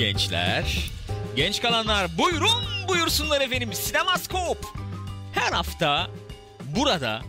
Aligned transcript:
gençler. 0.00 0.90
Genç 1.36 1.62
kalanlar 1.62 2.18
buyurun 2.18 2.88
buyursunlar 2.88 3.40
efendim 3.40 3.72
Sinemaskop. 3.72 4.66
Her 5.34 5.52
hafta 5.52 6.10
burada, 6.76 7.22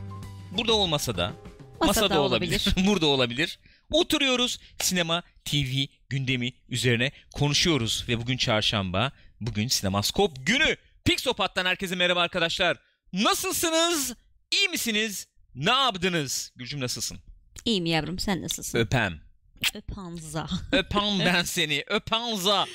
burada 0.51 0.73
olmasa 0.73 1.17
da 1.17 1.33
masada, 1.79 1.85
Masada 1.85 2.21
olabilir, 2.21 2.65
burada 2.87 3.05
olabilir. 3.05 3.59
Oturuyoruz 3.91 4.59
sinema, 4.79 5.23
TV 5.45 5.85
gündemi 6.09 6.53
üzerine 6.69 7.11
konuşuyoruz 7.33 8.05
ve 8.07 8.19
bugün 8.19 8.37
çarşamba, 8.37 9.11
bugün 9.41 9.67
Sinemaskop 9.67 10.47
günü. 10.47 10.75
Pixopat'tan 11.05 11.65
herkese 11.65 11.95
merhaba 11.95 12.21
arkadaşlar. 12.21 12.77
Nasılsınız? 13.13 14.13
İyi 14.51 14.69
misiniz? 14.69 15.27
Ne 15.55 15.71
yaptınız? 15.71 16.51
Gülcüm 16.55 16.79
nasılsın? 16.79 17.19
İyiyim 17.65 17.85
yavrum 17.85 18.19
sen 18.19 18.41
nasılsın? 18.41 18.79
Öpem. 18.79 19.30
Öpanza. 19.73 20.47
Öpem 20.71 21.19
ben 21.19 21.43
seni. 21.43 21.83
Öpenza. 21.87 22.65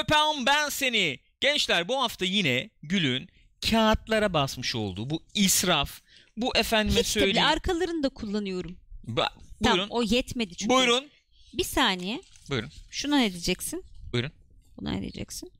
Öpem 0.00 0.46
ben 0.46 0.68
seni. 0.68 1.18
Gençler 1.40 1.88
bu 1.88 2.02
hafta 2.02 2.24
yine 2.24 2.70
Gül'ün 2.82 3.28
kağıtlara 3.70 4.32
basmış 4.32 4.74
olduğu 4.74 5.10
bu 5.10 5.22
israf, 5.34 6.00
bu 6.36 6.56
efendime 6.56 7.00
Hiç 7.00 7.06
söyleyeyim. 7.06 7.46
arkalarını 7.48 8.02
da 8.02 8.08
kullanıyorum. 8.08 8.76
Ba- 9.06 9.28
Tamam 9.62 9.78
buyurun. 9.78 9.88
o 9.90 10.02
yetmedi 10.02 10.56
çünkü. 10.56 10.74
Buyurun. 10.74 11.06
Bir 11.54 11.64
saniye. 11.64 12.22
Buyurun. 12.50 12.70
Şuna 12.90 13.16
ne 13.18 13.32
diyeceksin? 13.32 13.84
Buyurun. 14.12 14.32
Buna 14.76 14.90
ne 14.90 15.00
diyeceksin? 15.00 15.52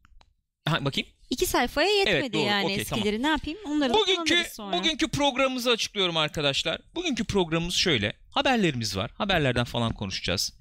Ha, 0.69 0.85
bakayım. 0.85 1.09
İki 1.31 1.47
sayfaya 1.47 1.89
yetmedi 1.89 2.33
doğru, 2.33 2.43
yani 2.43 2.65
okey, 2.65 2.77
eskileri. 2.77 3.23
Ne 3.23 3.29
yapayım? 3.29 3.59
Onları 3.67 3.95
Bugünkü 3.95 4.45
sonra. 4.53 4.77
bugünkü 4.79 5.09
programımızı 5.09 5.71
açıklıyorum 5.71 6.17
arkadaşlar. 6.17 6.81
Bugünkü 6.95 7.25
programımız 7.25 7.75
şöyle. 7.75 8.13
Haberlerimiz 8.31 8.97
var. 8.97 9.11
Haberlerden 9.19 9.65
falan 9.65 9.93
konuşacağız. 9.95 10.53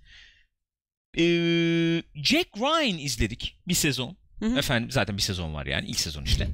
Ee, 1.18 2.04
Jack 2.16 2.50
Ryan 2.58 2.98
izledik 2.98 3.58
bir 3.68 3.74
sezon. 3.74 4.18
Hı 4.40 4.46
hı. 4.46 4.60
Efendim 4.60 4.92
zaten 4.92 5.18
bir 5.18 5.22
sezon 5.22 5.54
var 5.54 5.66
yani 5.66 5.88
ilk 5.88 6.00
sezon 6.00 6.24
işte. 6.24 6.48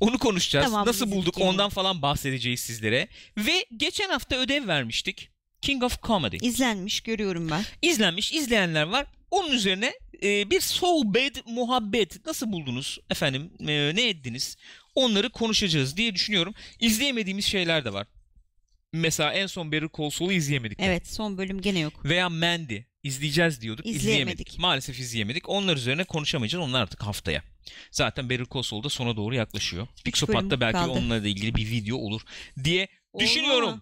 Onu 0.00 0.18
konuşacağız. 0.18 0.66
Tamam, 0.66 0.86
Nasıl 0.86 1.10
bulduk 1.10 1.38
yani. 1.38 1.50
ondan 1.50 1.70
falan 1.70 2.02
bahsedeceğiz 2.02 2.60
sizlere. 2.60 3.08
Ve 3.38 3.66
geçen 3.76 4.08
hafta 4.08 4.36
ödev 4.36 4.66
vermiştik. 4.68 5.30
King 5.62 5.82
of 5.82 6.02
Comedy. 6.02 6.36
İzlenmiş 6.46 7.00
görüyorum 7.00 7.50
ben. 7.50 7.64
İzlenmiş 7.82 8.32
izleyenler 8.32 8.82
var. 8.82 9.06
Onun 9.30 9.52
üzerine 9.52 9.92
e, 10.22 10.50
bir 10.50 10.60
sohbet, 10.60 11.46
muhabbet 11.46 12.26
nasıl 12.26 12.52
buldunuz 12.52 12.98
efendim 13.10 13.50
e, 13.60 13.92
ne 13.94 14.08
ettiniz 14.08 14.56
onları 14.94 15.30
konuşacağız 15.30 15.96
diye 15.96 16.14
düşünüyorum. 16.14 16.54
İzleyemediğimiz 16.80 17.44
şeyler 17.44 17.84
de 17.84 17.92
var. 17.92 18.06
Mesela 18.92 19.32
en 19.32 19.46
son 19.46 19.72
Better 19.72 19.88
Call 19.98 20.30
izleyemedik. 20.30 20.78
Evet 20.82 21.08
son 21.08 21.38
bölüm 21.38 21.60
gene 21.60 21.78
yok. 21.78 22.04
Veya 22.04 22.28
Mandy 22.28 22.78
izleyeceğiz 23.02 23.60
diyorduk 23.60 23.86
izleyemedik. 23.86 24.10
İzleyemedik. 24.40 24.58
Maalesef 24.58 24.98
izleyemedik. 24.98 25.48
Onlar 25.48 25.76
üzerine 25.76 26.04
konuşamayacağız. 26.04 26.64
Onlar 26.64 26.82
artık 26.82 27.02
haftaya. 27.02 27.42
Zaten 27.90 28.30
Better 28.30 28.46
Call 28.54 28.62
Saul 28.62 28.82
da 28.84 28.88
sona 28.88 29.16
doğru 29.16 29.34
yaklaşıyor. 29.34 29.86
Pixopat'ta 30.04 30.60
belki 30.60 30.78
kaldı. 30.78 30.90
onunla 30.98 31.22
da 31.24 31.28
ilgili 31.28 31.54
bir 31.54 31.70
video 31.70 31.96
olur 31.96 32.22
diye 32.64 32.88
Olur 33.12 33.24
düşünüyorum. 33.24 33.70
mu? 33.70 33.80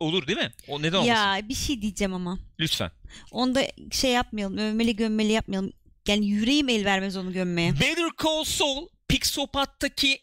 Olur 0.00 0.26
değil 0.26 0.38
mi? 0.38 0.52
O 0.68 0.82
neden 0.82 0.96
olmasın? 0.96 1.12
Ya 1.12 1.48
bir 1.48 1.54
şey 1.54 1.82
diyeceğim 1.82 2.14
ama. 2.14 2.38
Lütfen. 2.60 2.90
Onda 3.30 3.66
şey 3.92 4.10
yapmayalım. 4.10 4.58
Övmeli 4.58 4.96
gömmeli 4.96 5.32
yapmayalım. 5.32 5.72
Yani 6.08 6.26
yüreğim 6.26 6.68
el 6.68 6.84
vermez 6.84 7.16
onu 7.16 7.32
gömmeye. 7.32 7.72
Better 7.72 8.08
Call 8.24 8.44
Saul 8.44 8.88
Pixopat'taki 9.08 10.20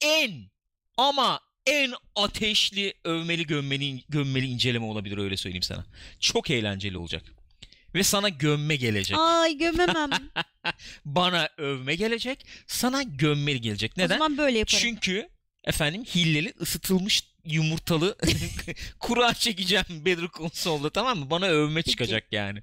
en 0.00 0.50
ama 0.96 1.40
en 1.66 1.92
ateşli 2.16 2.94
övmeli 3.04 3.46
gömmeli, 3.46 4.02
gömmeli 4.08 4.46
inceleme 4.46 4.84
olabilir 4.84 5.18
öyle 5.18 5.36
söyleyeyim 5.36 5.62
sana. 5.62 5.86
Çok 6.20 6.50
eğlenceli 6.50 6.98
olacak. 6.98 7.24
Ve 7.94 8.02
sana 8.02 8.28
gömme 8.28 8.76
gelecek. 8.76 9.18
Ay 9.20 9.58
gömemem. 9.58 10.10
Bana 11.04 11.48
övme 11.58 11.94
gelecek, 11.94 12.46
sana 12.66 13.02
gömmeli 13.02 13.60
gelecek. 13.60 13.92
o 13.98 14.00
Neden? 14.00 14.14
zaman 14.14 14.38
böyle 14.38 14.58
yaparım. 14.58 14.78
Çünkü 14.80 15.28
efendim 15.64 16.04
hilleli 16.04 16.54
ısıtılmış 16.60 17.22
yumurtalı 17.44 18.16
kura 19.00 19.34
çekeceğim 19.34 19.84
Better 19.90 20.28
Saul'da 20.52 20.90
tamam 20.90 21.18
mı? 21.18 21.30
Bana 21.30 21.46
övme 21.46 21.74
Peki. 21.82 21.90
çıkacak 21.90 22.32
yani. 22.32 22.62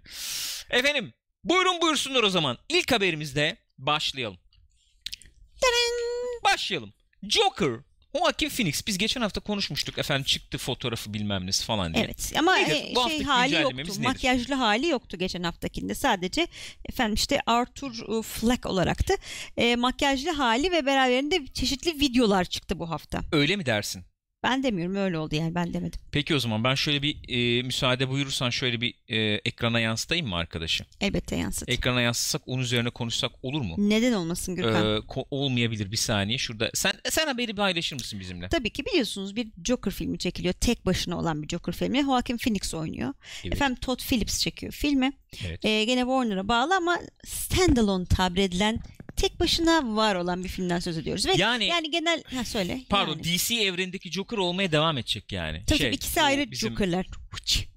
Efendim 0.69 1.13
buyurun 1.43 1.81
buyursunlar 1.81 2.23
o 2.23 2.29
zaman. 2.29 2.57
İlk 2.69 2.91
haberimizde 2.91 3.57
başlayalım. 3.77 4.37
Başlayalım. 6.43 6.93
Joker. 7.29 7.69
Joaquin 8.15 8.49
Phoenix. 8.49 8.87
Biz 8.87 8.97
geçen 8.97 9.21
hafta 9.21 9.41
konuşmuştuk 9.41 9.97
efendim 9.97 10.23
çıktı 10.23 10.57
fotoğrafı 10.57 11.13
bilmem 11.13 11.45
nesi 11.47 11.65
falan 11.65 11.93
diye. 11.93 12.05
Evet 12.05 12.33
ama 12.39 12.55
Nedir? 12.55 12.91
e, 12.91 12.95
Bu 12.95 13.09
şey 13.09 13.23
hali 13.23 13.55
yoktu. 13.55 13.77
nedir? 13.77 13.97
Makyajlı 13.99 14.55
hali 14.55 14.87
yoktu 14.87 15.17
geçen 15.17 15.43
haftakinde. 15.43 15.95
Sadece 15.95 16.47
efendim 16.89 17.13
işte 17.13 17.39
Arthur 17.45 18.19
e, 18.19 18.21
Fleck 18.21 18.65
olaraktı. 18.65 19.13
E, 19.57 19.75
makyajlı 19.75 20.31
hali 20.31 20.71
ve 20.71 20.85
beraberinde 20.85 21.47
çeşitli 21.47 21.99
videolar 21.99 22.45
çıktı 22.45 22.79
bu 22.79 22.89
hafta. 22.89 23.21
Öyle 23.31 23.55
mi 23.55 23.65
dersin? 23.65 24.03
Ben 24.47 24.63
demiyorum 24.63 24.95
öyle 24.95 25.17
oldu 25.17 25.35
yani 25.35 25.55
ben 25.55 25.73
demedim. 25.73 25.99
Peki 26.11 26.35
o 26.35 26.39
zaman 26.39 26.63
ben 26.63 26.75
şöyle 26.75 27.01
bir 27.01 27.17
e, 27.29 27.61
müsaade 27.63 28.09
buyurursan 28.09 28.49
şöyle 28.49 28.81
bir 28.81 28.93
e, 29.07 29.17
ekrana 29.45 29.79
yansıtayım 29.79 30.27
mı 30.27 30.35
arkadaşı? 30.35 30.85
Elbette 31.01 31.35
yansıt. 31.35 31.69
Ekrana 31.69 32.01
yansıtsak 32.01 32.41
onun 32.45 32.61
üzerine 32.61 32.89
konuşsak 32.89 33.31
olur 33.41 33.61
mu? 33.61 33.75
Neden 33.77 34.13
olmasın 34.13 34.55
Gürkan? 34.55 34.85
Ee, 34.85 34.97
ko- 34.97 35.25
olmayabilir 35.31 35.91
bir 35.91 35.97
saniye 35.97 36.37
şurada. 36.37 36.71
Sen 36.73 36.93
sen 37.09 37.27
haberi 37.27 37.55
paylaşır 37.55 37.95
mısın 37.95 38.19
bizimle? 38.19 38.49
Tabii 38.49 38.69
ki 38.69 38.85
biliyorsunuz 38.85 39.35
bir 39.35 39.47
Joker 39.65 39.91
filmi 39.93 40.17
çekiliyor. 40.19 40.53
Tek 40.53 40.85
başına 40.85 41.17
olan 41.19 41.43
bir 41.43 41.47
Joker 41.47 41.73
filmi. 41.73 42.01
Joaquin 42.03 42.37
Phoenix 42.37 42.73
oynuyor. 42.73 43.13
Evet. 43.43 43.53
Efendim 43.53 43.77
Todd 43.81 43.99
Phillips 43.99 44.39
çekiyor 44.41 44.71
filmi. 44.71 45.11
Evet. 45.45 45.65
Ee, 45.65 45.83
gene 45.85 45.99
Warner'a 46.01 46.47
bağlı 46.47 46.75
ama 46.75 46.99
standalone 47.25 48.05
tabir 48.05 48.41
edilen 48.41 48.79
tek 49.15 49.39
başına 49.39 49.95
var 49.95 50.15
olan 50.15 50.43
bir 50.43 50.49
filmden 50.49 50.79
söz 50.79 50.97
ediyoruz. 50.97 51.25
Ve 51.25 51.31
Yani- 51.37 51.65
yani, 51.65 51.91
genel 51.91 52.23
ha 52.35 52.45
söyle. 52.45 52.81
Pardon 52.89 53.11
yani. 53.11 53.23
DC 53.23 53.55
evrenindeki 53.55 54.11
Joker 54.11 54.37
olmaya 54.37 54.71
devam 54.71 54.97
edecek 54.97 55.31
yani. 55.31 55.63
Tabii 55.67 55.77
Şey, 55.79 55.89
ikisi 55.89 56.21
ayrı 56.21 56.51
bizim, 56.51 56.69
Joker'lar. 56.69 57.07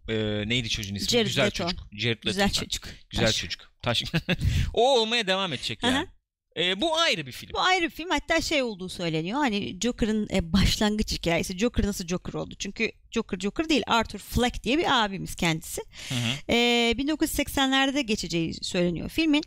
e, 0.09 0.15
neydi 0.49 0.69
çocuğun 0.69 0.95
ismi? 0.95 1.09
Jared 1.09 1.27
Güzel 1.27 1.47
Leto. 1.47 1.65
çocuk. 1.65 1.81
Jared 1.93 2.17
Leto. 2.19 2.29
Güzel 2.29 2.51
çocuk. 2.51 2.85
Güzel 3.11 3.27
Taş. 3.27 3.37
çocuk. 3.37 3.73
Taş. 3.83 4.05
o 4.75 5.01
olmaya 5.01 5.27
devam 5.27 5.53
edecek 5.53 5.85
Aha. 5.85 5.91
yani. 5.91 6.09
E, 6.57 6.81
bu 6.81 6.99
ayrı 6.99 7.27
bir 7.27 7.33
film. 7.33 7.51
Bu 7.53 7.61
ayrı 7.61 7.85
bir 7.85 7.91
film. 7.91 8.11
Hatta 8.11 8.41
şey 8.41 8.63
olduğu 8.63 8.89
söyleniyor. 8.89 9.39
Hani 9.39 9.79
Joker'ın 9.81 10.29
e, 10.33 10.53
başlangıç 10.53 11.13
hikayesi. 11.13 11.59
Joker 11.59 11.87
nasıl 11.87 12.07
Joker 12.07 12.33
oldu? 12.35 12.55
Çünkü 12.59 12.93
Joker 13.11 13.39
Joker 13.39 13.69
değil. 13.69 13.83
Arthur 13.87 14.19
Fleck 14.19 14.63
diye 14.65 14.79
bir 14.79 15.05
abimiz 15.05 15.35
kendisi. 15.35 15.83
Hı 16.09 16.15
hı. 16.15 16.53
Ee, 16.53 16.95
1980'lerde 16.99 18.01
geçeceği 18.01 18.55
söyleniyor 18.55 19.09
filmin. 19.09 19.43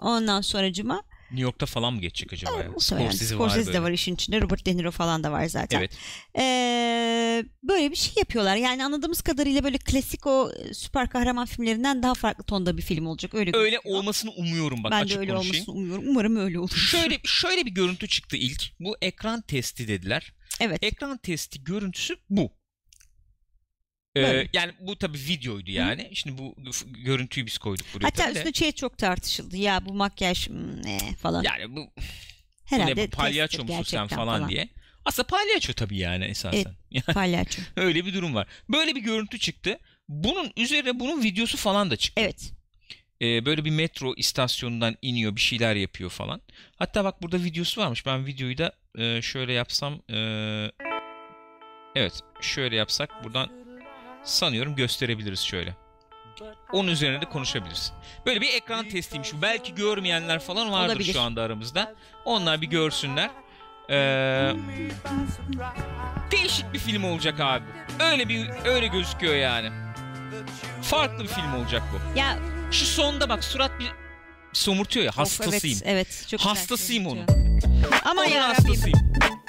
Ondan 0.00 0.40
sonracıma 0.40 1.02
New 1.30 1.42
York'ta 1.42 1.66
falan 1.66 1.94
mı 1.94 2.00
geçecek 2.00 2.32
acaba? 2.32 2.62
ya? 2.62 2.70
muhtemelen 2.70 3.06
Scorsese, 3.10 3.34
Scorsese 3.34 3.66
var 3.68 3.74
de 3.74 3.82
var 3.82 3.90
işin 3.90 4.14
içinde. 4.14 4.40
Robert 4.40 4.66
De 4.66 4.76
Niro 4.76 4.90
falan 4.90 5.24
da 5.24 5.32
var 5.32 5.46
zaten. 5.46 5.78
Evet. 5.78 5.92
Ee, 6.38 7.44
böyle 7.62 7.90
bir 7.90 7.96
şey 7.96 8.12
yapıyorlar. 8.16 8.56
Yani 8.56 8.84
anladığımız 8.84 9.20
kadarıyla 9.20 9.64
böyle 9.64 9.78
klasik 9.78 10.26
o 10.26 10.52
e, 10.52 10.74
süper 10.74 11.08
kahraman 11.10 11.46
filmlerinden 11.46 12.02
daha 12.02 12.14
farklı 12.14 12.44
tonda 12.44 12.76
bir 12.76 12.82
film 12.82 13.06
olacak. 13.06 13.34
Öyle 13.34 13.50
Öyle 13.56 13.70
gözüküyor. 13.70 13.96
olmasını 13.98 14.30
umuyorum 14.30 14.84
bak 14.84 14.92
Ben 14.92 15.00
de 15.00 15.04
açık 15.04 15.18
öyle 15.18 15.32
konuşayım. 15.32 15.56
olmasını 15.56 15.74
umuyorum. 15.74 16.04
Umarım 16.08 16.36
öyle 16.36 16.58
olur. 16.58 16.70
Şöyle 16.90 17.18
şöyle 17.24 17.66
bir 17.66 17.70
görüntü 17.70 18.08
çıktı 18.08 18.36
ilk. 18.36 18.62
Bu 18.80 18.96
ekran 19.02 19.40
testi 19.40 19.88
dediler. 19.88 20.32
Evet. 20.60 20.78
Ekran 20.82 21.18
testi 21.18 21.64
görüntüsü 21.64 22.16
bu. 22.30 22.52
Ee, 24.16 24.48
yani 24.52 24.72
bu 24.80 24.96
tabii 24.96 25.18
videoydu 25.18 25.70
yani. 25.70 26.10
Şimdi 26.14 26.38
bu 26.38 26.56
görüntüyü 26.86 27.46
biz 27.46 27.58
koyduk 27.58 27.86
buraya 27.94 28.06
Hatta 28.06 28.26
de. 28.26 28.32
üstüne 28.32 28.52
şey 28.52 28.72
çok 28.72 28.98
tartışıldı. 28.98 29.56
Ya 29.56 29.86
bu 29.86 29.94
makyaj 29.94 30.48
ne 30.84 30.98
falan. 31.22 31.42
Yani 31.42 31.76
bu 31.76 31.90
Herhalde 32.64 32.96
ne 32.96 33.06
bu 33.06 33.10
palyaço 33.10 33.62
musun 33.62 33.74
sen 33.74 33.76
gerçekten 33.78 34.08
falan, 34.08 34.48
diye. 34.48 34.68
Aslında 35.04 35.26
palyaço 35.26 35.72
tabii 35.72 35.98
yani 35.98 36.24
esasen. 36.24 36.74
Palyaço. 37.14 37.62
Öyle 37.76 38.06
bir 38.06 38.14
durum 38.14 38.34
var. 38.34 38.46
Böyle 38.68 38.94
bir 38.94 39.00
görüntü 39.00 39.38
çıktı. 39.38 39.78
Bunun 40.08 40.52
üzerine 40.56 41.00
bunun 41.00 41.22
videosu 41.22 41.56
falan 41.56 41.90
da 41.90 41.96
çıktı. 41.96 42.20
Evet. 42.24 42.52
Ee, 43.22 43.46
böyle 43.46 43.64
bir 43.64 43.70
metro 43.70 44.14
istasyonundan 44.16 44.96
iniyor 45.02 45.36
bir 45.36 45.40
şeyler 45.40 45.74
yapıyor 45.74 46.10
falan. 46.10 46.42
Hatta 46.76 47.04
bak 47.04 47.22
burada 47.22 47.44
videosu 47.44 47.80
varmış. 47.80 48.06
Ben 48.06 48.26
videoyu 48.26 48.58
da 48.58 48.72
e, 48.98 49.22
şöyle 49.22 49.52
yapsam 49.52 50.02
e, 50.10 50.18
evet 51.94 52.20
şöyle 52.40 52.76
yapsak 52.76 53.24
buradan 53.24 53.59
sanıyorum 54.24 54.76
gösterebiliriz 54.76 55.40
şöyle. 55.40 55.74
Onun 56.72 56.88
üzerine 56.88 57.20
de 57.20 57.24
konuşabiliriz. 57.24 57.92
Böyle 58.26 58.40
bir 58.40 58.54
ekran 58.54 58.88
testiymiş. 58.88 59.30
Belki 59.42 59.74
görmeyenler 59.74 60.38
falan 60.38 60.72
vardır 60.72 60.94
Olabilir. 60.94 61.12
şu 61.12 61.20
anda 61.20 61.42
aramızda. 61.42 61.94
Onlar 62.24 62.60
bir 62.60 62.66
görsünler. 62.66 63.30
Ee, 63.90 64.52
değişik 66.30 66.72
bir 66.72 66.78
film 66.78 67.04
olacak 67.04 67.40
abi. 67.40 67.64
Öyle 68.00 68.28
bir 68.28 68.48
öyle 68.64 68.86
gözüküyor 68.86 69.34
yani. 69.34 69.70
Farklı 70.82 71.22
bir 71.22 71.28
film 71.28 71.54
olacak 71.54 71.82
bu. 71.92 72.18
Ya 72.18 72.38
Şu 72.70 72.84
sonda 72.86 73.28
bak 73.28 73.44
surat 73.44 73.70
bir 73.80 73.90
somurtuyor 74.52 75.04
ya 75.04 75.10
of, 75.10 75.18
hastasıyım. 75.18 75.78
evet, 75.84 76.08
evet 76.08 76.28
çok 76.28 76.40
Hastasıyım 76.40 77.06
onun. 77.06 77.26
Ama 78.04 78.20
Onun 78.22 78.30
ya 78.30 78.48
hastasıyım. 78.48 78.98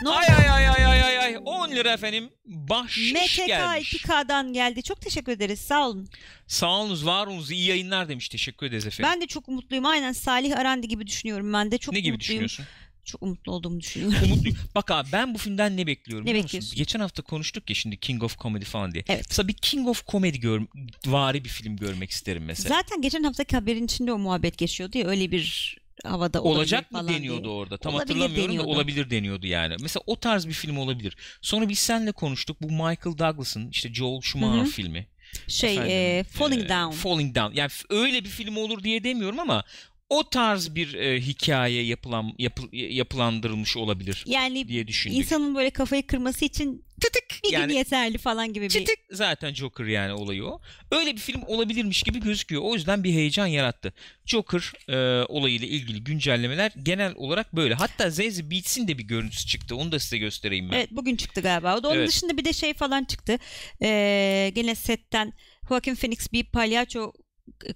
Ne? 0.03 0.09
Ay 0.09 0.25
ay 0.27 0.50
ay 0.50 0.68
ay 0.69 0.86
ay 0.86 1.03
ay 1.03 1.18
ay 1.19 1.38
10 1.45 1.71
lira 1.71 1.92
efendim 1.94 2.30
bahşiş 2.45 3.13
MTK 3.13 3.48
gelmiş. 3.48 3.94
2K'dan 3.94 4.53
geldi. 4.53 4.83
Çok 4.83 5.01
teşekkür 5.01 5.31
ederiz. 5.31 5.59
Sağ 5.59 5.88
olun. 5.88 6.09
Sağ 6.48 6.69
olunuz 6.69 7.06
var 7.06 7.27
olunuz 7.27 7.51
iyi 7.51 7.68
yayınlar 7.68 8.09
demiş 8.09 8.30
teşekkür 8.30 8.65
ederiz 8.65 8.88
efendim. 8.88 9.12
Ben 9.13 9.21
de 9.21 9.27
çok 9.27 9.50
umutluyum. 9.50 9.86
Aynen 9.86 10.12
Salih 10.12 10.57
Arandi 10.57 10.88
gibi 10.88 11.07
düşünüyorum 11.07 11.54
ben 11.54 11.71
de. 11.71 11.77
Çok 11.77 11.94
ne 11.94 12.00
gibi 12.00 12.12
umutluyum. 12.13 12.44
düşünüyorsun? 12.44 12.65
Çok 13.06 13.24
umutlu 13.24 13.51
olduğumu 13.51 13.80
düşünüyorum. 13.80 14.18
Umutluyum. 14.31 14.57
Bak 14.75 14.92
abi 14.92 15.07
ben 15.12 15.33
bu 15.33 15.38
filmden 15.38 15.77
ne 15.77 15.88
bekliyorum 15.88 16.25
Ne 16.25 16.33
bekliyorsun? 16.33 16.75
Geçen 16.75 17.00
hafta 17.00 17.21
konuştuk 17.24 17.69
ya 17.69 17.75
şimdi 17.75 17.98
King 17.98 18.24
of 18.24 18.39
Comedy 18.39 18.65
falan 18.65 18.92
diye. 18.92 19.03
Evet. 19.07 19.25
Mesela 19.30 19.48
bir 19.48 19.53
King 19.53 19.88
of 19.88 20.07
Comedy 20.07 20.38
gör, 20.38 20.62
vari 21.06 21.44
bir 21.44 21.50
film 21.50 21.77
görmek 21.77 22.12
isterim 22.12 22.44
mesela. 22.45 22.75
Zaten 22.75 23.01
geçen 23.01 23.24
haftaki 23.24 23.56
haberin 23.56 23.86
içinde 23.86 24.13
o 24.13 24.18
muhabbet 24.18 24.57
geçiyordu 24.57 24.98
ya 24.98 25.07
öyle 25.07 25.31
bir 25.31 25.77
havada 26.03 26.42
Olacak 26.42 26.92
mı 26.92 27.07
deniyordu 27.07 27.44
diye. 27.44 27.53
orada? 27.53 27.77
Tam 27.77 27.94
Olabilir 27.94 28.07
hatırlamıyorum 28.07 28.50
deniyordu. 28.50 28.68
da 28.68 28.71
olabilir 28.71 29.09
deniyordu 29.09 29.47
yani. 29.47 29.75
Mesela 29.81 30.04
o 30.07 30.15
tarz 30.15 30.47
bir 30.47 30.54
film 30.54 30.77
olabilir. 30.77 31.18
Sonra 31.42 31.69
biz 31.69 31.80
seninle 31.80 32.12
konuştuk. 32.12 32.57
Bu 32.62 32.68
Michael 32.71 33.18
Douglas'ın 33.18 33.69
işte 33.69 33.94
Joel 33.94 34.21
Schumacher 34.21 34.62
Hı 34.62 34.65
hı. 34.65 34.69
filmi. 34.69 35.07
Şey 35.47 35.74
Efendim, 35.74 35.92
e, 35.92 36.24
Falling 36.24 36.65
e, 36.65 36.69
Down. 36.69 36.92
Falling 36.95 37.36
Down. 37.36 37.56
Yani 37.56 37.69
öyle 37.89 38.24
bir 38.24 38.30
film 38.30 38.57
olur 38.57 38.83
diye 38.83 39.04
demiyorum 39.04 39.39
ama 39.39 39.63
o 40.12 40.30
tarz 40.30 40.75
bir 40.75 40.94
e, 40.94 41.22
hikaye 41.22 41.84
yapılan 41.84 42.34
yapı- 42.38 42.75
yapılandırılmış 42.75 43.78
olabilir 43.78 44.24
yani 44.28 44.68
diye 44.68 44.88
düşündük. 44.88 45.18
insanın 45.18 45.56
böyle 45.56 45.69
kafayı 45.69 46.08
kırması 46.08 46.46
için 46.46 46.84
Tıtık 47.02 47.24
bir 47.44 47.52
yani 47.54 47.68
gün 47.68 47.75
yeterli 47.78 48.18
falan 48.18 48.54
gibi 48.54 48.66
bir. 48.66 48.69
Çıtık 48.69 48.96
zaten 49.12 49.54
Joker 49.54 49.86
yani 49.86 50.13
olayı 50.13 50.46
o. 50.46 50.62
Öyle 50.92 51.13
bir 51.16 51.19
film 51.22 51.42
olabilirmiş 51.48 52.04
gibi 52.04 52.19
gözüküyor. 52.19 52.62
O 52.62 52.74
yüzden 52.74 53.04
bir 53.04 53.13
heyecan 53.13 53.48
yarattı. 53.48 53.94
Joker 54.25 54.72
e, 54.90 55.25
olayıyla 55.25 55.68
ilgili 55.68 56.04
güncellemeler 56.04 56.72
genel 56.84 57.14
olarak 57.16 57.56
böyle. 57.56 57.74
Hatta 57.74 58.10
Zazie 58.10 58.52
Beats'in 58.52 58.88
de 58.88 58.98
bir 58.98 59.04
görüntüsü 59.04 59.48
çıktı. 59.48 59.75
Onu 59.75 59.92
da 59.92 60.00
size 60.00 60.18
göstereyim 60.18 60.72
ben. 60.72 60.75
Evet 60.75 60.92
bugün 60.92 61.16
çıktı 61.16 61.42
galiba. 61.42 61.78
O 61.78 61.84
da 61.84 61.88
onun 61.88 61.98
Evet. 61.98 62.10
dışında 62.10 62.38
bir 62.38 62.46
de 62.46 62.54
şey 62.54 62.74
falan 62.74 63.04
çıktı. 63.04 63.38
Ee, 63.81 64.52
gene 64.56 64.75
setten 64.75 65.34
Joaquin 65.69 65.96
Phoenix 65.96 66.34
bir 66.34 66.44
palyaço 66.44 67.14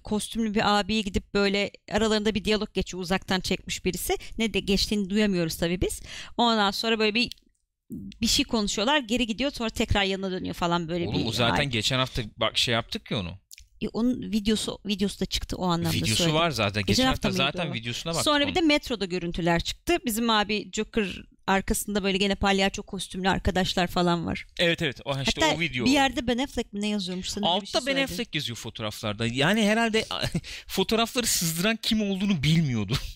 kostümlü 0.04 0.54
bir 0.54 0.78
abiye 0.80 1.00
gidip 1.00 1.34
böyle 1.34 1.70
aralarında 1.92 2.34
bir 2.34 2.44
diyalog 2.44 2.74
geçiyor 2.74 3.02
uzaktan 3.02 3.40
çekmiş 3.40 3.84
birisi. 3.84 4.16
Ne 4.38 4.54
de 4.54 4.60
geçtiğini 4.60 5.10
duyamıyoruz 5.10 5.56
tabii 5.56 5.80
biz. 5.80 6.02
Ondan 6.36 6.70
sonra 6.70 6.98
böyle 6.98 7.14
bir 7.14 7.30
bir 7.90 8.26
şey 8.26 8.44
konuşuyorlar 8.44 8.98
geri 8.98 9.26
gidiyor 9.26 9.50
sonra 9.50 9.70
tekrar 9.70 10.02
yanına 10.04 10.30
dönüyor 10.30 10.54
falan 10.54 10.88
böyle 10.88 11.08
Oğlum 11.08 11.20
bir 11.22 11.26
o 11.26 11.32
zaten 11.32 11.60
Ay, 11.60 11.66
geçen 11.66 11.98
hafta 11.98 12.22
bak 12.36 12.58
şey 12.58 12.74
yaptık 12.74 13.10
ya 13.10 13.18
onu. 13.18 13.30
e, 13.80 13.88
onun 13.88 14.22
videosu 14.32 14.78
videosu 14.86 15.20
da 15.20 15.26
çıktı 15.26 15.56
o 15.56 15.66
anlamda 15.66 15.96
Videosu 15.96 16.14
söyledim. 16.16 16.34
var 16.34 16.50
zaten. 16.50 16.82
Geçen 16.82 16.86
Geçen 16.86 17.06
hafta 17.06 17.28
hafta 17.28 17.44
zaten 17.44 17.74
videosuna 17.74 18.14
bak. 18.14 18.22
Sonra 18.24 18.46
bir 18.46 18.54
de 18.54 18.60
metroda 18.60 19.04
görüntüler 19.04 19.60
çıktı. 19.60 19.96
Bizim 20.04 20.30
abi 20.30 20.70
Joker 20.72 21.22
arkasında 21.46 22.02
böyle 22.02 22.18
gene 22.18 22.34
palyaço 22.34 22.82
kostümlü 22.82 23.28
arkadaşlar 23.28 23.86
falan 23.86 24.26
var. 24.26 24.46
Evet 24.58 24.82
evet. 24.82 25.00
O 25.04 25.20
işte 25.22 25.40
Hatta 25.40 25.56
o 25.56 25.60
video. 25.60 25.84
bir 25.86 25.90
yerde 25.90 26.26
Ben 26.26 26.38
Affleck 26.38 26.72
mi 26.72 26.80
ne 26.80 26.88
yazıyormuş 26.88 27.36
bir 27.36 27.42
Altta 27.42 27.80
şey 27.80 27.94
Ben. 27.94 28.02
Affleck 28.02 28.34
yazıyor 28.34 28.56
fotoğraflarda. 28.56 29.26
Yani 29.26 29.62
herhalde 29.66 30.04
fotoğrafları 30.66 31.26
sızdıran 31.26 31.76
kim 31.82 32.02
olduğunu 32.10 32.42
bilmiyordu. 32.42 32.96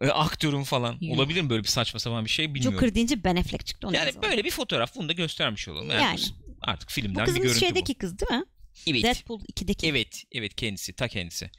E, 0.00 0.06
Aktörün 0.08 0.62
falan. 0.62 0.96
Yok. 1.00 1.16
Olabilir 1.18 1.42
mi 1.42 1.50
böyle 1.50 1.62
bir 1.62 1.68
saçma 1.68 2.00
sapan 2.00 2.24
bir 2.24 2.30
şey 2.30 2.54
bilmiyorum. 2.54 2.78
Joker 2.78 2.94
deyince 2.94 3.24
Ben 3.24 3.36
Affleck 3.36 3.66
çıktı. 3.66 3.86
Onu 3.88 3.96
Yani 3.96 4.06
yazalım. 4.06 4.30
böyle 4.30 4.44
bir 4.44 4.50
fotoğraf 4.50 4.94
bunu 4.96 5.08
da 5.08 5.12
göstermiş 5.12 5.68
olalım. 5.68 5.90
Yani, 5.90 6.02
Yani. 6.02 6.20
artık 6.60 6.88
Bu 6.88 6.92
filmden 6.92 7.14
bir 7.14 7.24
kızımız 7.24 7.42
görüntü 7.46 7.60
şeydeki 7.60 7.94
bu. 7.94 7.98
kız 7.98 8.18
değil 8.18 8.40
mi? 8.40 8.46
Evet. 8.86 9.02
Deadpool 9.02 9.40
2'deki. 9.40 9.86
Evet, 9.86 10.24
evet 10.32 10.54
kendisi, 10.54 10.92
ta 10.92 11.08
kendisi. 11.08 11.50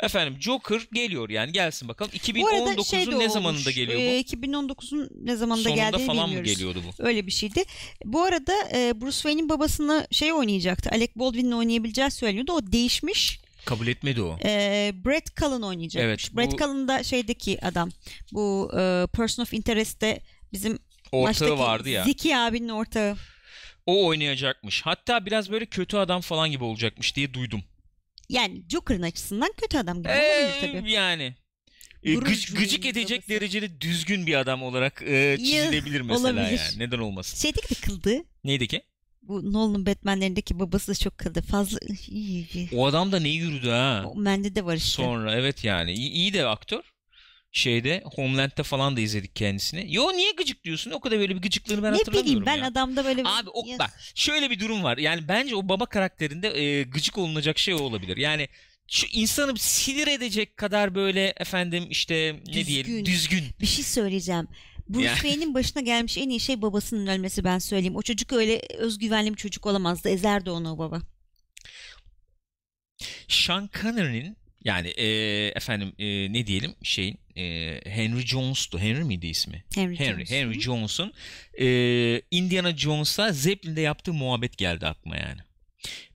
Efendim 0.00 0.36
Joker 0.40 0.80
geliyor 0.92 1.30
yani 1.30 1.52
gelsin 1.52 1.88
bakalım. 1.88 2.12
Bu 2.36 2.48
arada 2.48 2.84
şey 2.84 3.02
2019'un 3.02 3.06
de 3.06 3.10
ne 3.10 3.16
olmuş, 3.16 3.32
zamanında 3.32 3.70
geliyor 3.70 3.98
bu? 3.98 4.02
e, 4.02 4.20
2019'un 4.20 5.10
ne 5.24 5.36
zamanında 5.36 5.68
Sonunda 5.68 5.82
geldiğini 5.82 6.06
falan 6.06 6.22
mı 6.22 6.26
bilmiyoruz. 6.26 6.52
geliyordu 6.52 6.82
bu? 6.86 7.02
Öyle 7.02 7.26
bir 7.26 7.32
şeydi. 7.32 7.64
Bu 8.04 8.22
arada 8.22 8.54
e, 8.74 9.00
Bruce 9.00 9.16
Wayne'in 9.16 9.48
babasını 9.48 10.06
şey 10.10 10.32
oynayacaktı. 10.32 10.90
Alec 10.92 11.12
Baldwin'le 11.16 11.52
oynayabileceği 11.52 12.10
söyleniyordu. 12.10 12.52
O 12.52 12.72
değişmiş. 12.72 13.40
Kabul 13.64 13.86
etmedi 13.86 14.22
o. 14.22 14.38
E, 14.44 14.92
Brett 15.04 15.36
Cullen 15.36 15.62
oynayacakmış. 15.62 16.04
Evet, 16.04 16.36
Brett 16.36 16.52
bu- 16.52 16.56
Cullen 16.56 16.88
da 16.88 17.02
şeydeki 17.02 17.64
adam. 17.64 17.90
Bu 18.32 18.70
e, 18.78 19.06
Person 19.12 19.42
of 19.42 19.54
Interest'te 19.54 20.20
bizim 20.52 20.78
Ortağı 21.12 21.58
vardı 21.58 21.88
ya. 21.88 22.04
Zeki 22.04 22.36
abinin 22.36 22.68
ortağı. 22.68 23.16
O 23.86 24.06
oynayacakmış. 24.06 24.82
Hatta 24.82 25.26
biraz 25.26 25.50
böyle 25.50 25.66
kötü 25.66 25.96
adam 25.96 26.20
falan 26.20 26.50
gibi 26.50 26.64
olacakmış 26.64 27.16
diye 27.16 27.34
duydum. 27.34 27.62
Yani 28.28 28.62
Joker'ın 28.68 29.02
açısından 29.02 29.50
kötü 29.56 29.78
adam 29.78 29.98
gibi 29.98 30.08
olabilir 30.08 30.68
Ee, 30.68 30.72
tabii. 30.78 30.90
yani. 30.92 31.34
E, 32.02 32.14
Gurur 32.14 32.26
gıc- 32.26 32.56
gıcık 32.56 32.86
edecek 32.86 33.18
babası. 33.18 33.28
derecede 33.30 33.80
düzgün 33.80 34.26
bir 34.26 34.34
adam 34.34 34.62
olarak 34.62 35.02
e, 35.06 35.36
çizilebilir 35.38 36.00
mesela 36.00 36.30
olabilir. 36.30 36.58
yani. 36.58 36.78
Neden 36.78 36.98
olmasın? 36.98 37.36
Şeydeki 37.38 37.74
de 37.74 37.80
kıldı. 37.86 38.24
Neydi 38.44 38.68
ki? 38.68 38.82
Bu 39.22 39.52
Nolan'ın 39.52 39.86
Batman'lerindeki 39.86 40.58
babası 40.60 40.92
da 40.92 40.94
çok 40.94 41.18
kıldı. 41.18 41.42
Fazla. 41.42 41.78
O 42.72 42.86
adam 42.86 43.12
da 43.12 43.20
ne 43.20 43.28
yürüdü 43.28 43.68
ha? 43.68 44.04
O 44.06 44.16
Mende 44.16 44.54
de 44.54 44.64
var 44.64 44.76
işte. 44.76 45.02
Sonra 45.02 45.34
evet 45.34 45.64
yani. 45.64 45.92
İyi, 45.92 46.10
iyi 46.10 46.32
de 46.34 46.46
aktör. 46.46 46.82
Şeyde 47.52 48.02
Homeland'de 48.04 48.62
falan 48.62 48.96
da 48.96 49.00
izledik 49.00 49.36
kendisini. 49.36 49.94
Yo 49.94 50.12
niye 50.12 50.32
gıcık 50.32 50.64
diyorsun? 50.64 50.90
O 50.90 51.00
kadar 51.00 51.18
böyle 51.18 51.36
bir 51.36 51.42
gıcıklığını 51.42 51.82
ben 51.82 51.92
ne 51.92 51.96
hatırlamıyorum 51.96 52.26
bileyim 52.26 52.46
ben 52.46 52.56
ya. 52.56 52.66
adamda 52.66 53.04
böyle 53.04 53.22
Abi 53.24 53.50
o 53.50 53.78
bak 53.78 53.90
şöyle 54.14 54.50
bir 54.50 54.60
durum 54.60 54.82
var. 54.84 54.98
Yani 54.98 55.28
bence 55.28 55.56
o 55.56 55.68
baba 55.68 55.86
karakterinde 55.86 56.48
e, 56.48 56.82
gıcık 56.82 57.18
olunacak 57.18 57.58
şey 57.58 57.74
o 57.74 57.78
olabilir. 57.78 58.16
Yani 58.16 58.48
şu 58.88 59.06
insanı 59.12 59.58
sinir 59.58 60.06
edecek 60.06 60.56
kadar 60.56 60.94
böyle 60.94 61.34
efendim 61.36 61.86
işte 61.90 62.36
ne 62.46 62.66
diyelim 62.66 62.86
Düzgün. 62.86 63.04
düzgün. 63.04 63.44
bir 63.60 63.66
şey 63.66 63.84
söyleyeceğim. 63.84 64.48
Bruce 64.88 65.06
Ya. 65.06 65.14
Wayne'in 65.14 65.54
başına 65.54 65.82
gelmiş 65.82 66.18
en 66.18 66.28
iyi 66.28 66.40
şey 66.40 66.62
babasının 66.62 67.06
ölmesi 67.06 67.44
ben 67.44 67.58
söyleyeyim. 67.58 67.96
O 67.96 68.02
çocuk 68.02 68.32
öyle 68.32 68.60
özgüvenli 68.78 69.30
bir 69.32 69.36
çocuk 69.36 69.66
olamazdı. 69.66 70.08
Ezerdi 70.08 70.50
onu 70.50 70.72
o 70.72 70.78
baba. 70.78 71.00
Sean 73.28 73.70
Connery'nin 73.82 74.36
yani 74.64 74.88
e, 74.88 75.06
efendim 75.56 75.92
e, 75.98 76.32
ne 76.32 76.46
diyelim 76.46 76.74
şeyin 76.82 77.18
e, 77.36 77.42
Henry 77.84 78.26
Jones'tu. 78.26 78.78
Henry 78.78 79.04
miydi 79.04 79.26
ismi? 79.26 79.64
Henry, 79.74 79.98
Henry. 79.98 80.26
Jones. 80.26 80.30
Henry. 80.30 80.60
Jones'un 80.60 81.12
e, 81.60 81.66
Indiana 82.30 82.76
Jones'a 82.76 83.32
Zeppelin'de 83.32 83.80
yaptığı 83.80 84.12
muhabbet 84.12 84.58
geldi 84.58 84.86
aklıma 84.86 85.16
yani. 85.16 85.40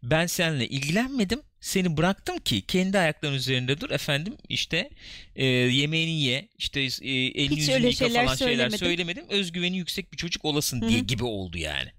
Ben 0.03 0.25
seninle 0.25 0.67
ilgilenmedim. 0.67 1.41
Seni 1.61 1.97
bıraktım 1.97 2.37
ki 2.37 2.61
kendi 2.61 2.99
ayaklarının 2.99 3.37
üzerinde 3.37 3.81
dur 3.81 3.89
efendim 3.89 4.37
işte 4.49 4.89
e, 5.35 5.45
yemeğini 5.45 6.21
ye 6.21 6.49
işte 6.57 6.81
e, 6.81 6.85
elini 7.11 7.51
Hiç 7.51 7.57
yüzünü 7.59 7.75
yıka 7.75 7.91
şeyler 7.91 8.25
falan 8.25 8.35
şeyler 8.35 8.53
söylemedim. 8.53 8.77
söylemedim. 8.79 9.25
Özgüveni 9.29 9.77
yüksek 9.77 10.13
bir 10.13 10.17
çocuk 10.17 10.45
olasın 10.45 10.81
Hı 10.81 10.89
diye 10.89 10.99
gibi 10.99 11.23
oldu 11.23 11.57
yani. 11.57 11.89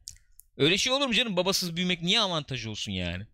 Öyle 0.57 0.79
şey 0.79 0.93
olur 0.93 1.07
mu 1.07 1.15
canım? 1.15 1.37
Babasız 1.37 1.77
büyümek 1.77 2.03
niye 2.03 2.21
avantaj 2.21 2.67
olsun 2.67 2.93
yani? 2.93 3.25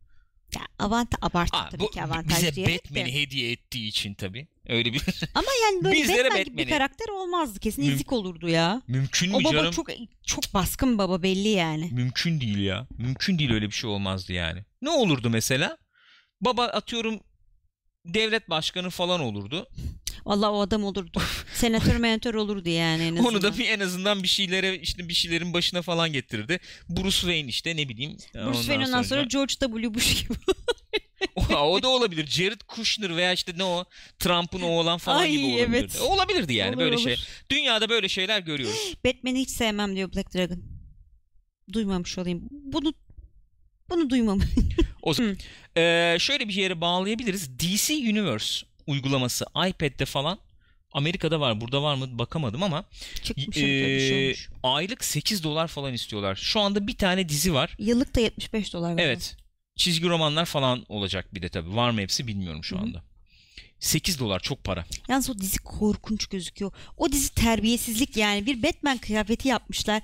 Ya 0.54 0.62
avanta 0.78 1.16
abarttı 1.20 1.56
Aa, 1.56 1.68
tabii 1.68 1.90
ki 1.90 2.02
avantaj 2.02 2.36
bize 2.38 2.54
diyerek 2.54 2.84
de. 2.84 2.88
Batman'i 2.90 3.14
hediye 3.14 3.52
ettiği 3.52 3.88
için 3.88 4.14
tabii. 4.14 4.48
Öyle 4.68 4.92
bir 4.92 5.00
Ama 5.34 5.48
yani 5.64 5.84
böyle 5.84 5.96
Bizlere 6.02 6.24
Batman 6.28 6.44
gibi 6.44 6.56
bir 6.56 6.68
karakter 6.68 7.08
olmazdı. 7.08 7.60
Kesin 7.60 7.82
Müm- 7.84 7.92
ezik 7.94 8.12
olurdu 8.12 8.48
ya. 8.48 8.82
mümkün 8.88 9.30
mü 9.30 9.36
O 9.36 9.44
baba 9.44 9.52
canım? 9.52 9.70
çok 9.72 9.88
çok 10.26 10.54
baskın 10.54 10.98
baba 10.98 11.22
belli 11.22 11.48
yani. 11.48 11.88
Mümkün 11.92 12.40
değil 12.40 12.58
ya. 12.58 12.86
Mümkün 12.98 13.38
değil 13.38 13.50
öyle 13.52 13.66
bir 13.66 13.72
şey 13.74 13.90
olmazdı 13.90 14.32
yani. 14.32 14.64
Ne 14.82 14.90
olurdu 14.90 15.30
mesela? 15.30 15.78
Baba 16.40 16.64
atıyorum 16.64 17.20
devlet 18.04 18.50
başkanı 18.50 18.90
falan 18.90 19.20
olurdu. 19.20 19.68
Vallahi 20.26 20.50
o 20.50 20.60
adam 20.60 20.84
olurdu. 20.84 21.22
Senatör 21.54 21.96
menatör 21.96 22.34
olurdu 22.34 22.68
yani 22.68 23.02
en 23.02 23.16
Onu 23.16 23.42
da 23.42 23.58
bir 23.58 23.68
en 23.68 23.80
azından 23.80 24.22
bir 24.22 24.28
şeylere 24.28 24.78
işte 24.78 25.08
bir 25.08 25.14
şeylerin 25.14 25.52
başına 25.52 25.82
falan 25.82 26.12
getirirdi. 26.12 26.60
Bruce 26.88 27.16
Wayne 27.16 27.48
işte 27.48 27.76
ne 27.76 27.88
bileyim. 27.88 28.16
Bruce 28.34 28.58
Wayne 28.58 28.86
ondan 28.86 29.02
sonra 29.02 29.22
George 29.22 29.54
W. 29.54 29.94
Bush 29.94 30.22
gibi. 30.22 30.34
o, 31.34 31.42
o 31.54 31.82
da 31.82 31.88
olabilir. 31.88 32.26
Jared 32.26 32.60
Kushner 32.60 33.16
veya 33.16 33.32
işte 33.32 33.52
ne 33.56 33.64
o 33.64 33.84
Trump'ın 34.18 34.60
oğlan 34.60 34.98
falan 34.98 35.18
Ay, 35.20 35.30
gibi 35.30 35.46
olabilirdi. 35.46 35.76
evet. 35.76 36.00
Olabilirdi 36.00 36.54
yani 36.54 36.70
Olur, 36.70 36.78
böyle 36.78 36.96
olur. 36.96 37.04
şey. 37.04 37.16
Dünyada 37.50 37.88
böyle 37.88 38.08
şeyler 38.08 38.40
görüyoruz. 38.40 38.94
Batman'i 39.04 39.40
hiç 39.40 39.50
sevmem 39.50 39.96
diyor 39.96 40.12
Black 40.12 40.34
Dragon. 40.34 40.62
Duymamış 41.72 42.18
olayım. 42.18 42.48
Bunu 42.50 42.94
bunu 43.90 44.10
duymam. 44.10 44.40
O 45.02 45.14
zaman. 45.14 45.36
Ee, 45.76 46.16
şöyle 46.20 46.48
bir 46.48 46.54
yere 46.54 46.80
bağlayabiliriz. 46.80 47.58
DC 47.58 47.94
Universe 47.94 48.66
uygulaması 48.86 49.44
iPad'de 49.68 50.04
falan 50.04 50.38
Amerika'da 50.92 51.40
var. 51.40 51.60
Burada 51.60 51.82
var 51.82 51.94
mı 51.94 52.18
bakamadım 52.18 52.62
ama 52.62 52.84
Çıkmış 53.22 53.56
bir 53.56 54.00
şey 54.00 54.36
aylık 54.62 55.04
8 55.04 55.44
dolar 55.44 55.68
falan 55.68 55.92
istiyorlar. 55.92 56.36
Şu 56.36 56.60
anda 56.60 56.86
bir 56.86 56.96
tane 56.96 57.28
dizi 57.28 57.54
var. 57.54 57.76
Yıllık 57.78 58.14
da 58.14 58.20
75 58.20 58.72
dolar. 58.72 58.88
galiba. 58.88 59.02
Evet. 59.02 59.36
Çizgi 59.76 60.08
romanlar 60.08 60.44
falan 60.44 60.84
olacak 60.88 61.34
bir 61.34 61.42
de 61.42 61.48
tabii. 61.48 61.76
Var 61.76 61.90
mı 61.90 62.00
hepsi 62.00 62.26
bilmiyorum 62.26 62.64
şu 62.64 62.76
Hı 62.76 62.80
hı. 62.80 62.82
anda. 62.82 63.02
8 63.80 64.18
dolar 64.18 64.40
çok 64.40 64.64
para. 64.64 64.84
Yalnız 65.08 65.30
o 65.30 65.38
dizi 65.38 65.58
korkunç 65.58 66.26
gözüküyor. 66.26 66.72
O 66.96 67.12
dizi 67.12 67.34
terbiyesizlik 67.34 68.16
yani. 68.16 68.46
Bir 68.46 68.62
Batman 68.62 68.98
kıyafeti 68.98 69.48
yapmışlar. 69.48 70.02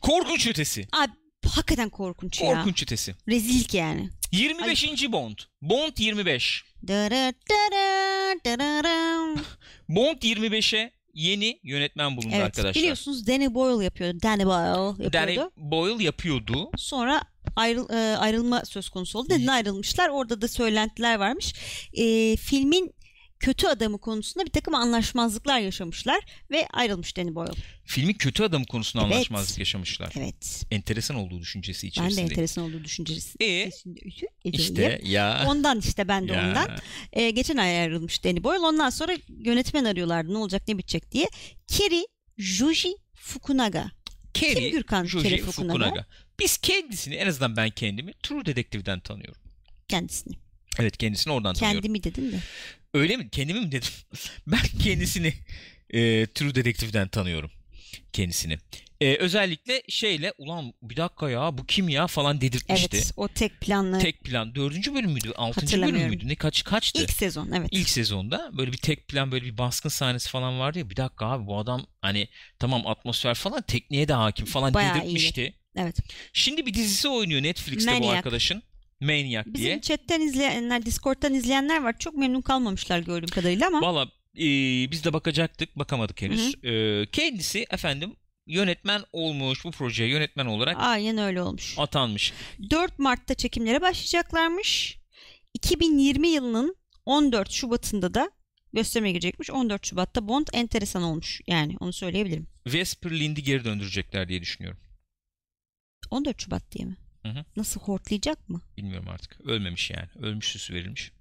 Korkunç 0.00 0.46
ötesi. 0.46 0.88
Abi 0.92 1.12
hakikaten 1.48 1.88
korkunç, 1.88 2.40
ya. 2.40 2.54
Korkunç 2.54 2.82
ötesi. 2.82 3.14
Rezillik 3.28 3.74
yani. 3.74 4.10
25. 4.32 5.12
Bond. 5.12 5.38
Bond 5.62 5.92
25. 5.98 6.64
Dara 6.88 7.32
dara 7.50 8.34
dara. 8.44 9.36
Bond 9.88 10.22
25'e 10.22 10.92
yeni 11.14 11.60
yönetmen 11.62 12.16
bulundu 12.16 12.34
Evet 12.34 12.44
arkadaşlar. 12.44 12.74
biliyorsunuz 12.74 13.26
Danny 13.26 13.54
Boyle 13.54 13.84
yapıyordu. 13.84 14.18
Danny 14.22 14.44
Boyle 14.46 14.88
yapıyordu. 14.88 15.12
Danny 15.12 15.38
Boyle 15.56 16.04
yapıyordu. 16.04 16.70
Sonra 16.76 17.22
ayrıl, 17.56 17.90
e, 17.90 18.16
ayrılma 18.16 18.64
söz 18.64 18.88
konusu 18.88 19.18
oldu. 19.18 19.28
Neden 19.30 19.46
ayrılmışlar? 19.46 20.08
Orada 20.08 20.40
da 20.40 20.48
söylentiler 20.48 21.18
varmış. 21.18 21.54
E, 21.92 22.36
filmin 22.36 22.94
kötü 23.40 23.66
adamı 23.66 23.98
konusunda 23.98 24.46
bir 24.46 24.50
takım 24.50 24.74
anlaşmazlıklar 24.74 25.60
yaşamışlar 25.60 26.20
ve 26.50 26.66
ayrılmış 26.72 27.16
Danny 27.16 27.34
Boyle. 27.34 27.52
Filmin 27.84 28.12
kötü 28.14 28.42
adam 28.42 28.64
konusunda 28.64 29.04
Evet. 29.04 29.14
anlaşmazlık 29.14 29.58
yaşamışlar. 29.58 30.12
Evet. 30.18 30.62
Enteresan 30.70 31.16
olduğu 31.16 31.40
düşüncesi 31.40 31.82
Ben 31.86 31.88
de 31.88 31.88
içerisinde. 31.90 32.22
enteresan 32.22 32.64
olduğu 32.64 32.84
düşüncesi. 32.84 33.36
E, 33.40 33.70
İşte 34.44 35.00
ya. 35.04 35.44
Ondan 35.48 35.78
işte 35.80 36.08
ben 36.08 36.28
de 36.28 36.32
ya. 36.32 36.48
ondan. 36.48 36.70
E, 37.12 37.30
geçen 37.30 37.56
ay 37.56 37.78
ayrılmış 37.80 38.24
Danny 38.24 38.42
Boyle. 38.44 38.58
Ondan 38.58 38.90
sonra 38.90 39.12
yönetmen 39.28 39.84
arıyorlardı 39.84 40.32
ne 40.34 40.38
olacak 40.38 40.62
ne 40.68 40.78
bitecek 40.78 41.12
diye. 41.12 41.28
Keri 41.66 42.06
Joji 42.38 42.94
Fukunaga. 43.14 43.90
Kim 44.34 44.54
Kerry 44.54 44.70
Gürkan 44.70 45.04
Joji 45.04 45.28
Keri 45.28 45.42
Fukunaga? 45.42 45.72
Fukunaga. 45.84 46.06
Biz 46.40 46.56
kendisini 46.58 47.14
en 47.14 47.26
azından 47.26 47.56
ben 47.56 47.70
kendimi 47.70 48.12
True 48.22 48.46
Detective'den 48.46 49.00
tanıyorum. 49.00 49.40
Kendisini. 49.88 50.34
Evet 50.78 50.96
kendisini 50.96 51.32
oradan 51.32 51.54
tanıyorum. 51.54 51.82
Kendimi 51.82 52.02
dedim 52.04 52.32
de. 52.32 52.40
Öyle 52.96 53.16
mi? 53.16 53.30
Kendimi 53.30 53.60
mi 53.60 53.72
dedim? 53.72 53.88
ben 54.46 54.60
kendisini 54.82 55.34
e, 55.90 56.26
True 56.26 56.54
Detective'den 56.54 57.08
tanıyorum. 57.08 57.50
Kendisini. 58.12 58.58
E, 59.00 59.16
özellikle 59.16 59.82
şeyle 59.88 60.32
ulan 60.38 60.74
bir 60.82 60.96
dakika 60.96 61.30
ya 61.30 61.58
bu 61.58 61.66
kim 61.66 61.88
ya 61.88 62.06
falan 62.06 62.40
dedirtmişti. 62.40 62.96
Evet 62.96 63.12
o 63.16 63.28
tek 63.28 63.60
planlı 63.60 63.98
Tek 63.98 64.24
plan. 64.24 64.54
Dördüncü 64.54 64.94
bölüm 64.94 65.10
müydü? 65.10 65.32
Altıncı 65.36 65.82
bölüm 65.82 66.08
müydü? 66.08 66.28
Ne 66.28 66.34
kaç 66.34 66.64
kaçtı? 66.64 67.02
ilk 67.02 67.10
sezon 67.10 67.52
evet. 67.52 67.68
İlk 67.72 67.88
sezonda 67.88 68.50
böyle 68.58 68.72
bir 68.72 68.78
tek 68.78 69.08
plan 69.08 69.32
böyle 69.32 69.44
bir 69.44 69.58
baskın 69.58 69.88
sahnesi 69.88 70.28
falan 70.28 70.60
vardı 70.60 70.78
ya 70.78 70.90
bir 70.90 70.96
dakika 70.96 71.26
abi 71.26 71.46
bu 71.46 71.58
adam 71.58 71.86
hani 72.02 72.28
tamam 72.58 72.86
atmosfer 72.86 73.34
falan 73.34 73.62
tekniğe 73.62 74.08
de 74.08 74.12
hakim 74.12 74.46
falan 74.46 74.74
Bayağı 74.74 74.94
dedirtmişti. 74.94 75.54
Evet. 75.76 75.96
Şimdi 76.32 76.66
bir 76.66 76.74
dizisi 76.74 77.08
oynuyor 77.08 77.42
Netflix'te 77.42 77.90
bu 77.90 77.94
Maniac. 77.94 78.16
arkadaşın. 78.16 78.62
Maniac 79.00 79.46
Bizim 79.46 79.66
diye. 79.66 79.80
chatten 79.80 80.20
izleyenler, 80.20 80.86
Discord'dan 80.86 81.34
izleyenler 81.34 81.82
var. 81.82 81.98
Çok 81.98 82.14
memnun 82.16 82.40
kalmamışlar 82.42 82.98
gördüğüm 82.98 83.28
kadarıyla 83.28 83.66
ama 83.66 83.80
Valla 83.80 84.04
e, 84.36 84.44
biz 84.90 85.04
de 85.04 85.12
bakacaktık 85.12 85.78
bakamadık 85.78 86.22
henüz. 86.22 86.64
E, 86.64 87.06
kendisi 87.12 87.66
efendim 87.70 88.16
yönetmen 88.46 89.02
olmuş 89.12 89.64
bu 89.64 89.70
projeye 89.70 90.10
yönetmen 90.10 90.46
olarak 90.46 90.76
aynen 90.78 91.18
öyle 91.18 91.42
olmuş. 91.42 91.74
atanmış. 91.78 92.32
4 92.70 92.98
Mart'ta 92.98 93.34
çekimlere 93.34 93.80
başlayacaklarmış. 93.80 94.98
2020 95.54 96.28
yılının 96.28 96.76
14 97.06 97.50
Şubat'ında 97.50 98.14
da 98.14 98.30
gösterime 98.72 99.10
girecekmiş. 99.12 99.50
14 99.50 99.86
Şubat'ta 99.86 100.28
Bond 100.28 100.46
enteresan 100.52 101.02
olmuş. 101.02 101.40
Yani 101.46 101.76
onu 101.80 101.92
söyleyebilirim. 101.92 102.46
Vesper 102.66 103.10
Lind'i 103.20 103.42
geri 103.42 103.64
döndürecekler 103.64 104.28
diye 104.28 104.40
düşünüyorum. 104.40 104.80
14 106.10 106.40
Şubat 106.42 106.72
diye 106.72 106.84
mi? 106.84 106.96
Hı 107.32 107.38
hı. 107.40 107.44
Nasıl 107.56 107.80
hortlayacak 107.80 108.48
mı? 108.48 108.60
Bilmiyorum 108.76 109.08
artık. 109.08 109.40
Ölmemiş 109.40 109.90
yani. 109.90 110.08
Ölmüş 110.26 110.46
süsü 110.46 110.74
verilmiş. 110.74 111.12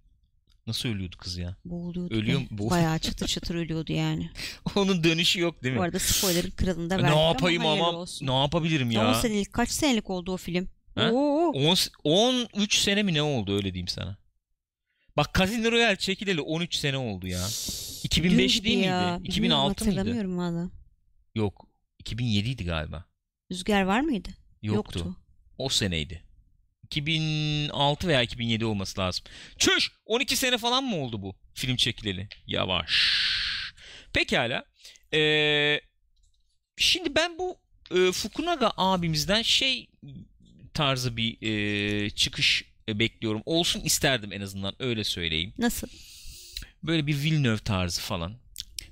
Nasıl 0.68 0.90
ölüyordu 0.90 1.16
kız 1.18 1.38
ya? 1.38 1.56
Boğuluyordu. 1.66 2.14
Ölüyor 2.16 2.40
mu? 2.40 2.46
Boğ- 2.52 2.70
Bayağı 2.70 3.00
çıtır 3.06 3.28
çıtır 3.28 3.56
ölüyordu 3.56 3.94
yani. 3.94 4.30
Onun 4.76 5.04
dönüşü 5.04 5.40
yok 5.40 5.64
değil 5.64 5.74
mi? 5.74 5.80
Bu 5.80 5.84
arada 5.84 6.00
spoiler'ın 6.00 6.52
kralını 6.52 6.90
da 6.90 6.98
verdik 6.98 7.16
ne 7.16 7.22
yapayım 7.22 7.66
ama, 7.66 7.90
ama, 7.90 8.06
ne 8.22 8.36
yapabilirim 8.42 8.92
ya? 8.92 9.10
10 9.10 9.14
senelik 9.14 9.54
kaç 9.54 9.70
senelik 9.70 10.10
oldu 10.10 10.32
o 10.34 10.38
film? 10.38 10.70
Ha? 10.96 11.12
Oo, 11.12 11.52
10 12.04 12.48
13 12.54 12.78
sene 12.78 13.04
mi 13.04 13.14
ne 13.14 13.22
oldu 13.22 13.56
öyle 13.56 13.74
diyeyim 13.74 13.88
sana. 13.88 14.18
Bak 15.18 15.34
Casino 15.38 15.72
Royale 15.72 15.96
çekileli 15.96 16.42
13 16.42 16.76
sene 16.76 16.98
oldu 16.98 17.28
ya. 17.28 17.48
2005 18.04 18.60
dün 18.60 18.64
değil 18.66 18.80
ya. 18.80 18.84
miydi? 18.84 19.02
Bilmiyorum, 19.02 19.26
2006 19.26 19.86
mıydı? 19.86 19.98
Hatırlamıyorum 20.00 20.38
valla. 20.38 20.70
Yok. 21.36 21.68
2007 22.00 22.50
idi 22.50 22.66
galiba. 22.66 23.06
Rüzgar 23.52 23.82
var 23.82 24.02
mıydı? 24.02 24.30
Yoktu. 24.62 25.16
O 25.58 25.70
seneydi. 25.70 26.24
2006 26.84 28.08
veya 28.08 28.22
2007 28.22 28.66
olması 28.66 29.02
lazım. 29.02 29.26
Çüş! 29.58 29.92
12 30.06 30.36
sene 30.36 30.58
falan 30.58 30.84
mı 30.84 30.96
oldu 30.98 31.22
bu 31.22 31.36
film 31.54 31.76
çekileli? 31.76 32.28
Yavaş. 32.48 32.92
Pekala. 34.14 34.66
Ee, 35.14 35.82
şimdi 36.78 37.16
ben 37.16 37.40
bu 37.40 37.58
e, 37.92 38.12
Fukunaga 38.12 38.72
abimizden 38.78 39.42
şey 39.42 39.88
tarzı 40.74 41.18
bir 41.18 41.38
e, 41.42 42.10
çıkış 42.10 42.64
e, 42.90 43.00
bekliyorum. 43.00 43.42
Olsun 43.46 43.82
isterdim 43.82 44.32
en 44.34 44.42
azından 44.42 44.76
öyle 44.80 45.04
söyleyeyim. 45.04 45.54
Nasıl? 45.58 45.88
Böyle 46.84 47.08
bir 47.08 47.24
Villeneuve 47.24 47.58
tarzı 47.58 48.02
falan. 48.02 48.34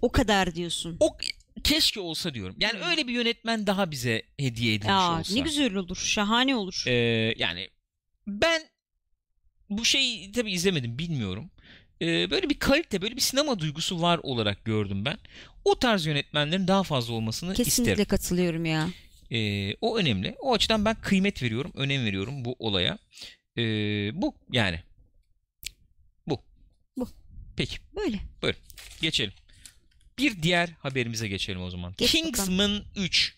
O 0.01 0.12
kadar 0.12 0.55
diyorsun. 0.55 0.98
O 1.00 1.17
keşke 1.63 2.00
olsa 2.00 2.33
diyorum. 2.33 2.55
Yani 2.60 2.79
Hmm. 2.79 2.88
öyle 2.89 3.07
bir 3.07 3.13
yönetmen 3.13 3.67
daha 3.67 3.91
bize 3.91 4.22
hediye 4.39 4.74
edilmiş 4.74 4.93
Aa, 4.93 5.19
olsa. 5.19 5.33
ne 5.33 5.39
güzel 5.39 5.75
olur. 5.75 5.95
Şahane 5.95 6.55
olur. 6.55 6.83
Ee, 6.88 7.33
yani 7.38 7.69
ben 8.27 8.62
bu 9.69 9.86
şeyi 9.86 10.31
tabii 10.31 10.51
izlemedim 10.51 10.98
bilmiyorum. 11.00 11.51
Ee, 12.01 12.29
böyle 12.31 12.50
bir 12.50 12.60
kalite, 12.60 13.01
böyle 13.01 13.15
bir 13.15 13.22
sinema 13.22 13.60
duygusu 13.60 14.01
var 14.01 14.19
olarak 14.24 14.65
gördüm 14.65 15.05
ben. 15.05 15.17
O 15.65 15.79
tarz 15.79 16.05
yönetmenlerin 16.05 16.67
daha 16.67 16.83
fazla 16.83 17.13
olmasını 17.13 17.53
Kesinlikle 17.53 17.91
isterim. 17.91 18.07
katılıyorum 18.10 18.65
ya. 18.65 18.89
Ee, 19.31 19.75
o 19.81 19.98
önemli. 19.98 20.36
O 20.39 20.53
açıdan 20.53 20.86
ben 20.86 20.95
kıymet 21.01 21.43
veriyorum, 21.43 21.72
önem 21.75 22.05
veriyorum 22.05 22.45
bu 22.45 22.55
olaya. 22.60 22.98
Ee, 23.57 23.62
bu 24.22 24.36
yani. 24.51 24.79
Bu. 26.27 26.41
Bu. 26.98 27.07
Peki 27.57 27.77
Böyle. 27.95 28.19
geçelim. 29.01 29.33
Bir 30.17 30.43
diğer 30.43 30.70
haberimize 30.79 31.27
geçelim 31.27 31.62
o 31.63 31.70
zaman. 31.70 31.93
Geç 31.98 32.12
Kingsman 32.12 32.84
3 32.96 33.36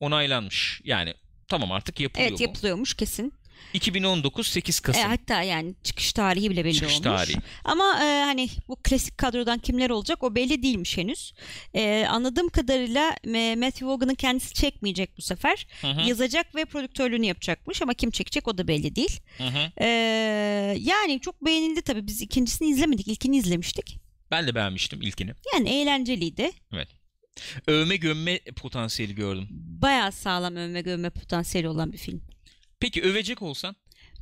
onaylanmış. 0.00 0.80
Yani 0.84 1.14
tamam 1.48 1.72
artık 1.72 2.00
yapılıyor 2.00 2.28
Evet 2.28 2.38
bu. 2.38 2.42
yapılıyormuş 2.42 2.94
kesin. 2.94 3.32
2019 3.74 4.46
8 4.46 4.80
Kasım. 4.80 5.02
E, 5.02 5.04
hatta 5.04 5.42
yani 5.42 5.74
çıkış 5.82 6.12
tarihi 6.12 6.50
bile 6.50 6.64
belli 6.64 6.74
Çıkış 6.74 6.92
olmuş. 6.92 7.04
tarihi. 7.04 7.36
Ama 7.64 7.84
e, 8.04 8.24
hani 8.24 8.48
bu 8.68 8.76
klasik 8.82 9.18
kadrodan 9.18 9.58
kimler 9.58 9.90
olacak 9.90 10.22
o 10.22 10.34
belli 10.34 10.62
değilmiş 10.62 10.96
henüz. 10.96 11.32
E, 11.74 12.06
anladığım 12.08 12.48
kadarıyla 12.48 13.16
e, 13.34 13.56
Matthew 13.56 13.86
Vaughan'ın 13.86 14.14
kendisi 14.14 14.54
çekmeyecek 14.54 15.18
bu 15.18 15.22
sefer. 15.22 15.66
Hı 15.80 15.86
hı, 15.90 16.08
Yazacak 16.08 16.54
ve 16.54 16.64
prodüktörlüğünü 16.64 17.26
yapacakmış 17.26 17.82
ama 17.82 17.94
kim 17.94 18.10
çekecek 18.10 18.48
o 18.48 18.58
da 18.58 18.68
belli 18.68 18.96
değil. 18.96 19.20
hı 19.38 19.44
hı. 19.48 19.72
E, 19.84 19.86
yani 20.80 21.20
çok 21.20 21.44
beğenildi 21.44 21.82
tabii. 21.82 22.06
Biz 22.06 22.22
ikincisini 22.22 22.68
izlemedik. 22.70 23.08
İlkini 23.08 23.36
izlemiştik. 23.36 23.96
Ben 24.30 24.46
de 24.46 24.54
beğenmiştim 24.54 25.02
ilkini. 25.02 25.32
Yani 25.54 25.70
eğlenceliydi. 25.70 26.50
Övme 27.66 27.96
gömme 27.96 28.38
potansiyeli 28.56 29.14
gördüm. 29.14 29.48
Bayağı 29.82 30.12
sağlam 30.12 30.56
övme 30.56 30.80
görme 30.80 31.10
potansiyeli 31.10 31.68
olan 31.68 31.92
bir 31.92 31.98
film. 31.98 32.22
Peki 32.80 33.02
övecek 33.02 33.42
olsan? 33.42 33.76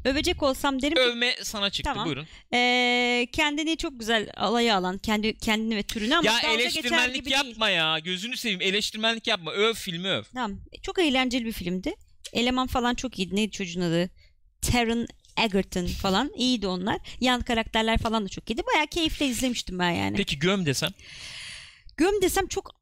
Övecek 0.04 0.42
olsam 0.42 0.82
derim 0.82 0.94
ki 0.94 1.00
Övme 1.00 1.34
sana 1.42 1.70
çıktı 1.70 1.90
Tamam. 1.90 2.06
buyurun. 2.06 2.26
e, 2.54 3.26
kendini 3.32 3.76
çok 3.76 4.00
güzel 4.00 4.30
alaya 4.36 4.76
alan 4.76 4.98
kendi 4.98 5.38
kendini 5.38 5.76
ve 5.76 5.82
türünü 5.82 6.14
ama 6.16 6.30
ya 6.30 6.40
eleştirmenlik 6.52 7.14
gibi 7.14 7.24
değil. 7.30 7.36
yapma 7.46 7.70
ya. 7.70 7.98
Gözünü 7.98 8.36
seveyim 8.36 8.60
eleştirmenlik 8.60 9.26
yapma. 9.26 9.52
Öv 9.52 9.74
filmi 9.74 10.08
öv. 10.08 10.22
Tamam. 10.34 10.60
Çok 10.82 10.98
eğlenceli 10.98 11.44
bir 11.44 11.52
filmdi. 11.52 11.94
Eleman 12.32 12.66
falan 12.66 12.94
çok 12.94 13.18
iyiydi. 13.18 13.36
Neydi 13.36 13.50
çocuğun 13.50 13.80
adı? 13.80 14.10
Taron 14.62 15.06
Egerton 15.44 15.86
falan. 15.86 16.32
İyiydi 16.36 16.66
onlar. 16.66 16.98
Yan 17.20 17.40
karakterler 17.40 17.98
falan 17.98 18.24
da 18.24 18.28
çok 18.28 18.50
iyiydi. 18.50 18.62
Bayağı 18.74 18.86
keyifle 18.86 19.26
izlemiştim 19.26 19.78
ben 19.78 19.90
yani. 19.90 20.16
Peki 20.16 20.38
göm 20.38 20.66
desem? 20.66 20.90
Göm 21.96 22.22
desem 22.22 22.46
çok 22.48 22.74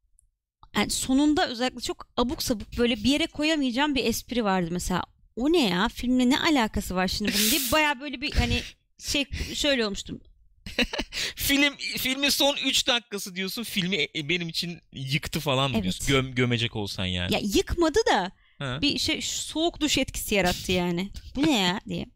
yani 0.77 0.91
sonunda 0.91 1.49
özellikle 1.49 1.81
çok 1.81 2.09
abuk 2.17 2.43
sabuk 2.43 2.79
böyle 2.79 2.97
bir 2.97 3.09
yere 3.11 3.27
koyamayacağım 3.27 3.95
bir 3.95 4.05
espri 4.05 4.45
vardı 4.45 4.69
mesela. 4.73 5.03
O 5.37 5.53
ne 5.53 5.69
ya? 5.69 5.89
Filmle 5.89 6.31
ne 6.31 6.39
alakası 6.41 6.95
var 6.95 7.09
şimdi 7.09 7.33
bunun 7.39 7.51
diye 7.51 7.61
bayağı 7.73 8.01
böyle 8.01 8.21
bir 8.21 8.33
hani 8.33 8.61
şey 8.99 9.25
şöyle 9.55 9.87
olmuştum. 9.87 10.21
Film 11.37 11.77
filmin 11.77 12.29
son 12.29 12.57
3 12.67 12.87
dakikası 12.87 13.37
diyorsun. 13.37 13.63
Filmi 13.63 13.97
e, 14.17 14.29
benim 14.29 14.49
için 14.49 14.81
yıktı 14.93 15.41
falan 15.41 15.71
mı 15.71 15.77
Evet. 15.77 15.83
diyorsun? 15.83 16.07
Göm, 16.07 16.35
gömecek 16.35 16.77
olsan 16.77 17.05
yani. 17.07 17.35
Ya 17.35 17.41
yıkmadı 17.43 17.99
da 18.11 18.33
Ha. 18.59 18.79
bir 18.83 18.99
şey 18.99 19.23
soğuk 19.23 19.81
duş 19.81 19.99
etkisi 19.99 20.35
yarattı 20.35 20.73
yani. 20.73 21.11
Bu 21.37 21.47
ne 21.47 21.59
ya 21.59 21.81
diye. 21.89 22.07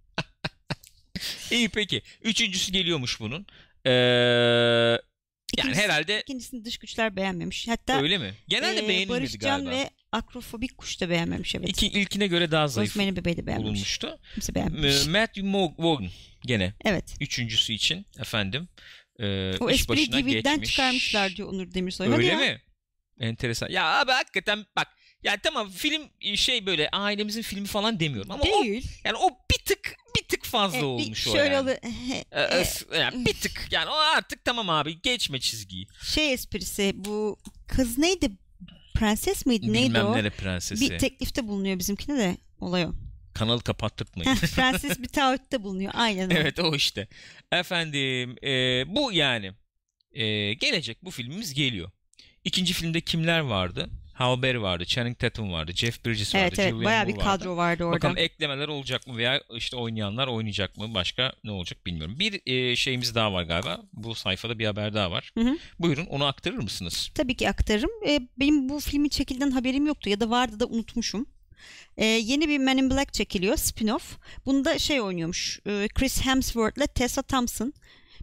İyi 1.51 1.69
peki. 1.69 2.03
Üçüncüsü 2.23 2.73
geliyormuş 2.73 3.21
bunun. 3.21 3.47
Ee, 3.85 3.91
yani 3.91 5.71
İkincisi- 5.71 5.83
herhalde 5.83 6.21
İkincisini 6.21 6.65
dış 6.65 6.79
güçler 6.79 7.17
beğenmemiş. 7.17 7.69
Hatta 7.69 8.03
öyle 8.03 8.19
mi? 8.19 8.35
Genelde 8.49 8.85
Ee, 8.85 8.89
beğenilmedi 8.89 9.09
Barışcan 9.21 9.65
galiba. 9.65 9.71
ve 9.83 9.91
Akrofobik 10.13 10.79
Kuş 10.79 11.01
da 11.01 11.11
beğenmemiş 11.11 11.55
evet. 11.55 11.69
İki, 11.69 11.87
ilkine 11.87 12.27
göre 12.27 12.51
daha 12.51 12.69
zayıf 12.69 12.97
Rosemary 12.97 13.17
Bebeği 13.17 13.37
de 13.37 13.47
beğenmemiş. 13.47 13.71
bulunmuştu. 13.73 14.19
Kimse 14.35 14.55
beğenmemiş. 14.55 15.07
Matthew 15.07 15.41
Mo- 15.43 15.75
Vaughn 15.79 16.05
gene 16.47 16.75
Evet. 16.85 17.15
üçüncüsü 17.21 17.73
için 17.73 18.07
efendim 18.19 18.69
e, 19.21 19.25
O 19.61 19.71
espriyi 19.71 20.13
DVD'den 20.13 20.55
geçmiş. 20.55 20.71
çıkarmışlar 20.71 21.37
diyor 21.37 21.49
Onur 21.49 21.75
Demirsoy. 21.75 22.07
Hadi 22.07 22.17
Öyle 22.17 22.27
ya. 22.27 22.39
mi? 22.39 22.63
Enteresan. 23.21 23.69
Ya 23.71 23.85
abi 24.01 24.11
hakikaten 24.13 24.67
bak 24.77 24.89
yani 25.23 25.39
tamam 25.43 25.71
film 25.71 26.03
şey 26.37 26.67
böyle 26.67 26.89
ailemizin 26.91 27.43
filmi 27.43 27.67
falan 27.67 28.01
demiyorum 28.01 28.31
ama 28.31 28.43
o 28.43 28.63
Değil. 28.65 28.87
yani 29.05 29.17
o 29.17 29.29
bir 29.51 29.65
tık 29.65 29.97
bir 30.19 30.29
tık 30.29 30.45
fazla 30.45 30.79
E, 30.79 30.81
bir- 30.81 30.85
olmuş 30.87 31.27
o 31.29 31.33
şöyle 31.33 31.55
yani. 31.55 31.63
oluyor. 31.63 31.77
E, 32.33 32.67
E, 32.95 32.99
yani 32.99 33.27
bir 33.27 33.35
tık 33.35 33.69
yani 33.71 33.89
o 33.91 33.95
artık 33.95 34.45
tamam 34.45 34.71
abi 34.71 35.03
geçme 35.03 35.41
çizgiyi. 35.41 35.87
şey 36.15 36.33
esprisi 36.33 36.93
bu 36.95 37.39
kız 37.69 37.99
neydi? 37.99 38.31
Prenses 38.95 39.47
miydi? 39.47 39.73
Neydi 39.73 39.89
Bilmem 39.89 40.07
o? 40.07 40.17
nere 40.17 40.31
prensesi. 40.31 40.91
Bir 40.91 40.99
teklifte 40.99 41.49
bulunuyor 41.49 41.79
bizimkine 41.79 42.19
de 42.19 42.37
olay 42.61 42.85
o. 42.85 42.93
Kanalı 43.35 43.63
kapattırtmayın. 43.63 44.37
Prenses 44.37 44.99
bir 44.99 45.09
taahhütte 45.09 45.63
bulunuyor. 45.63 45.93
Aynen 45.95 46.31
o. 46.31 46.33
evet 46.37 46.59
o 46.59 46.75
işte. 46.75 47.09
Efendim 47.53 48.37
e, 48.45 48.85
bu 48.87 49.13
yani 49.13 49.53
e, 50.13 50.55
gelecek 50.55 51.05
bu 51.05 51.11
filmimiz 51.11 51.55
geliyor. 51.55 51.91
İkinci 52.45 52.73
filmde 52.75 53.01
kimler 53.01 53.41
vardı? 53.41 53.91
Halle 54.21 54.43
Berry 54.43 54.63
vardı, 54.63 54.85
Channing 54.85 55.19
Tatum 55.19 55.53
vardı, 55.53 55.73
Jeff 55.75 56.05
Bridges 56.07 56.35
vardı, 56.35 56.43
Evet 56.45 56.59
evet 56.59 56.69
Julianne 56.71 56.85
bayağı 56.85 57.07
bir 57.09 57.13
Moore 57.15 57.27
vardı. 57.27 57.39
kadro 57.39 57.57
vardı 57.57 57.85
orada. 57.85 57.97
Bakalım 57.97 58.17
eklemeler 58.19 58.69
olacak 58.69 59.07
mı 59.07 59.17
veya 59.17 59.41
işte 59.55 59.77
oynayanlar 59.77 60.27
oynayacak 60.29 60.77
mı 60.77 60.95
başka 60.95 61.33
ne 61.45 61.51
olacak 61.51 61.87
bilmiyorum. 61.87 62.19
Bir 62.19 62.41
e, 62.47 62.77
şeyimiz 62.77 63.15
daha 63.15 63.33
var 63.33 63.43
galiba. 63.43 63.81
Bu 63.93 64.15
sayfada 64.15 64.59
bir 64.59 64.67
haber 64.67 64.95
daha 64.95 65.11
var. 65.11 65.31
Hı 65.35 65.41
hı. 65.41 65.59
Buyurun 65.79 66.07
onu 66.07 66.25
aktarır 66.25 66.57
mısınız? 66.59 67.11
Tabii 67.15 67.35
ki 67.37 67.49
aktarırım. 67.49 67.91
Ee, 68.09 68.21
benim 68.39 68.69
bu 68.69 68.81
filmin 68.81 69.09
çekildiğinden 69.09 69.51
haberim 69.55 69.87
yoktu 69.87 70.11
ya 70.11 70.21
da 70.21 70.31
vardı 70.31 70.61
da 70.61 70.67
unutmuşum. 70.67 71.27
Ee, 71.97 72.05
yeni 72.05 72.49
bir 72.49 72.59
Men 72.59 72.77
in 72.79 72.91
Black 72.91 73.13
çekiliyor 73.15 73.57
spin-off. 73.57 74.03
Bunda 74.47 74.79
şey 74.79 75.01
oynuyormuş. 75.01 75.61
e, 75.67 75.89
Chris 75.95 76.21
Hemsworth 76.25 76.79
ile 76.79 76.87
Tessa 76.87 77.23
Thompson. 77.23 77.73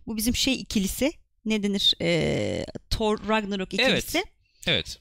Bu 0.07 0.17
bizim 0.17 0.35
şey 0.35 0.53
ikilisi. 0.53 1.11
Ne 1.45 1.63
denir? 1.63 1.93
Ee, 2.01 2.65
Thor 2.89 3.19
Ragnarok 3.29 3.73
ikilisi. 3.73 4.17
Evet. 4.17 4.27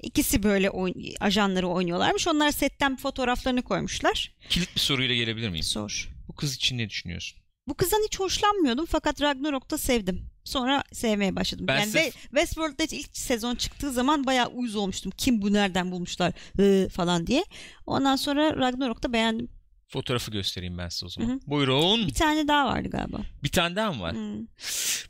İkisi 0.03 0.43
böyle 0.43 0.69
oyn- 0.69 1.17
ajanları 1.21 1.69
oynuyorlarmış. 1.69 2.29
Onlar 2.29 2.51
setten 2.51 2.97
fotoğraflarını 2.97 3.63
koymuşlar. 3.63 4.35
Kilit 4.49 4.75
bir 4.75 4.81
soruyla 4.81 5.15
gelebilir 5.15 5.49
miyim? 5.49 5.65
Sor. 5.65 6.09
Bu 6.29 6.35
kız 6.35 6.55
için 6.55 6.79
ne 6.79 6.91
düşünüyorsun? 6.91 7.39
Bu 7.69 7.75
kızdan 7.75 8.03
hiç 8.07 8.21
hoşlanmıyordum 8.21 8.87
fakat 8.87 9.23
Ragnarok'ta 9.23 9.79
sevdim. 9.79 10.31
Sonra 10.45 10.85
sevmeye 10.93 11.37
başladım. 11.37 11.67
Ben 11.69 11.81
yani 11.81 11.95
ve 11.95 12.11
Westworld'da 12.11 12.85
ilk 12.97 13.17
sezon 13.17 13.55
çıktığı 13.55 13.93
zaman 13.93 14.27
bayağı 14.27 14.47
uyuz 14.47 14.77
olmuştum. 14.77 15.13
Kim 15.17 15.43
bu 15.43 15.53
nereden 15.53 15.91
bulmuşlar 15.91 16.33
hı, 16.57 16.89
falan 16.89 17.27
diye. 17.27 17.45
Ondan 17.87 18.17
sonra 18.17 18.57
Ragnarok'ta 18.57 19.13
beğendim. 19.13 19.49
Fotoğrafı 19.89 20.31
göstereyim 20.31 20.79
ben 20.79 20.89
size 20.89 21.07
o 21.07 21.09
zaman. 21.09 21.29
Hı 21.29 21.33
hı. 21.33 21.41
Buyurun. 21.47 22.07
Bir 22.07 22.15
tane 22.15 22.49
daha 22.49 22.67
vardı 22.67 22.89
galiba. 22.91 23.19
Bir 23.43 23.49
tane 23.49 23.77
daha 23.77 23.93
mı 23.93 24.03
var? 24.03 24.13
Hmm. 24.15 24.47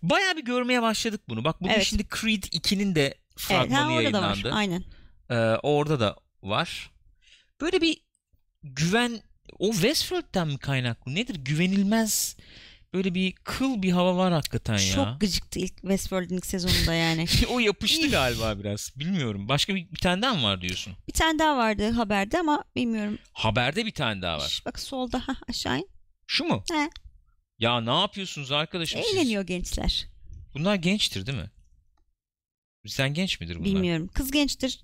Bayağı 0.03 0.37
bir 0.37 0.45
görmeye 0.45 0.83
başladık 0.83 1.21
bunu. 1.29 1.45
Bak 1.45 1.61
bugün 1.61 1.73
Evet. 1.73 1.85
şimdi 1.85 2.07
Creed 2.21 2.43
2'nin 2.43 2.95
de 2.95 3.15
Evet, 3.37 3.49
fragmanı 3.49 3.81
ha, 3.81 3.93
orada 3.93 4.13
da 4.13 4.23
var. 4.23 4.29
yayınlandı. 4.29 4.53
Aynen. 4.55 4.85
Ee, 5.31 5.35
orada 5.63 6.01
da 6.01 6.17
var. 6.43 6.91
Böyle 7.61 7.81
bir 7.81 7.99
güven 8.63 9.21
o 9.59 9.73
Westworld'den 9.73 10.49
mi 10.49 10.59
kaynaklı? 10.59 11.15
Nedir? 11.15 11.35
Güvenilmez 11.35 12.37
böyle 12.95 13.15
bir 13.15 13.33
kıl 13.33 13.83
bir 13.83 13.93
hava 13.93 14.17
var 14.17 14.33
hakikaten 14.33 14.79
ya. 14.79 14.95
Çok 14.95 15.21
gıcıktı 15.21 15.59
ilk 15.59 15.77
Westworld'un 15.81 16.37
ilk 16.37 16.47
sezonunda 16.47 16.95
yani. 16.95 17.27
o 17.49 17.59
yapıştı 17.59 18.09
galiba 18.11 18.59
biraz. 18.59 18.93
Bilmiyorum. 18.97 19.49
Başka 19.49 19.75
bir, 19.75 19.93
bir 19.93 19.99
tane 19.99 20.23
daha 20.23 20.35
mı 20.35 20.43
var 20.43 20.61
diyorsun? 20.61 20.97
bir 21.09 21.13
tane 21.13 21.39
daha 21.39 21.57
vardı 21.57 21.91
haberde 21.91 22.39
ama 22.41 22.65
bilmiyorum. 22.77 23.19
Haberde 23.33 23.87
bir 23.87 23.91
tane 23.91 24.23
daha 24.23 24.39
var. 24.39 24.49
Şş, 24.49 24.67
Bak 24.67 24.79
solda 24.81 25.29
ha, 25.29 25.37
aşağı 25.49 25.79
in. 25.79 25.89
Şu 26.27 26.45
mu? 26.45 26.65
He. 26.73 26.91
Ya 27.59 27.81
ne 27.81 28.01
yapıyorsunuz 28.01 28.53
arkadaşım 28.53 29.01
siz? 29.05 29.15
Eğleniyor 29.15 29.43
gençler. 29.43 30.07
Bunlar 30.55 30.75
gençtir 30.75 31.27
değil 31.27 31.39
mi? 31.39 31.51
Bizden 32.87 33.15
genç 33.15 33.41
midir 33.41 33.55
bunlar? 33.55 33.65
Bilmiyorum. 33.65 34.09
Kız 34.15 34.31
gençtir. 34.31 34.81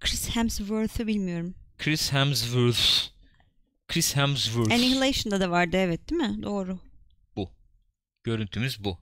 Chris 0.00 0.28
Hemsworth'ı 0.30 1.06
bilmiyorum. 1.06 1.54
Chris 1.78 2.12
Hemsworth. 2.12 2.80
Chris 3.88 4.16
Hemsworth. 4.16 4.72
Annihilation'da 4.72 5.40
da 5.40 5.50
vardı 5.50 5.76
evet 5.76 6.10
değil 6.10 6.20
mi? 6.22 6.42
Doğru. 6.42 6.78
Görüntümüz 8.24 8.84
bu. 8.84 8.98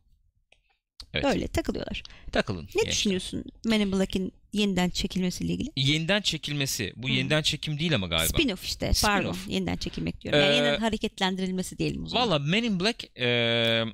Evet. 1.15 1.25
Böyle 1.25 1.49
takılıyorlar. 1.49 2.03
Takılın. 2.33 2.63
Ne 2.63 2.69
gençler. 2.75 2.93
düşünüyorsun 2.93 3.45
Men 3.65 3.81
in 3.81 3.93
Black'in 3.93 4.33
yeniden 4.53 4.91
çekilmesiyle 4.91 5.53
ilgili? 5.53 5.69
Yeniden 5.77 6.21
çekilmesi. 6.23 6.93
Bu 6.97 7.09
Hı. 7.09 7.13
yeniden 7.13 7.43
çekim 7.43 7.79
değil 7.79 7.95
ama 7.95 8.07
galiba. 8.07 8.37
Spin-off 8.37 8.65
işte. 8.65 8.87
Spin-off. 8.87 9.03
Pardon. 9.07 9.37
Yeniden 9.49 9.77
çekilmek 9.77 10.21
diyorum. 10.21 10.41
Yani 10.41 10.53
Ee, 10.53 10.57
yeniden 10.57 10.81
hareketlendirilmesi 10.81 11.79
diyelim 11.79 12.05
o 12.05 12.09
zaman. 12.09 12.29
Valla 12.29 12.39
Men 12.39 12.63
in 12.63 12.81
Black 12.81 13.05
eee, 13.17 13.85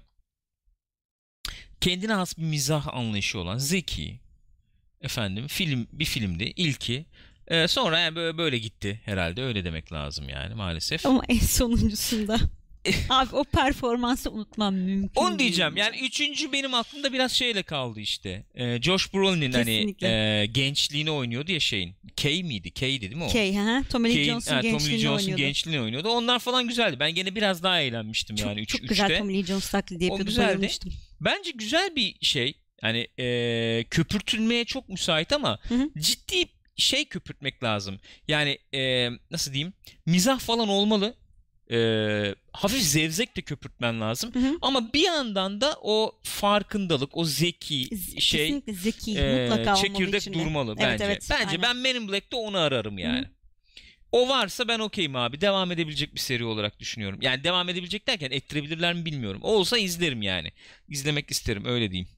kendine 1.81 2.13
has 2.13 2.39
bir 2.39 2.43
mizah 2.45 2.87
anlayışı 2.95 3.39
olan 3.39 3.59
zeki 3.59 4.21
efendim 5.03 5.47
film 5.47 5.87
bir 5.93 6.05
filmdi 6.05 6.53
ilki 6.57 7.07
Eee, 7.51 7.69
sonra 7.69 7.99
yani 8.01 8.17
böyle, 8.17 8.39
böyle 8.39 8.59
gitti 8.59 9.01
herhalde 9.05 9.43
öyle 9.43 9.65
demek 9.65 9.93
lazım 9.93 10.29
yani 10.29 10.55
maalesef. 10.55 11.07
Ama 11.07 11.23
en 11.29 11.39
sonuncusunda. 11.39 12.39
Abi 13.09 13.37
o 13.37 13.45
performansı 13.45 14.31
unutmam 14.31 14.75
mümkün 14.75 15.21
Onu 15.21 15.29
değil. 15.29 15.39
diyeceğim 15.39 15.77
yani 15.77 15.97
üçüncü 15.99 16.53
benim 16.53 16.75
aklımda 16.75 17.13
biraz 17.13 17.33
şeyle 17.33 17.63
kaldı 17.63 18.01
işte. 18.01 18.45
Eee, 18.55 18.79
Josh 18.83 19.15
Brolin'in 19.15 19.53
hani 19.53 19.95
eee, 20.03 20.47
gençliğini 20.47 21.11
oynuyordu 21.11 21.53
ya 21.53 21.61
şeyin. 21.61 21.95
Kay 22.23 22.43
miydi? 22.43 22.71
Kay'di 22.71 23.01
değil 23.01 23.17
mi 23.17 23.25
o? 23.25 23.33
Kay, 23.33 23.55
ha, 23.55 23.83
Tommy 23.91 24.15
Lee 24.15 24.25
Jones'un 24.25 24.55
ha, 24.55 24.61
Tommy 24.61 24.73
Lee 24.75 24.79
gençliğini 24.79 25.11
oynuyordu. 25.11 25.37
gençliğini 25.43 25.81
oynuyordu. 25.83 26.09
Onlar 26.09 26.39
falan 26.39 26.69
güzeldi. 26.69 26.97
Ben 27.01 27.15
gene 27.15 27.35
biraz 27.35 27.63
daha 27.63 27.81
eğlenmiştim 27.81 28.37
Çok, 28.37 28.49
yani 28.49 28.61
3 28.61 28.69
çok 28.69 28.83
üçte. 28.83 28.95
güzel 28.95 29.19
Tommy 29.19 29.35
Lee 29.39 29.47
Jones 29.47 29.71
taklidi 29.71 30.05
yapıyordu. 30.05 30.25
güzeldi. 30.25 30.47
Bayılmıştım. 30.49 30.93
Bence 31.21 31.51
güzel 31.51 31.97
bir 31.97 32.15
şey. 32.21 32.55
Yani 32.83 33.09
eee, 33.19 33.85
köpürtülmeye 33.91 34.65
çok 34.65 34.89
müsait 34.89 35.33
ama 35.33 35.59
Hı 35.69 35.75
hı. 35.75 35.91
ciddi 35.99 36.45
şey 36.77 37.05
köpürtmek 37.05 37.63
lazım. 37.63 38.01
Yani 38.29 38.59
eee, 38.73 39.11
nasıl 39.31 39.53
diyeyim? 39.53 39.73
Mizah 40.07 40.39
falan 40.41 40.69
olmalı. 40.69 41.15
Eee, 41.71 42.35
hafif 42.53 42.83
zevzek 42.83 43.37
de 43.37 43.43
köpürtmen 43.43 44.01
lazım. 44.01 44.35
Hı 44.35 44.39
hı. 44.39 44.59
Ama 44.63 44.93
bir 44.93 45.01
yandan 45.05 45.61
da 45.61 45.77
o 45.83 46.21
farkındalık, 46.23 47.17
o 47.17 47.25
zeki 47.25 47.75
Z- 47.89 48.21
şey 48.21 48.47
Kesinlikle 48.47 48.73
zeki. 48.73 49.13
eee, 49.13 49.49
mutlaka 49.51 49.75
çekirdek 49.75 50.21
içinde. 50.21 50.39
durmalı 50.39 50.75
Evet, 50.79 50.93
bence. 51.01 51.05
evet, 51.05 51.27
bence 51.31 51.47
aynen. 51.47 51.63
ben 51.63 51.77
Men 51.77 51.95
in 51.95 52.09
Black'te 52.09 52.37
onu 52.37 52.59
ararım 52.59 52.99
yani. 52.99 53.27
O 54.13 54.29
varsa 54.29 54.69
ben 54.69 54.79
okeyim 54.79 55.17
abi. 55.17 55.41
Devam 55.41 55.73
edebilecek 55.73 56.15
bir 56.15 56.21
seri 56.21 56.45
olarak 56.45 56.81
düşünüyorum. 56.81 57.19
Yani 57.23 57.45
devam 57.45 57.69
edebilecek 57.69 58.07
derken 58.07 58.31
ettirebilirler 58.31 58.95
mi 58.95 59.05
bilmiyorum. 59.05 59.41
O 59.45 59.53
olsa 59.53 59.79
izlerim 59.79 60.23
yani. 60.23 60.53
İzlemek 60.89 61.31
isterim 61.31 61.65
öyle 61.65 61.91
diyeyim. 61.91 62.09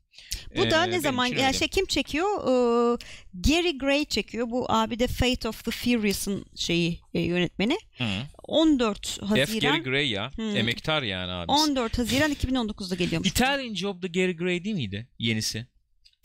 Bu 0.57 0.71
da 0.71 0.85
Ee, 0.85 0.87
ne 0.87 0.91
benim 0.91 1.01
zaman 1.03 1.33
öyle. 1.33 1.53
şey 1.53 1.69
kim 1.69 1.87
çekiyor? 1.87 2.27
Ee, 2.41 2.97
Gary 3.35 3.79
Gray 3.79 4.05
çekiyor. 4.05 4.51
Bu 4.51 4.67
abi 4.73 4.99
de 4.99 5.07
Fate 5.07 5.49
of 5.49 5.65
the 5.65 5.71
Furious'ın 5.71 6.45
şeyi 6.57 7.01
e, 7.15 7.21
yönetmeni. 7.21 7.79
Hı. 7.99 8.05
14 8.49 9.07
F. 9.21 9.27
Gary 9.29 9.41
Haziran 9.41 9.83
Gray 9.83 10.09
ya. 10.11 10.31
Hı. 10.37 10.43
Emektar 10.43 11.03
yani 11.03 11.33
abi. 11.33 11.53
14 11.53 11.99
Haziran 11.99 12.33
2019'da 12.33 12.95
geliyormuş. 12.95 13.29
Italian 13.31 13.75
Job 13.75 14.03
da 14.03 14.07
Gary 14.07 14.37
Gray 14.37 14.65
değil 14.65 14.77
miydi? 14.77 15.09
Yenisi. 15.19 15.67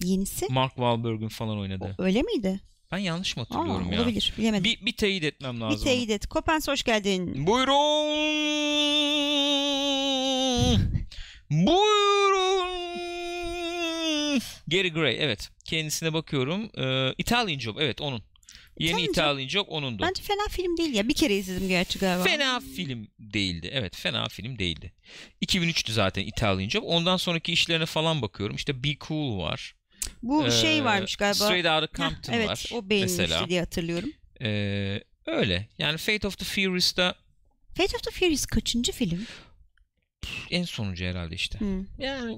Yenisi. 0.03 0.45
Mark 0.49 0.71
Wahlberg'ün 0.75 1.27
falan 1.29 1.59
oynadığı. 1.59 1.95
Öyle 1.97 2.21
miydi? 2.21 2.59
Ben 2.91 2.97
yanlış 2.97 3.37
mı 3.37 3.43
Aa, 3.43 3.45
hatırlıyorum 3.55 3.91
ya? 3.91 3.99
olabilir. 4.01 4.33
Bilemedim. 4.37 4.63
Bir, 4.63 4.85
bir 4.85 4.97
teyit 4.97 5.23
etmem 5.23 5.55
Bir 5.55 5.61
lazım. 5.61 5.83
teyit 5.83 6.09
et. 6.09 6.27
Kopens 6.27 6.67
hoş 6.67 6.83
geldin. 6.83 7.47
Buyurun. 7.47 7.75
Buyurun. 11.51 12.65
Gary 14.67 14.89
Gray 14.89 15.17
evet. 15.19 15.49
Kendisine 15.65 16.13
bakıyorum. 16.13 16.69
Ee, 16.77 17.13
Italian 17.17 17.59
Job 17.59 17.77
evet 17.79 18.01
onun. 18.01 18.23
Yeni 18.79 19.01
Job- 19.01 19.09
Italian 19.09 19.47
Job 19.47 19.65
onundu. 19.69 20.03
Bence 20.03 20.23
fena 20.23 20.47
film 20.49 20.77
değil 20.77 20.93
ya. 20.93 21.07
Bir 21.07 21.13
kere 21.13 21.35
izledim 21.35 21.67
gerçi 21.67 21.99
galiba. 21.99 22.23
Fena 22.23 22.59
film 22.75 23.07
değildi. 23.19 23.69
Evet 23.73 23.95
fena 23.95 24.27
film 24.27 24.59
değildi. 24.59 24.93
2003'tü 25.45 25.91
zaten 25.91 26.21
Italian 26.21 26.69
Job. 26.69 26.83
Ondan 26.85 27.17
sonraki 27.17 27.53
işlerine 27.53 27.85
falan 27.85 28.21
bakıyorum. 28.21 28.55
İşte 28.55 28.83
Be 28.83 28.95
Cool 29.07 29.37
var. 29.39 29.75
Bu 30.23 30.47
Ee, 30.47 30.51
şey 30.51 30.83
varmış 30.83 31.15
galiba. 31.15 31.33
Straight 31.45 31.65
Outta 31.65 32.03
Heh, 32.05 32.09
Compton 32.09 32.33
evet 32.33 32.49
var. 32.49 32.69
o 32.73 32.89
beğenilmişti 32.89 33.21
mesela. 33.21 33.49
diye 33.49 33.59
hatırlıyorum. 33.59 34.09
Ee, 34.41 35.01
öyle. 35.25 35.69
Yani 35.77 35.97
Fate 35.97 36.27
of 36.27 36.37
the 36.37 36.45
Furious'ta 36.45 37.15
Fate 37.77 37.97
of 37.97 38.03
the 38.03 38.11
Furious 38.11 38.45
kaçıncı 38.45 38.91
film? 38.91 39.25
en 40.51 40.63
sonuncu 40.63 41.05
herhalde 41.05 41.35
işte. 41.35 41.59
Hı. 41.59 41.85
Yani 41.99 42.37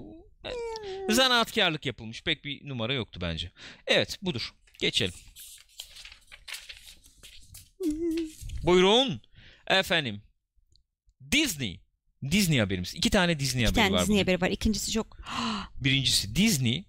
zanaatkarlık 1.10 1.86
yapılmış. 1.86 2.24
Pek 2.24 2.46
bir 2.46 2.70
numara 2.70 2.94
yoktu 2.94 3.20
bence. 3.22 3.52
Evet 3.88 4.18
budur. 4.22 4.54
Geçelim. 4.80 5.14
Buyurun. 8.64 9.22
Efendim. 9.68 10.22
Disney. 11.32 11.80
Disney 12.32 12.60
haberimiz. 12.60 12.96
İki 12.96 13.10
tane 13.10 13.40
Disney 13.40 13.64
Bir 13.64 13.68
haberi 13.68 13.76
tane 13.84 13.92
var 13.96 14.02
Disney 14.02 14.14
bugün. 14.16 14.24
haberi 14.24 14.42
var. 14.42 14.50
İkincisi 14.52 14.92
çok... 14.92 15.18
Birincisi 15.82 16.36
Disney 16.36 16.86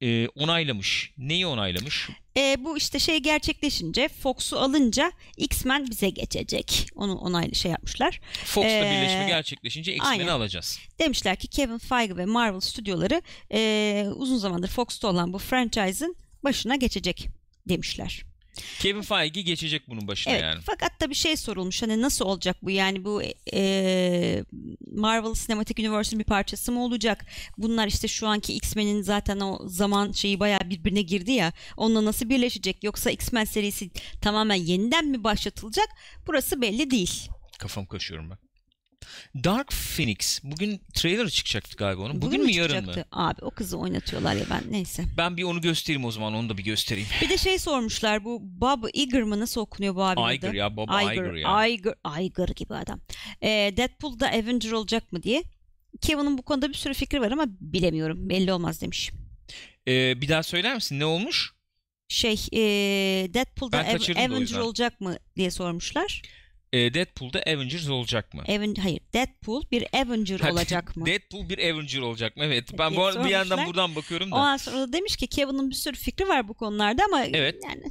e, 0.00 0.28
onaylamış. 0.28 1.12
Neyi 1.18 1.46
onaylamış? 1.46 2.08
E, 2.36 2.56
bu 2.64 2.76
işte 2.76 2.98
şey 2.98 3.18
gerçekleşince 3.18 4.08
Fox'u 4.08 4.58
alınca 4.58 5.12
X-Men 5.36 5.90
bize 5.90 6.10
geçecek. 6.10 6.86
Onu 6.94 7.14
onaylı 7.14 7.54
şey 7.54 7.70
yapmışlar. 7.70 8.20
Fox'la 8.44 8.70
Ee, 8.70 8.82
birleşme 8.82 9.26
gerçekleşince 9.28 9.94
X-Men'i 9.94 10.30
alacağız. 10.30 10.78
Demişler 10.98 11.36
ki 11.36 11.48
Kevin 11.48 11.78
Feige 11.78 12.16
ve 12.16 12.24
Marvel 12.24 12.60
stüdyoları 12.60 13.22
e, 13.52 14.06
uzun 14.16 14.36
zamandır 14.38 14.68
Fox'ta 14.68 15.08
olan 15.08 15.32
bu 15.32 15.38
franchise'ın 15.38 16.16
başına 16.44 16.76
geçecek 16.76 17.28
demişler. 17.68 18.22
Kevin 18.80 19.02
Feige 19.02 19.42
geçecek 19.42 19.82
bunun 19.88 20.08
başına 20.08 20.32
Evet 20.32 20.42
yani. 20.42 20.60
fakat 20.66 21.00
da 21.00 21.10
bir 21.10 21.14
şey 21.14 21.36
sorulmuş 21.36 21.82
hani 21.82 22.02
nasıl 22.02 22.24
olacak 22.24 22.56
bu 22.62 22.70
yani 22.70 23.04
bu 23.04 23.22
e, 23.52 24.44
Marvel 24.92 25.34
Cinematic 25.34 25.82
Universe'ın 25.82 26.18
bir 26.18 26.24
parçası 26.24 26.72
mı 26.72 26.84
olacak? 26.84 27.26
Bunlar 27.58 27.86
işte 27.86 28.08
şu 28.08 28.26
anki 28.28 28.54
X-Men'in 28.54 29.02
zaten 29.02 29.40
o 29.40 29.60
zaman 29.66 30.12
şeyi 30.12 30.40
bayağı 30.40 30.60
birbirine 30.70 31.02
girdi 31.02 31.32
ya 31.32 31.52
onunla 31.76 32.04
nasıl 32.04 32.28
birleşecek 32.28 32.84
yoksa 32.84 33.10
X-Men 33.10 33.44
serisi 33.44 33.90
tamamen 34.22 34.54
yeniden 34.54 35.06
mi 35.06 35.24
başlatılacak? 35.24 35.88
Burası 36.26 36.62
belli 36.62 36.90
değil. 36.90 37.28
Kafam 37.58 37.86
kaşıyorum 37.86 38.30
ben. 38.30 38.45
Dark 39.44 39.72
Phoenix. 39.72 40.40
Bugün 40.42 40.80
trailer 40.94 41.28
çıkacaktı 41.28 41.76
galiba 41.76 42.02
onun. 42.02 42.22
Bugün, 42.22 42.44
mü 42.44 42.50
yarın 42.50 42.86
mı? 42.86 42.92
Abi 43.12 43.44
o 43.44 43.50
kızı 43.50 43.78
oynatıyorlar 43.78 44.34
ya 44.34 44.44
ben 44.50 44.62
neyse. 44.70 45.04
Ben 45.16 45.36
bir 45.36 45.42
onu 45.42 45.60
göstereyim 45.60 46.04
o 46.04 46.10
zaman. 46.10 46.34
Onu 46.34 46.48
da 46.48 46.58
bir 46.58 46.64
göstereyim. 46.64 47.08
Bir 47.22 47.28
de 47.28 47.38
şey 47.38 47.58
sormuşlar 47.58 48.24
bu 48.24 48.38
Bob 48.42 48.84
Iger 48.92 49.22
mı 49.22 49.40
nasıl 49.40 49.60
okunuyor 49.60 49.94
bu 49.94 50.04
abinin 50.04 50.28
Iger 50.28 50.48
adı? 50.48 50.56
ya. 50.56 50.76
Bob 50.76 50.88
Iger, 50.88 51.34
ya. 51.34 51.66
Iger, 51.66 51.94
Iger 52.20 52.48
gibi 52.48 52.74
adam. 52.74 53.00
Ee, 53.42 53.74
Deadpool'da 53.76 54.28
Avenger 54.28 54.72
olacak 54.72 55.12
mı 55.12 55.22
diye. 55.22 55.42
Kevin'in 56.00 56.38
bu 56.38 56.42
konuda 56.42 56.68
bir 56.68 56.74
sürü 56.74 56.94
fikri 56.94 57.20
var 57.20 57.30
ama 57.32 57.44
bilemiyorum. 57.60 58.28
Belli 58.28 58.52
olmaz 58.52 58.80
demiş. 58.82 59.10
Ee, 59.88 60.20
bir 60.20 60.28
daha 60.28 60.42
söyler 60.42 60.74
misin? 60.74 61.00
Ne 61.00 61.04
olmuş? 61.04 61.52
Şey 62.08 62.32
e, 62.52 62.60
Deadpool'da 63.34 63.78
Av- 63.78 64.16
Avenger 64.26 64.58
olacak 64.58 65.00
mı 65.00 65.18
diye 65.36 65.50
sormuşlar. 65.50 66.22
Ee, 66.76 66.94
Deadpool'da 66.94 67.42
Avengers 67.46 67.88
olacak 67.88 68.34
mı? 68.34 68.42
Aven 68.48 68.74
hayır 68.74 69.00
Deadpool 69.14 69.62
bir 69.70 69.84
Avenger 69.92 70.40
Ha, 70.40 70.52
olacak 70.52 70.96
mı? 70.96 71.06
Deadpool 71.06 71.48
bir 71.48 71.58
Avenger 71.58 72.00
olacak 72.00 72.36
mı? 72.36 72.44
Evet. 72.44 72.78
Ben 72.78 72.96
bu 72.96 73.24
bir 73.24 73.30
yandan 73.30 73.66
buradan 73.66 73.96
bakıyorum 73.96 74.30
da. 74.30 74.34
Ondan 74.36 74.56
sonra 74.56 74.76
da 74.76 74.92
demiş 74.92 75.16
ki 75.16 75.26
Kevin'in 75.26 75.70
bir 75.70 75.74
sürü 75.74 75.96
fikri 75.96 76.28
var 76.28 76.48
bu 76.48 76.54
konularda 76.54 77.04
ama 77.04 77.24
Evet. 77.24 77.56
yani 77.64 77.82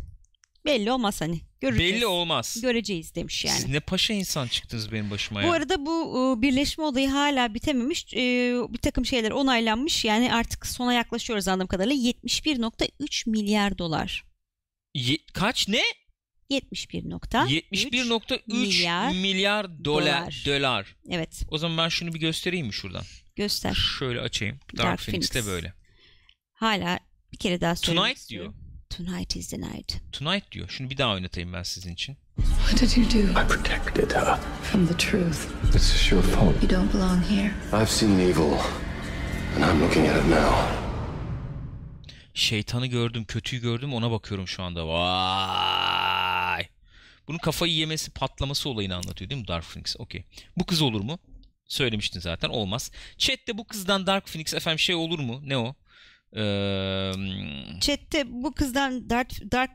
belli 0.65 0.91
olmaz 0.91 1.21
hani. 1.21 1.39
Göreceğiz. 1.62 1.93
Belli 1.93 2.06
olmaz. 2.06 2.58
Göreceğiz 2.62 3.15
demiş 3.15 3.45
yani. 3.45 3.58
Siz 3.58 3.67
ne 3.67 3.80
paşa 3.80 4.13
insan 4.13 4.48
çıktınız 4.48 4.91
benim 4.91 5.12
başıma 5.12 5.41
ya. 5.41 5.48
Bu 5.48 5.52
arada 5.54 5.86
bu 5.86 6.36
e, 6.38 6.41
birleşme 6.41 6.84
olayı 6.84 7.10
hala 7.10 7.54
bitememiş. 7.54 8.13
E, 8.13 8.19
bir 8.69 8.78
takım 8.78 9.06
şeyler 9.06 9.32
onaylanmış. 9.32 10.06
Yani 10.06 10.34
artık 10.34 10.65
sona 10.67 10.93
yaklaşıyoruz 10.93 11.48
anladığım 11.48 11.67
kadarıyla. 11.67 12.12
71.3 12.12 13.30
milyar 13.30 13.78
dolar. 13.78 14.24
Ye- 14.95 15.17
kaç 15.34 15.67
ne? 15.67 15.82
71.3 16.49 17.47
71.3 17.71 18.41
milyar 18.47 19.12
milyar, 19.12 19.86
dolar, 19.86 20.03
dolar. 20.05 20.43
dolar. 20.45 20.95
Evet 21.10 21.43
O 21.49 21.58
zaman 21.58 21.77
ben 21.77 21.89
şunu 21.89 22.13
bir 22.13 22.19
göstereyim 22.19 22.67
mi 22.67 22.73
şuradan? 22.73 23.03
göster. 23.36 23.73
Şöyle 23.99 24.21
açayım. 24.21 24.60
Dark, 24.77 24.88
Dark 24.88 24.99
Phoenix'te 24.99 25.39
Phoenix. 25.39 25.47
böyle. 25.55 25.73
Hala 26.53 26.99
bir 27.31 27.38
kere 27.38 27.62
daha 27.62 27.75
söylemek 27.75 28.05
Tonight 28.15 28.29
diyor. 28.29 28.53
Tonight 28.89 29.36
is 29.36 29.49
the 29.49 29.58
night. 29.62 29.93
Tonight 30.12 30.51
diyor. 30.51 30.69
Şunu 30.69 30.89
bir 30.89 30.97
daha 30.97 31.13
oynatayım 31.13 31.53
ben 31.53 31.63
sizin 31.63 31.93
için. 31.93 32.17
What 32.38 32.81
did 32.81 32.97
you 32.97 33.05
do? 33.05 33.31
I 33.41 33.47
protected 33.47 34.12
her. 34.12 34.38
From 34.63 34.88
the 34.88 34.97
truth. 34.97 35.38
It's 35.75 36.12
your 36.12 36.23
fault. 36.23 36.63
You 36.63 36.69
don't 36.69 36.93
belong 36.93 37.23
here. 37.31 37.53
I've 37.84 37.91
seen 37.91 38.19
evil, 38.19 38.53
and 39.55 39.63
I'm 39.63 39.81
looking 39.81 40.08
at 40.08 40.17
it 40.23 40.29
now. 40.29 40.55
Şeytanı 42.34 42.88
gördüm, 42.88 43.25
kötüyü 43.25 43.62
gördüm 43.62 43.93
ona 43.93 44.12
bakıyorum 44.12 44.47
şu 44.47 44.63
anda. 44.63 44.88
Vay. 44.88 46.24
Bunun 47.27 47.38
kafayı 47.38 47.73
yemesi, 47.73 48.11
patlaması 48.11 48.69
olayını 48.69 48.95
anlatıyor 48.95 49.29
değil 49.29 49.41
mi 49.41 49.47
Dark 49.47 49.63
Phoenix? 49.63 49.95
Okey. 49.99 50.23
Bu 50.57 50.65
kız 50.65 50.81
olur 50.81 51.01
mu? 51.01 51.19
Söylemiştin 51.67 52.19
zaten. 52.19 52.49
Olmaz. 52.49 52.91
Chat'te 53.17 53.57
bu 53.57 53.67
kızdan 53.67 54.07
Dark 54.07 54.27
Phoenix 54.27 54.53
efendim 54.53 54.79
şey 54.79 54.95
olur 54.95 55.19
mu? 55.19 55.41
Ne 55.43 55.57
o? 55.57 55.75
Ee, 56.35 57.11
Chat'te 57.81 58.23
bu 58.27 58.53
kızdan 58.53 59.09
Dark 59.09 59.51
Dark 59.51 59.71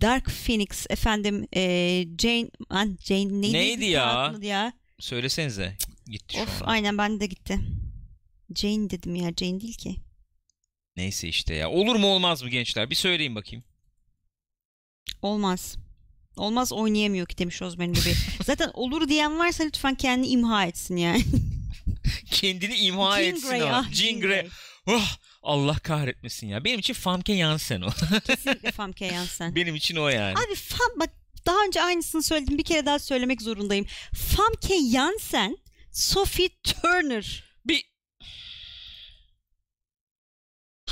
Dark 0.00 0.30
Phoenix 0.46 0.86
efendim 0.90 1.46
e, 1.56 2.04
Jane 2.18 2.48
an 2.70 2.98
Jane 3.04 3.40
neydi? 3.40 3.52
Neydi 3.52 3.84
ya? 3.84 4.34
Ya? 4.42 4.72
söylesenize. 5.00 5.76
Gitti 6.06 6.36
şu 6.36 6.42
Of 6.42 6.62
aynen 6.62 6.98
bende 6.98 7.20
de 7.20 7.26
gitti. 7.26 7.58
Jane 8.54 8.90
dedim 8.90 9.14
ya 9.14 9.32
Jane 9.36 9.60
değil 9.60 9.78
ki. 9.78 9.96
Neyse 10.96 11.28
işte 11.28 11.54
ya. 11.54 11.70
Olur 11.70 11.96
mu 11.96 12.06
olmaz 12.06 12.42
mı 12.42 12.48
gençler? 12.48 12.90
Bir 12.90 12.94
söyleyin 12.94 13.34
bakayım. 13.34 13.64
Olmaz. 15.22 15.76
Olmaz 16.36 16.72
oynayamıyor 16.72 17.26
ki 17.26 17.38
demiş 17.38 17.62
Ozmen 17.62 17.92
gibi. 17.92 18.14
Zaten 18.44 18.70
olur 18.74 19.08
diyen 19.08 19.38
varsa 19.38 19.64
lütfen 19.64 19.94
kendini 19.94 20.26
imha 20.28 20.66
etsin 20.66 20.96
yani. 20.96 21.24
Kendini 22.30 22.74
imha 22.76 23.16
Jean 23.22 23.34
etsin 23.34 23.48
Grey, 23.48 23.62
o. 23.62 23.66
ah, 23.66 23.92
Jean 23.92 24.20
Grey. 24.20 24.40
Grey. 24.40 24.50
Oh, 24.86 25.08
Allah 25.42 25.78
kahretmesin 25.78 26.48
ya. 26.48 26.64
Benim 26.64 26.78
için 26.78 26.94
Famke 26.94 27.36
Janssen 27.38 27.80
o. 27.80 27.88
Kesinlikle 28.26 28.72
Famke 28.72 29.08
Janssen. 29.10 29.54
Benim 29.54 29.74
için 29.74 29.96
o 29.96 30.08
yani. 30.08 30.34
Abi 30.34 30.54
Fam 30.54 31.00
bak 31.00 31.10
daha 31.46 31.64
önce 31.66 31.82
aynısını 31.82 32.22
söyledim 32.22 32.58
bir 32.58 32.64
kere 32.64 32.86
daha 32.86 32.98
söylemek 32.98 33.42
zorundayım. 33.42 33.86
Famke 34.14 34.78
Janssen, 34.92 35.58
Sophie 35.92 36.48
Turner. 36.64 37.44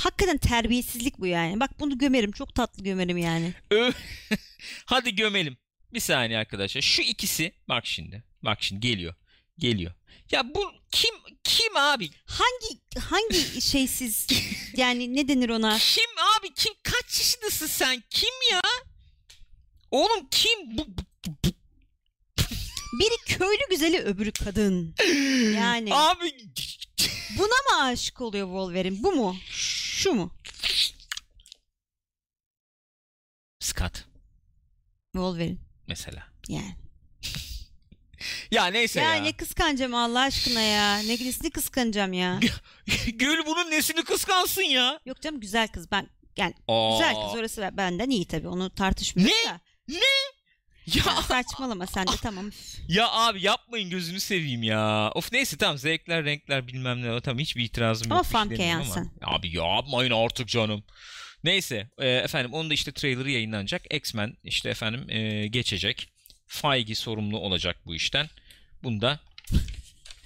Hakikaten 0.05 0.37
terbiyesizlik 0.37 1.19
bu 1.19 1.27
yani. 1.27 1.59
Bak 1.59 1.79
bunu 1.79 1.97
gömerim. 1.97 2.31
Çok 2.31 2.55
tatlı 2.55 2.83
gömerim 2.83 3.17
yani. 3.17 3.53
Hadi 4.85 5.15
gömelim. 5.15 5.57
Bir 5.93 5.99
saniye 5.99 6.39
arkadaşlar. 6.39 6.81
Şu 6.81 7.01
ikisi 7.01 7.51
bak 7.69 7.85
şimdi. 7.85 8.23
Bak 8.43 8.63
şimdi 8.63 8.81
geliyor. 8.81 9.13
Geliyor. 9.57 9.91
Ya 10.31 10.55
bu 10.55 10.71
kim 10.91 11.15
kim 11.43 11.77
abi? 11.77 12.09
Hangi 12.25 12.99
hangi 12.99 13.61
şeysiz 13.61 14.27
yani 14.77 15.15
ne 15.15 15.27
denir 15.27 15.49
ona? 15.49 15.77
Kim 15.77 16.05
abi? 16.37 16.53
Kim 16.53 16.73
kaç 16.83 17.19
yaşındasın 17.19 17.67
sen? 17.67 18.03
Kim 18.09 18.33
ya? 18.51 18.61
Oğlum 19.91 20.27
kim? 20.31 20.77
Bu- 20.77 20.87
Biri 22.99 23.37
köylü 23.37 23.61
güzeli 23.69 23.99
öbürü 23.99 24.31
kadın. 24.31 24.95
Yani 25.55 25.93
abi 25.95 26.35
buna 27.37 27.47
mı 27.77 27.83
aşık 27.83 28.21
oluyor 28.21 28.47
Wolverine? 28.47 29.03
Bu 29.03 29.11
mu? 29.11 29.35
Şu 30.05 30.13
mu? 30.13 30.31
Scott 33.59 34.05
Wolverine 35.13 35.57
mesela. 35.87 36.23
yani. 36.49 36.75
Ya 38.51 38.65
neyse 38.65 38.99
Ya, 39.01 39.15
ya. 39.15 39.21
ne 39.21 39.31
kıskanacağım 39.33 39.93
Allah 39.95 40.19
aşkına 40.21 40.61
ya. 40.61 40.97
Ne 40.97 41.07
nesini 41.07 41.49
kıskanacağım 41.51 42.13
ya. 42.13 42.39
Gül 43.13 43.45
bunun 43.45 43.71
nesini 43.71 44.03
kıskansın 44.03 44.61
ya? 44.61 44.99
Yok 45.05 45.21
canım 45.21 45.39
güzel 45.39 45.67
kız 45.67 45.91
ben 45.91 46.07
yani 46.37 46.53
Aa. 46.67 46.91
güzel 46.91 47.13
kız 47.15 47.39
orası 47.39 47.69
benden 47.73 48.09
iyi 48.09 48.27
tabii 48.27 48.47
onu 48.47 48.69
tartışmıyoruz 48.75 49.35
Ne? 49.45 49.49
da. 49.51 49.61
Ya 50.85 51.21
saçmalama 51.27 51.87
sen 51.87 52.07
de 52.07 52.11
tamam. 52.21 52.49
Ya 52.87 53.11
abi 53.11 53.41
yapmayın 53.41 53.89
gözünü 53.89 54.19
seveyim 54.19 54.63
ya. 54.63 55.11
Of 55.15 55.31
neyse 55.31 55.57
tamam 55.57 55.77
zevkler 55.77 56.25
renkler 56.25 56.67
bilmem 56.67 57.01
ne 57.03 57.21
tamam 57.21 57.39
hiçbir 57.39 57.63
itirazım 57.63 58.11
yok. 58.11 58.19
bir 58.19 58.23
şey 58.23 58.31
Famke 58.31 58.73
ama. 58.75 59.11
Abi 59.21 59.57
yapmayın 59.57 60.11
artık 60.11 60.47
canım. 60.47 60.83
Neyse 61.43 61.89
e, 61.97 62.09
efendim 62.09 62.53
onun 62.53 62.69
da 62.69 62.73
işte 62.73 62.91
trailerı 62.91 63.31
yayınlanacak. 63.31 63.93
X-Men 63.93 64.37
işte 64.43 64.69
efendim 64.69 65.09
e, 65.09 65.47
geçecek. 65.47 66.09
Feige 66.47 66.95
sorumlu 66.95 67.37
olacak 67.39 67.77
bu 67.85 67.95
işten. 67.95 68.29
Bunu 68.83 69.01
da 69.01 69.19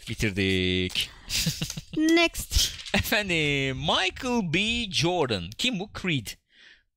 bitirdik. 0.09 1.09
Next. 1.97 2.71
Efendim 2.93 3.77
Michael 3.77 4.53
B. 4.53 4.85
Jordan. 4.91 5.49
Kim 5.57 5.79
bu? 5.79 5.89
Creed. 6.01 6.27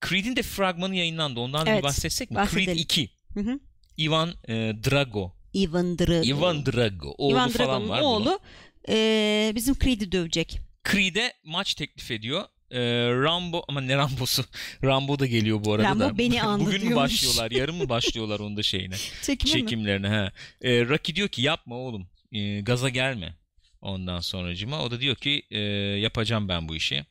Creed'in 0.09 0.37
de 0.37 0.43
fragmanı 0.43 0.97
yayınlandı. 0.97 1.41
Ondan 1.41 1.67
bir 1.67 1.71
Evet, 1.71 1.83
bahsetsek 1.83 2.31
mi? 2.31 2.35
bahsedelim. 2.35 2.67
Creed 2.67 2.79
2. 2.79 3.11
Hı 3.35 3.41
hı. 3.41 3.61
Ivan 3.99 4.35
e, 4.49 4.53
Drago. 4.55 5.33
Ivan 5.55 5.99
Drago. 5.99 6.27
Ivan 6.27 6.67
Drago. 6.67 7.15
Oğlu 7.19 7.33
Ivan 7.33 7.49
falan 7.49 7.89
var. 7.89 8.01
bunun. 8.01 8.11
oğlu 8.11 8.41
e, 8.89 9.53
bizim 9.55 9.75
Creed'i 9.75 10.13
dövecek. 10.13 10.61
Creed'e 10.93 11.33
maç 11.45 11.75
teklif 11.75 12.11
ediyor. 12.11 12.45
Ee, 12.71 12.81
Rambo 13.11 13.63
ama 13.69 13.81
ne 13.81 13.97
Rambo'su? 13.97 14.45
Rambo 14.85 15.19
da 15.19 15.27
geliyor 15.27 15.65
bu 15.65 15.73
arada 15.73 15.89
Rambo 15.89 16.05
da. 16.05 16.19
beni 16.19 16.43
andı 16.43 16.67
Bugün 16.67 16.89
mü 16.89 16.97
başlıyorlar? 16.97 17.51
Yarın 17.51 17.75
mı 17.75 17.89
başlıyorlar 17.89 18.41
onun 18.41 18.57
da 18.57 18.63
şeyine? 18.63 18.95
Çekimi 19.23 19.55
mi? 19.55 19.61
çekimlerine 19.61 20.09
ha. 20.09 20.33
Ee, 20.63 20.89
Rocky 20.89 21.17
diyor 21.17 21.29
ki 21.29 21.43
yapma 21.43 21.75
oğlum. 21.77 22.07
Ee, 22.33 22.61
gaza 22.61 22.89
gelme. 22.89 23.37
Ondan 23.81 24.21
sonracıma 24.21 24.83
o 24.83 24.91
da 24.91 25.01
diyor 25.01 25.17
ki 25.17 25.43
e, 25.51 25.59
yapacağım 26.01 26.49
ben 26.49 26.69
bu 26.69 26.77
işi. 26.77 27.05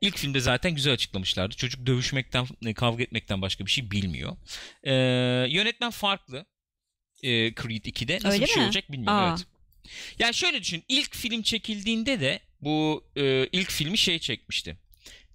İlk 0.00 0.18
filmde 0.18 0.40
zaten 0.40 0.74
güzel 0.74 0.92
açıklamışlardı. 0.92 1.56
Çocuk 1.56 1.86
dövüşmekten, 1.86 2.46
e, 2.66 2.74
kavga 2.74 3.02
etmekten 3.02 3.42
başka 3.42 3.66
bir 3.66 3.70
şey 3.70 3.90
bilmiyor. 3.90 4.36
Ee, 4.84 4.92
yönetmen 5.48 5.90
farklı. 5.90 6.46
Ee, 7.22 7.28
Creed 7.54 7.84
2'de 7.84 8.14
nasıl 8.16 8.28
Öyle 8.28 8.42
bir 8.42 8.46
şey 8.50 8.56
mi? 8.56 8.64
olacak 8.64 8.92
bilmiyorum. 8.92 9.18
Aa. 9.18 9.28
Evet. 9.30 9.46
Yani 10.18 10.34
şöyle 10.34 10.60
düşün. 10.60 10.84
İlk 10.88 11.14
film 11.16 11.42
çekildiğinde 11.42 12.20
de 12.20 12.40
bu 12.60 13.04
e, 13.16 13.46
ilk 13.52 13.70
filmi 13.70 13.98
şey 13.98 14.18
çekmişti. 14.18 14.76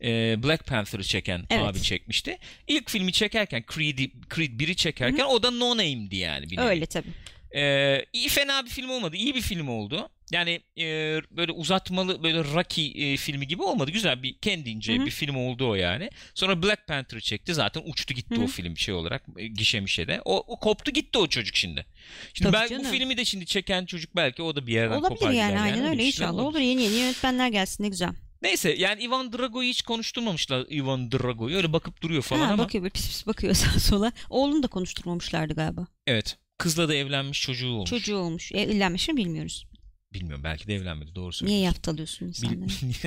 E, 0.04 0.44
Black 0.44 0.66
Panther'ı 0.68 1.04
çeken 1.04 1.46
Evet. 1.50 1.66
abi 1.66 1.82
çekmişti. 1.82 2.38
İlk 2.68 2.90
filmi 2.90 3.12
çekerken 3.14 3.64
Creed'i 3.76 4.12
Creed 4.36 4.60
1'i 4.60 4.76
çekerken 4.76 5.26
o 5.26 5.44
da 5.44 5.52
no 5.52 5.70
name'di 5.78 6.16
yani. 6.16 6.50
Bir. 6.50 6.58
Öyle 6.58 6.86
tabii. 6.86 7.08
Ee, 7.56 8.06
iyi 8.14 8.30
fena 8.30 8.66
bir 8.66 8.70
film 8.70 8.90
olmadı. 8.90 9.16
iyi 9.16 9.36
bir 9.36 9.42
film 9.42 9.68
oldu. 9.68 10.10
Yani 10.32 10.62
e, 10.78 10.84
böyle 11.32 11.52
uzatmalı 11.52 12.24
böyle 12.24 12.44
Rocky 12.44 13.14
e, 13.14 13.18
filmi 13.18 13.48
gibi 13.48 13.64
olmadı. 13.64 13.92
Güzel 13.92 14.24
bir 14.24 14.38
kendince 14.38 14.96
Hı 14.98 15.02
hı. 15.02 15.06
bir 15.06 15.12
film 15.12 15.36
oldu 15.36 15.70
o 15.70 15.76
yani. 15.76 16.10
Sonra 16.36 16.64
Black 16.64 16.88
Panther'ı 16.88 17.22
çekti. 17.22 17.54
Zaten 17.54 17.84
uçtu 17.86 18.14
gitti 18.14 18.36
Hı 18.36 18.40
hı. 18.40 18.44
o 18.44 18.48
film 18.48 18.78
şey 18.78 18.94
olarak 18.94 19.24
e, 19.38 19.48
gişe 19.48 19.80
mişede. 19.80 20.22
O, 20.26 20.38
o 20.38 20.60
koptu 20.60 20.92
gitti 20.92 21.18
o 21.18 21.28
çocuk 21.28 21.56
şimdi. 21.56 21.86
Şimdi 22.34 22.52
Tabii 22.52 22.62
belki 22.62 22.76
bu 22.76 22.84
canım. 22.84 22.92
filmi 22.92 23.18
de 23.18 23.26
şimdi 23.26 23.46
çeken 23.46 23.86
çocuk 23.86 24.16
belki 24.16 24.42
o 24.42 24.56
da 24.56 24.68
bir 24.68 24.74
yerden 24.74 24.96
Olabilir 24.96 25.20
kopar 25.20 25.32
yani 25.32 25.52
gider 25.52 25.64
aynen 25.64 25.86
Öyle 25.90 26.04
inşallah 26.06 26.44
olur. 26.44 26.60
Yeni 26.60 26.84
yeni 26.84 26.96
yönetmenler 26.96 27.48
gelsin 27.48 27.84
ne 27.84 27.90
güzel. 27.90 28.10
Neyse 28.42 28.76
yani 28.78 29.04
Ivan 29.04 29.34
Drago'yu 29.34 29.70
hiç 29.70 29.82
konuşturmamışlar 29.82 30.66
Ivan 30.72 31.12
Drago'yu. 31.12 31.58
Öyle 31.58 31.74
bakıp 31.74 32.02
duruyor 32.02 32.22
falan 32.22 32.46
ha, 32.46 32.54
ama. 32.54 32.64
bakıyor 32.64 32.84
böyle 32.84 32.92
pis 32.94 33.08
pis 33.08 33.28
bakıyor 33.28 33.54
sağa 33.54 33.80
sola. 33.80 34.12
Oğlunu 34.30 34.64
da 34.64 34.68
konuşturmamışlardı 34.68 35.54
galiba. 35.54 35.88
Evet. 36.08 36.38
Kızla 36.58 36.90
da 36.90 36.96
evlenmiş 36.96 37.42
çocuğu 37.42 37.68
olmuş. 37.72 37.90
Çocuğu 37.90 38.16
olmuş. 38.18 38.52
E, 38.52 38.60
evlenmiş 38.60 39.08
mi 39.10 39.18
bilmiyoruz. 39.18 39.66
Bilmiyorum 40.14 40.44
belki 40.44 40.68
de 40.68 40.76
evlenmedi 40.76 41.16
doğru 41.16 41.24
Niye 41.26 41.32
söylüyorsun. 41.34 41.66
yaftalıyorsun 41.66 42.26
insanları? 42.26 42.70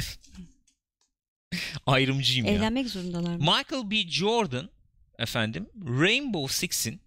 Ayrımcıyım 1.87 2.47
ya. 2.47 2.53
Evlenmek 2.53 2.89
zorundalar 2.89 3.37
mı? 3.37 3.39
Michael 3.39 3.91
B. 3.91 4.09
Jordan 4.09 4.71
efendim 5.19 5.67
Rainbow 5.87 6.55
Six'in 6.55 7.01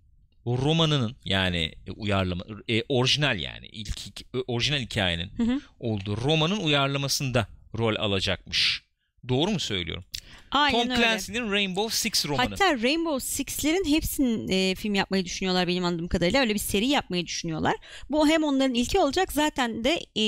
romanının 0.46 1.16
yani 1.26 1.74
e, 1.88 1.92
uyarlama 1.92 2.44
e, 2.70 2.84
orijinal 2.90 3.40
yani 3.40 3.68
ilk 3.68 3.98
hik- 4.00 4.38
e, 4.38 4.44
orijinal 4.48 4.80
hikayenin 4.80 5.32
Hı 5.38 5.44
hı. 5.44 5.62
olduğu 5.80 6.18
romanın 6.18 6.60
uyarlamasında 6.60 7.48
rol 7.78 7.96
alacakmış. 7.96 8.84
Doğru 9.30 9.52
mu 9.52 9.60
söylüyorum? 9.60 10.04
Aynen 10.52 10.88
Tom. 10.88 10.98
Clancy'nin 10.98 11.52
Rainbow 11.52 11.96
Six 11.96 12.26
romanı. 12.26 12.50
Hatta 12.50 12.82
Rainbow 12.82 13.20
Six'lerin 13.20 13.86
hepsinin 13.86 14.48
e, 14.48 14.76
film 14.76 14.96
yapmayı 14.96 15.26
düşünüyorlar 15.26 15.68
benim 15.68 15.86
anladığım 15.86 16.08
kadarıyla. 16.08 16.42
Öyle 16.42 16.54
bir 16.54 16.60
seri 16.60 16.88
yapmayı 16.88 17.26
düşünüyorlar. 17.26 17.76
Bu 18.10 18.28
hem 18.28 18.44
onların 18.44 18.74
ilki 18.74 19.00
olacak 19.00 19.34
zaten 19.34 19.84
de 19.84 20.00
e, 20.16 20.24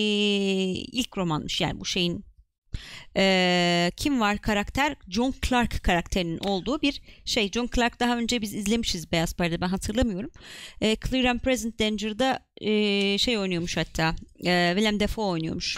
ilk 0.91 1.17
romanmış 1.17 1.61
yani 1.61 1.79
bu 1.79 1.85
şeyin 1.85 2.25
e, 3.17 3.91
kim 3.97 4.21
var 4.21 4.37
karakter? 4.37 4.95
John 5.09 5.33
Clark 5.49 5.83
karakterinin 5.83 6.37
olduğu 6.37 6.81
bir 6.81 7.01
şey. 7.25 7.51
John 7.51 7.69
Clark 7.75 7.99
daha 7.99 8.17
önce 8.17 8.41
biz 8.41 8.53
izlemişiz 8.53 9.11
Beyaz 9.11 9.33
Perde 9.33 9.61
ben 9.61 9.67
hatırlamıyorum. 9.67 10.31
E, 10.81 10.95
Clear 11.09 11.25
and 11.25 11.39
Present 11.39 11.79
Danger'da 11.79 12.39
e, 12.61 13.17
şey 13.17 13.37
oynuyormuş 13.37 13.77
hatta. 13.77 14.15
E, 14.45 14.71
Willem 14.75 14.99
Dafoe 14.99 15.25
oynuyormuş. 15.25 15.77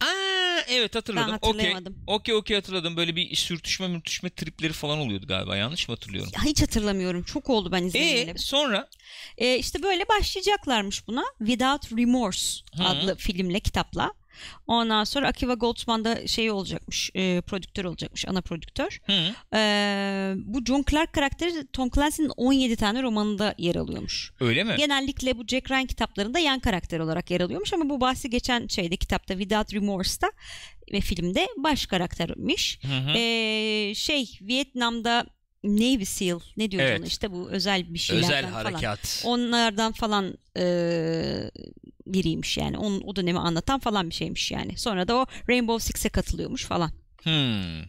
Aa 0.00 0.60
evet 0.68 0.94
Ben 0.94 0.98
hatırladım. 0.98 1.34
Okey. 1.34 1.50
hatırlayamadım. 1.50 1.96
Okey 2.06 2.34
okey 2.34 2.56
hatırladım. 2.56 2.96
Böyle 2.96 3.16
bir 3.16 3.36
sürtüşme 3.36 3.88
mürtüşme 3.88 4.30
tripleri 4.30 4.72
falan 4.72 4.98
oluyordu 4.98 5.26
galiba. 5.26 5.56
Yanlış 5.56 5.88
mı 5.88 5.94
hatırlıyorum? 5.94 6.32
Ya 6.34 6.44
Hiç 6.44 6.62
hatırlamıyorum. 6.62 7.22
Çok 7.22 7.50
oldu 7.50 7.72
ben 7.72 7.82
izlemeyeli. 7.84 8.30
E 8.30 8.38
sonra 8.38 8.88
E, 9.38 9.58
işte 9.58 9.82
böyle 9.82 10.08
başlayacaklarmış 10.08 11.08
buna. 11.08 11.24
Without 11.38 11.92
Remorse 11.92 12.60
Hı. 12.76 12.84
adlı 12.84 13.16
filmle, 13.16 13.60
kitapla. 13.60 14.12
Ondan 14.66 15.04
sonra 15.04 15.28
Akiva 15.28 15.54
Goldsman 15.54 16.04
da 16.04 16.26
şey 16.26 16.50
olacakmış, 16.50 17.10
e, 17.14 17.40
prodüktör 17.40 17.84
olacakmış, 17.84 18.28
ana 18.28 18.40
prodüktör. 18.40 19.00
hı, 19.06 19.34
E, 19.56 20.34
bu 20.36 20.64
John 20.64 20.84
Clark 20.90 21.12
karakteri 21.12 21.66
Tom 21.72 21.90
Clancy'nin 21.90 22.32
17 22.36 22.76
tane 22.76 23.02
romanında 23.02 23.54
yer 23.58 23.74
alıyormuş. 23.76 24.32
öyle 24.40 24.64
mi? 24.64 24.74
Genellikle 24.78 25.38
bu 25.38 25.46
Jack 25.46 25.70
Ryan 25.70 25.86
kitaplarında 25.86 26.38
yan 26.38 26.58
karakter 26.60 27.00
olarak 27.00 27.30
yer 27.30 27.40
alıyormuş 27.40 27.72
ama 27.72 27.88
bu 27.88 28.00
bahsi 28.00 28.30
geçen 28.30 28.66
şeyde 28.66 28.96
kitapta 28.96 29.34
Without 29.38 29.74
Remorse'da 29.74 30.32
ve 30.92 31.00
filmde 31.00 31.48
baş 31.56 31.86
karaktermiş. 31.86 32.78
Hı 32.82 32.88
hı. 33.10 33.18
E, 33.18 33.94
şey 33.94 34.38
Vietnam'da 34.42 35.26
Navy 35.64 36.04
SEAL 36.04 36.40
ne 36.56 36.70
diyoruz 36.70 36.88
Evet. 36.90 37.00
ona 37.00 37.06
işte 37.06 37.32
bu 37.32 37.50
özel 37.50 37.94
bir 37.94 37.98
şeylerden 37.98 38.28
Özel 38.44 38.50
falan. 38.52 38.72
harekat. 38.72 39.22
Onlardan 39.26 39.92
falan 39.92 40.38
e, 40.58 40.64
biriymiş 42.06 42.56
yani. 42.56 42.78
Onun, 42.78 43.00
o 43.00 43.16
dönemi 43.16 43.38
anlatan 43.38 43.80
falan 43.80 44.10
bir 44.10 44.14
şeymiş 44.14 44.50
yani. 44.50 44.78
Sonra 44.78 45.08
da 45.08 45.16
o 45.16 45.26
Rainbow 45.48 45.86
Six'e 45.86 46.08
katılıyormuş 46.08 46.64
falan. 46.64 46.90
Hmm. 47.22 47.82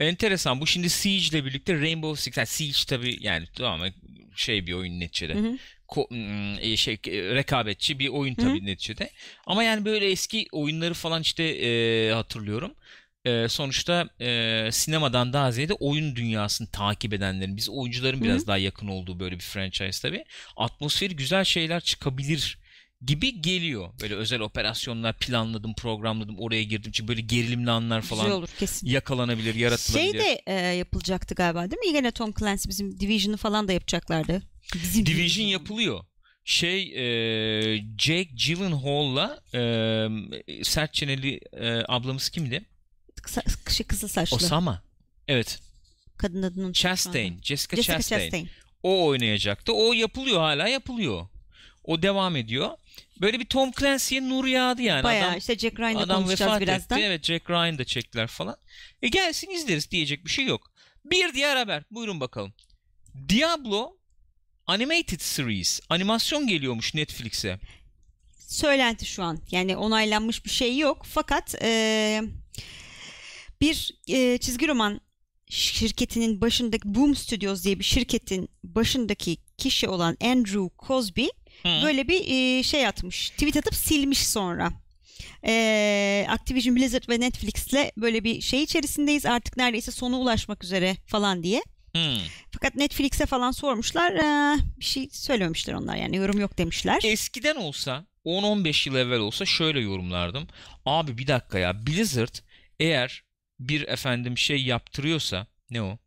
Enteresan. 0.00 0.60
Bu 0.60 0.66
şimdi 0.66 0.90
Siege 0.90 1.26
ile 1.26 1.44
birlikte 1.44 1.80
Rainbow 1.80 2.22
Six. 2.22 2.36
Yani 2.36 2.46
Siege 2.46 2.78
tabii 2.88 3.16
yani 3.20 3.46
tamamen 3.54 3.94
şey 4.36 4.66
bir 4.66 4.72
oyun 4.72 5.00
neticede. 5.00 5.34
Hı 5.34 5.38
hı. 5.38 5.58
Ko- 5.88 6.10
hmm, 6.10 6.72
e, 6.72 6.76
şey 6.76 6.94
e, 6.94 7.34
rekabetçi 7.34 7.98
bir 7.98 8.08
oyun 8.08 8.34
Hı. 8.34 8.40
tabii 8.40 8.66
neticede. 8.66 9.10
Ama 9.46 9.64
yani 9.64 9.84
böyle 9.84 10.10
eski 10.10 10.46
oyunları 10.52 10.94
falan 10.94 11.22
işte 11.22 11.44
e, 11.44 12.12
hatırlıyorum. 12.12 12.74
E, 13.24 13.48
sonuçta 13.48 14.08
e, 14.20 14.68
sinemadan 14.72 15.32
daha 15.32 15.52
ziyade 15.52 15.72
oyun 15.72 16.16
dünyasını 16.16 16.68
takip 16.68 17.12
edenlerin, 17.14 17.56
biz 17.56 17.68
oyuncuların 17.68 18.20
Hı. 18.20 18.24
biraz 18.24 18.46
daha 18.46 18.58
yakın 18.58 18.88
olduğu 18.88 19.20
böyle 19.20 19.34
bir 19.34 19.44
franchise 19.44 20.08
tabii. 20.08 20.24
Atmosferi 20.56 21.16
güzel 21.16 21.44
şeyler 21.44 21.80
çıkabilir 21.80 22.58
gibi 23.06 23.42
geliyor. 23.42 23.88
Böyle 24.00 24.14
özel 24.14 24.40
operasyonlar 24.40 25.18
planladım, 25.18 25.74
programladım, 25.74 26.38
oraya 26.38 26.62
girdim. 26.62 26.92
Çünkü 26.92 27.08
böyle 27.08 27.20
gerilimli 27.20 27.70
anlar 27.70 28.02
falan 28.02 28.24
Güzel 28.24 28.36
olur 28.38 28.48
kesin. 28.58 28.86
yakalanabilir, 28.86 29.54
yaratılabilir. 29.54 30.12
Şey 30.12 30.20
de 30.20 30.42
e, 30.46 30.52
yapılacaktı 30.54 31.34
galiba 31.34 31.70
değil 31.70 31.80
mi? 31.80 31.96
Yine 31.96 32.10
Tom 32.10 32.32
Clancy 32.38 32.68
bizim 32.68 33.00
Division'ı 33.00 33.36
falan 33.36 33.68
da 33.68 33.72
yapacaklardı. 33.72 34.42
Bizim 34.74 35.06
Division 35.06 35.46
yapılıyor. 35.46 36.04
Şey 36.44 36.82
e, 36.82 37.78
Jake 37.98 38.28
Gyllenhaal'la 38.34 39.40
e, 39.54 40.64
sert 40.64 40.94
çeneli 40.94 41.40
e, 41.52 41.82
ablamız 41.88 42.28
kimdi? 42.30 42.64
Kısa, 43.22 43.42
kısa, 43.64 43.84
kısa 43.84 44.08
saçlı. 44.08 44.36
Osama. 44.36 44.82
Evet. 45.28 45.60
Kadın 46.18 46.42
adını 46.42 46.64
unuttum 46.64 46.74
şu 46.74 46.88
anda. 46.88 46.96
Chastain. 46.96 47.40
Jessica, 47.42 47.76
Jessica 47.76 47.96
Chastain. 47.96 48.20
Chastain. 48.20 48.48
O 48.82 49.04
oynayacaktı. 49.06 49.72
O 49.72 49.92
yapılıyor 49.92 50.40
hala 50.40 50.68
yapılıyor. 50.68 51.26
O 51.84 52.02
devam 52.02 52.36
ediyor. 52.36 52.70
Böyle 53.22 53.40
bir 53.40 53.44
Tom 53.44 53.72
Clancy'ye 53.72 54.28
nur 54.28 54.44
yağdı 54.44 54.82
yani. 54.82 55.04
Bayağı 55.04 55.28
adam, 55.28 55.38
işte 55.38 55.58
Jack 55.58 55.80
Ryan'la 55.80 56.00
adam 56.00 56.22
konuşacağız 56.22 56.50
vefat 56.50 56.60
birazdan. 56.60 56.98
etti. 56.98 57.06
Evet 57.06 57.24
Jack 57.24 57.50
Ryan 57.50 57.78
da 57.78 57.84
çektiler 57.84 58.26
falan. 58.26 58.56
E 59.02 59.08
gelsin 59.08 59.50
izleriz 59.50 59.90
diyecek 59.90 60.24
bir 60.24 60.30
şey 60.30 60.44
yok. 60.44 60.70
Bir 61.04 61.34
diğer 61.34 61.56
haber. 61.56 61.84
Buyurun 61.90 62.20
bakalım. 62.20 62.52
Diablo 63.28 63.96
Animated 64.66 65.20
Series. 65.20 65.80
Animasyon 65.88 66.46
geliyormuş 66.46 66.94
Netflix'e. 66.94 67.58
söylenti 68.38 69.06
şu 69.06 69.22
an. 69.22 69.38
Yani 69.50 69.76
onaylanmış 69.76 70.44
bir 70.44 70.50
şey 70.50 70.78
yok. 70.78 71.06
Fakat 71.08 71.54
e, 71.62 72.22
bir 73.60 73.90
e, 74.08 74.38
çizgi 74.38 74.68
roman 74.68 75.00
şirketinin 75.48 76.40
başındaki 76.40 76.94
Boom 76.94 77.14
Studios 77.16 77.64
diye 77.64 77.78
bir 77.78 77.84
şirketin 77.84 78.48
başındaki 78.64 79.36
kişi 79.58 79.88
olan 79.88 80.16
Andrew 80.20 80.68
Cosby 80.86 81.26
Hı. 81.62 81.80
böyle 81.84 82.08
bir 82.08 82.24
e, 82.28 82.62
şey 82.62 82.86
atmış. 82.86 83.30
Tweet 83.30 83.56
atıp 83.56 83.74
silmiş 83.74 84.28
sonra. 84.28 84.72
E, 85.46 86.26
Activision 86.28 86.76
Blizzard 86.76 87.08
ve 87.08 87.20
Netflix'le 87.20 87.90
böyle 87.96 88.24
bir 88.24 88.40
şey 88.40 88.62
içerisindeyiz. 88.62 89.26
Artık 89.26 89.56
neredeyse 89.56 89.90
sona 89.90 90.18
ulaşmak 90.18 90.64
üzere 90.64 90.96
falan 91.06 91.42
diye. 91.42 91.62
Hmm. 91.94 92.18
Fakat 92.50 92.74
Netflix'e 92.74 93.26
falan 93.26 93.50
sormuşlar. 93.50 94.12
e, 94.12 94.58
bir 94.80 94.84
şey 94.84 95.08
söylememişler 95.12 95.74
onlar 95.74 95.96
yani 95.96 96.16
yorum 96.16 96.40
yok 96.40 96.58
demişler. 96.58 97.00
Eskiden 97.04 97.56
olsa 97.56 98.06
10-15 98.24 98.88
yıl 98.88 98.96
evvel 98.96 99.18
olsa 99.20 99.44
şöyle 99.46 99.80
yorumlardım. 99.80 100.48
Abi 100.86 101.18
bir 101.18 101.26
dakika 101.26 101.58
ya 101.58 101.86
Blizzard 101.86 102.34
eğer 102.80 103.24
bir 103.60 103.88
efendim 103.88 104.38
şey 104.38 104.62
yaptırıyorsa 104.62 105.46
ne 105.70 105.82
o? 105.82 105.98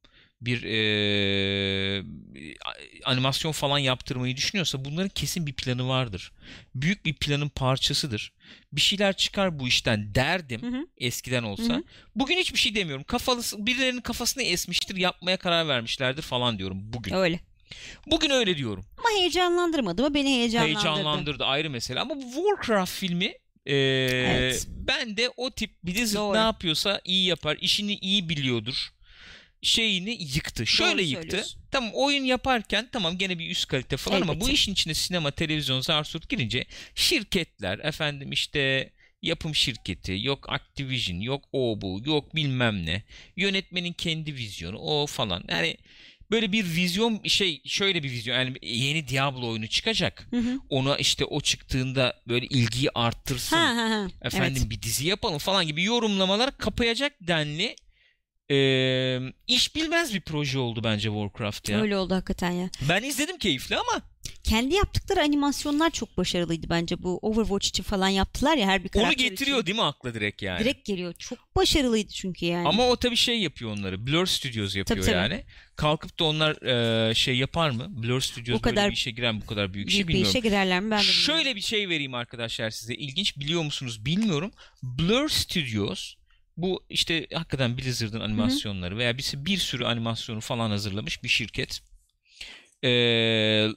Bir 0.41 0.61
eee, 0.61 2.03
animasyon 3.05 3.51
falan 3.51 3.79
yaptırmayı 3.79 4.37
düşünüyorsa 4.37 4.85
bunların 4.85 5.09
kesin 5.09 5.47
bir 5.47 5.53
planı 5.53 5.87
vardır. 5.87 6.31
Büyük 6.75 7.05
bir 7.05 7.13
planın 7.13 7.49
parçasıdır. 7.49 8.33
Bir 8.73 8.81
şeyler 8.81 9.17
çıkar 9.17 9.59
bu 9.59 9.67
işten 9.67 10.15
derdim 10.15 10.61
Hı 10.61 10.67
hı. 10.67 10.87
eskiden 10.97 11.43
olsa. 11.43 11.73
Hı 11.73 11.77
hı. 11.77 11.83
Bugün 12.15 12.37
hiçbir 12.37 12.59
şey 12.59 12.75
demiyorum. 12.75 13.03
Kafalısı, 13.03 13.65
birilerinin 13.65 14.01
kafasını 14.01 14.43
esmiştir 14.43 14.95
yapmaya 14.95 15.37
karar 15.37 15.67
vermişlerdir 15.67 16.21
falan 16.21 16.57
diyorum 16.59 16.77
bugün. 16.83 17.13
Öyle. 17.13 17.39
Bugün 18.07 18.29
öyle 18.29 18.57
diyorum. 18.57 18.85
Ama 18.97 19.09
heyecanlandırmadı 19.19 20.03
mı? 20.03 20.13
Beni 20.13 20.29
heyecanlandırdı. 20.29 20.79
heyecanlandırdı 20.79 21.45
ayrı 21.45 21.69
mesele 21.69 21.99
ama 21.99 22.15
Warcraft 22.19 22.91
filmi 22.91 23.33
e, 23.65 23.75
Evet. 23.75 24.67
ben 24.69 25.17
de 25.17 25.29
o 25.37 25.51
tip 25.51 25.83
Blizzard 25.83 26.21
Doğru. 26.21 26.33
ne 26.37 26.39
yapıyorsa 26.41 27.01
iyi 27.05 27.25
yapar 27.25 27.57
işini 27.61 27.93
iyi 27.95 28.29
biliyordur 28.29 28.89
şeyini 29.65 30.11
yıktı. 30.23 30.67
Şöyle 30.67 31.03
yıktı. 31.03 31.21
söylüyorsun. 31.21 31.61
Tamam 31.71 31.91
oyun 31.93 32.23
yaparken 32.23 32.89
tamam 32.91 33.17
gene 33.17 33.39
bir 33.39 33.49
üst 33.49 33.67
kalite 33.67 33.97
falan 33.97 34.21
ama 34.21 34.33
bu 34.33 34.35
Elbette. 34.35 34.53
işin 34.53 34.73
içine 34.73 34.93
sinema, 34.93 35.31
televizyon, 35.31 35.81
zarsut 35.81 36.29
girince 36.29 36.65
şirketler 36.95 37.79
efendim 37.79 38.31
işte 38.31 38.91
yapım 39.21 39.55
şirketi, 39.55 40.19
yok 40.21 40.45
Activision, 40.49 41.19
yok 41.19 41.43
o 41.51 41.81
bu, 41.81 42.01
yok 42.05 42.35
bilmem 42.35 42.85
ne. 42.85 43.03
Yönetmenin 43.35 43.93
kendi 43.93 44.35
vizyonu 44.35 44.77
o 44.77 45.07
falan. 45.07 45.43
Yani 45.49 45.77
böyle 46.31 46.51
bir 46.51 46.65
vizyon 46.65 47.23
şey 47.23 47.61
şöyle 47.65 48.03
bir 48.03 48.11
vizyon 48.11 48.35
yani 48.35 48.53
yeni 48.61 49.07
Diablo 49.07 49.47
oyunu 49.49 49.67
çıkacak. 49.67 50.27
Hı 50.31 50.37
hı. 50.37 50.59
Ona 50.69 50.97
işte 50.97 51.25
o 51.25 51.41
çıktığında 51.41 52.21
böyle 52.27 52.45
ilgiyi 52.45 52.89
arttırsın. 52.95 53.57
Ha 53.57 53.75
ha 53.75 53.89
ha. 53.89 54.07
Efendim 54.21 54.61
Evet. 54.61 54.69
bir 54.69 54.81
dizi 54.81 55.07
yapalım 55.07 55.37
falan 55.37 55.67
gibi 55.67 55.83
yorumlamalar 55.83 56.57
kapayacak 56.57 57.13
denli 57.21 57.75
e, 58.51 59.19
iş 59.47 59.75
bilmez 59.75 60.13
bir 60.13 60.21
proje 60.21 60.59
oldu 60.59 60.81
bence 60.83 61.09
Warcraft 61.09 61.69
ya. 61.69 61.81
Öyle 61.81 61.97
oldu 61.97 62.15
hakikaten 62.15 62.51
ya. 62.51 62.69
Ben 62.89 63.03
izledim 63.03 63.37
keyifli 63.37 63.77
ama 63.77 64.01
kendi 64.43 64.75
yaptıkları 64.75 65.21
animasyonlar 65.21 65.89
çok 65.91 66.17
başarılıydı 66.17 66.69
bence. 66.69 67.03
Bu 67.03 67.17
Overwatch 67.21 67.67
için 67.67 67.83
falan 67.83 68.07
yaptılar 68.07 68.57
ya 68.57 68.67
her 68.67 68.83
bir 68.83 68.89
karakter 68.89 69.09
Onu 69.09 69.29
getiriyor 69.29 69.57
için. 69.57 69.65
değil 69.65 69.77
mi 69.77 69.83
akla 69.83 70.13
direkt 70.13 70.41
yani? 70.41 70.59
Direkt 70.59 70.85
geliyor. 70.85 71.13
Çok 71.19 71.55
başarılıydı 71.55 72.11
çünkü 72.13 72.45
yani. 72.45 72.67
Ama 72.67 72.87
o 72.87 72.95
tabii 72.95 73.15
şey 73.15 73.39
yapıyor 73.39 73.71
onları. 73.71 74.07
Blur 74.07 74.25
Studios 74.25 74.75
yapıyor 74.75 74.85
Tabii, 75.01 75.11
tabii. 75.11 75.15
yani. 75.33 75.43
Kalkıp 75.75 76.19
da 76.19 76.23
onlar 76.23 76.61
e, 77.09 77.13
şey 77.15 77.37
yapar 77.37 77.69
mı? 77.69 78.03
Blur 78.03 78.21
Studios 78.21 78.59
O 78.59 78.61
kadar 78.61 78.75
böyle 78.75 78.89
bir 78.89 78.95
işe 78.97 79.11
giren 79.11 79.41
bu 79.41 79.45
kadar 79.45 79.73
büyük, 79.73 79.89
şey 79.89 79.97
büyük 79.97 80.07
bir 80.07 80.13
bilmiyorum. 80.13 80.31
işe 80.39 80.39
girerler 80.49 80.79
mi 80.79 80.91
ben 80.91 80.97
de 80.99 81.01
bilmiyorum. 81.03 81.21
Şöyle 81.25 81.55
bir 81.55 81.61
şey 81.61 81.89
vereyim 81.89 82.13
arkadaşlar 82.13 82.69
size. 82.69 82.95
İlginç 82.95 83.37
biliyor 83.37 83.61
musunuz 83.63 84.05
bilmiyorum. 84.05 84.51
Blur 84.83 85.29
Studios 85.29 86.15
bu 86.57 86.85
işte 86.89 87.27
hakikaten 87.33 87.77
Blizzard'ın 87.77 88.19
animasyonları 88.19 88.97
veya 88.97 89.17
bir, 89.17 89.33
bir 89.35 89.57
sürü 89.57 89.85
animasyonu 89.85 90.41
falan 90.41 90.69
hazırlamış 90.69 91.23
bir 91.23 91.29
şirket. 91.29 91.81
Ee, 92.83 93.67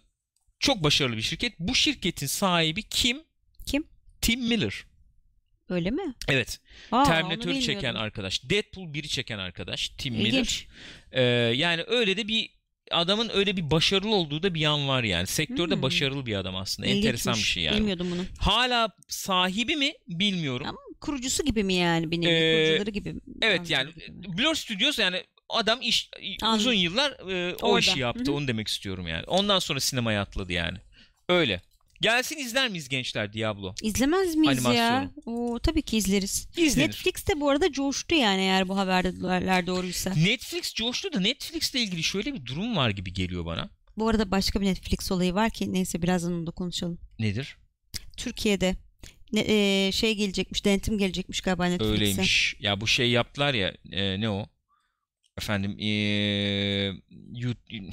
çok 0.61 0.85
başarılı 0.85 1.17
bir 1.17 1.23
şirket. 1.23 1.53
Bu 1.59 1.75
şirketin 1.75 2.27
sahibi 2.27 2.83
kim? 2.83 3.23
Kim? 3.67 3.87
Tim 4.21 4.41
Miller. 4.49 4.85
Öyle 5.69 5.91
mi? 5.91 6.15
Evet. 6.29 6.61
Aa, 6.93 6.97
onu 6.99 7.07
Terminator'ı 7.07 7.61
çeken 7.61 7.95
arkadaş. 7.95 8.51
Deadpool 8.51 8.87
1'i 8.87 9.09
çeken 9.09 9.39
arkadaş. 9.39 9.89
Tim 9.89 10.15
Miller. 10.15 10.29
İlginç. 10.29 10.67
Ee, 11.13 11.23
yani 11.55 11.85
öyle 11.87 12.17
de 12.17 12.29
bir 12.29 12.51
adamın 12.91 13.31
öyle 13.35 13.57
bir 13.57 13.71
başarılı 13.71 14.15
olduğu 14.15 14.43
da 14.43 14.55
bir 14.55 14.61
yan 14.61 14.89
var 14.89 15.03
yani. 15.05 15.27
Sektörde 15.27 15.75
Hmm. 15.75 15.83
başarılı 15.83 16.27
bir 16.27 16.35
adam 16.35 16.57
aslında. 16.57 16.89
Enteresan 16.89 17.33
bir 17.33 17.39
İlginçmiş. 17.39 17.53
şey 17.55 17.63
yani. 17.63 17.77
Bilmiyordum 17.77 18.11
bunu. 18.11 18.23
Hala 18.39 18.89
sahibi 19.09 19.77
mi 19.77 19.93
bilmiyorum. 20.09 20.67
Ama 20.67 20.79
kurucusu 21.01 21.45
gibi 21.45 21.65
mi 21.65 21.75
yani 21.75 22.11
bir 22.11 22.21
nevi? 22.21 22.31
Ee, 22.31 22.67
kurucuları 22.67 22.91
gibi 22.91 23.13
mi? 23.13 23.21
evet 23.43 23.71
yani 23.71 23.91
gibi? 23.95 24.39
Blur 24.39 24.55
Studios 24.55 24.99
yani 24.99 25.25
adam 25.49 25.83
iş 25.83 26.11
Anladım. 26.43 26.61
uzun 26.61 26.73
yıllar 26.73 27.31
e, 27.31 27.55
o 27.63 27.67
Orada. 27.67 27.79
işi 27.79 27.99
yaptı. 28.01 28.25
Hı 28.27 28.31
hı. 28.31 28.37
Onu 28.37 28.49
demek 28.49 28.69
istiyorum 28.69 29.07
yani. 29.09 29.25
Ondan 29.27 29.59
sonra 29.59 29.81
sinemaya 29.81 30.23
atladı 30.23 30.53
yani. 30.53 30.79
Öyle. 31.29 31.61
Gelsin 32.01 32.37
izler 32.37 32.69
miyiz 32.69 32.89
gençler 32.89 33.33
Diablo? 33.33 33.75
İzlemez 33.83 34.35
miyiz 34.35 34.65
ya? 34.65 34.71
Animasyonu. 34.71 35.13
Oo, 35.27 35.59
tabii 35.59 35.83
ki 35.83 35.97
izleriz. 35.97 36.49
İzlenir. 36.57 36.87
Netflix 36.89 37.29
de 37.29 37.41
bu 37.41 37.51
arada 37.51 37.73
coştu 37.73 38.15
yani 38.15 38.41
eğer 38.41 38.69
bu 38.69 38.79
haberler 38.79 39.67
doğruysa. 39.67 40.15
Netflix 40.15 40.75
coştu 40.75 41.13
da 41.13 41.21
Netflix'le 41.21 41.75
ilgili 41.75 42.03
şöyle 42.03 42.35
bir 42.35 42.47
durum 42.47 42.77
var 42.77 42.91
gibi 42.91 43.13
geliyor 43.13 43.45
bana. 43.45 43.71
Bu 43.97 44.09
arada 44.09 44.31
başka 44.31 44.61
bir 44.61 44.67
Netflix 44.67 45.13
olayı 45.13 45.35
var 45.35 45.51
ki 45.51 45.73
neyse 45.73 46.03
birazdan 46.03 46.33
onu 46.33 46.47
da 46.47 46.51
konuşalım. 46.51 46.99
Nedir? 47.19 47.57
Türkiye'de 48.17 48.77
ne, 49.33 49.41
e, 49.87 49.93
şey 49.93 50.15
gelecekmiş, 50.15 50.65
denetim 50.65 50.99
gelecekmiş 50.99 51.41
galiba 51.41 51.65
Netflix'e. 51.67 51.93
Öyleymiş. 51.93 52.57
Ya 52.61 52.81
bu 52.81 52.87
şey 52.87 53.11
yaptılar 53.11 53.55
ya 53.55 53.75
e, 53.93 54.21
ne 54.21 54.31
o? 54.31 54.47
Efendim 55.39 55.77
e, 55.81 55.87
you- 57.33 57.91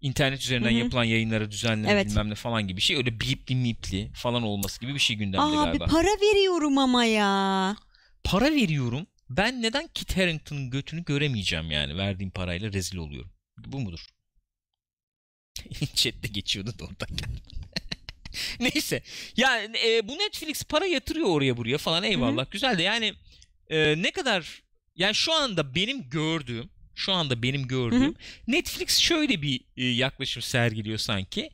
internet 0.00 0.40
üzerinden 0.40 0.70
Hı 0.70 0.74
hı. 0.74 0.78
yapılan 0.78 1.04
yayınlara 1.04 1.50
düzenleme 1.50 1.92
Evet. 1.92 2.06
bilmem 2.06 2.30
ne 2.30 2.34
falan 2.34 2.68
gibi 2.68 2.76
bir 2.76 2.82
şey. 2.82 2.96
Öyle 2.96 3.20
bipli 3.20 3.54
mipli 3.54 4.10
falan 4.14 4.42
olması 4.42 4.80
gibi 4.80 4.94
bir 4.94 4.98
şey 4.98 5.16
gündemde 5.16 5.42
Abi 5.44 5.56
galiba. 5.56 5.86
para 5.86 6.08
veriyorum 6.08 6.78
ama 6.78 7.04
ya. 7.04 7.76
para 8.24 8.50
veriyorum. 8.52 9.06
Ben 9.30 9.62
neden 9.62 9.88
Kit 9.94 10.16
Harington'ın 10.16 10.70
götünü 10.70 11.04
göremeyeceğim 11.04 11.70
yani 11.70 11.96
verdiğim 11.96 12.30
parayla 12.30 12.72
rezil 12.72 12.96
oluyorum. 12.96 13.30
Bu 13.66 13.80
mudur? 13.80 14.06
Chat'te 15.94 16.28
geçiyordu 16.28 16.78
da 16.78 16.84
oradan. 16.84 17.08
Neyse. 18.60 19.02
Yani 19.36 19.78
e, 19.86 20.08
bu 20.08 20.18
Netflix 20.18 20.64
para 20.64 20.86
yatırıyor 20.86 21.26
oraya 21.28 21.56
buraya 21.56 21.78
falan 21.78 22.02
eyvallah. 22.02 22.50
Güzel 22.50 22.78
de 22.78 22.82
yani 22.82 23.14
e, 23.68 24.02
ne 24.02 24.10
kadar 24.10 24.62
yani 24.96 25.14
şu 25.14 25.32
anda 25.32 25.74
benim 25.74 26.08
gördüğüm 26.10 26.70
şu 26.94 27.12
anda 27.12 27.42
benim 27.42 27.68
gördüğüm 27.68 28.14
Netflix 28.46 28.98
şöyle 28.98 29.42
bir 29.42 29.60
e, 29.76 29.84
yaklaşım 29.84 30.42
sergiliyor 30.42 30.98
sanki. 30.98 31.50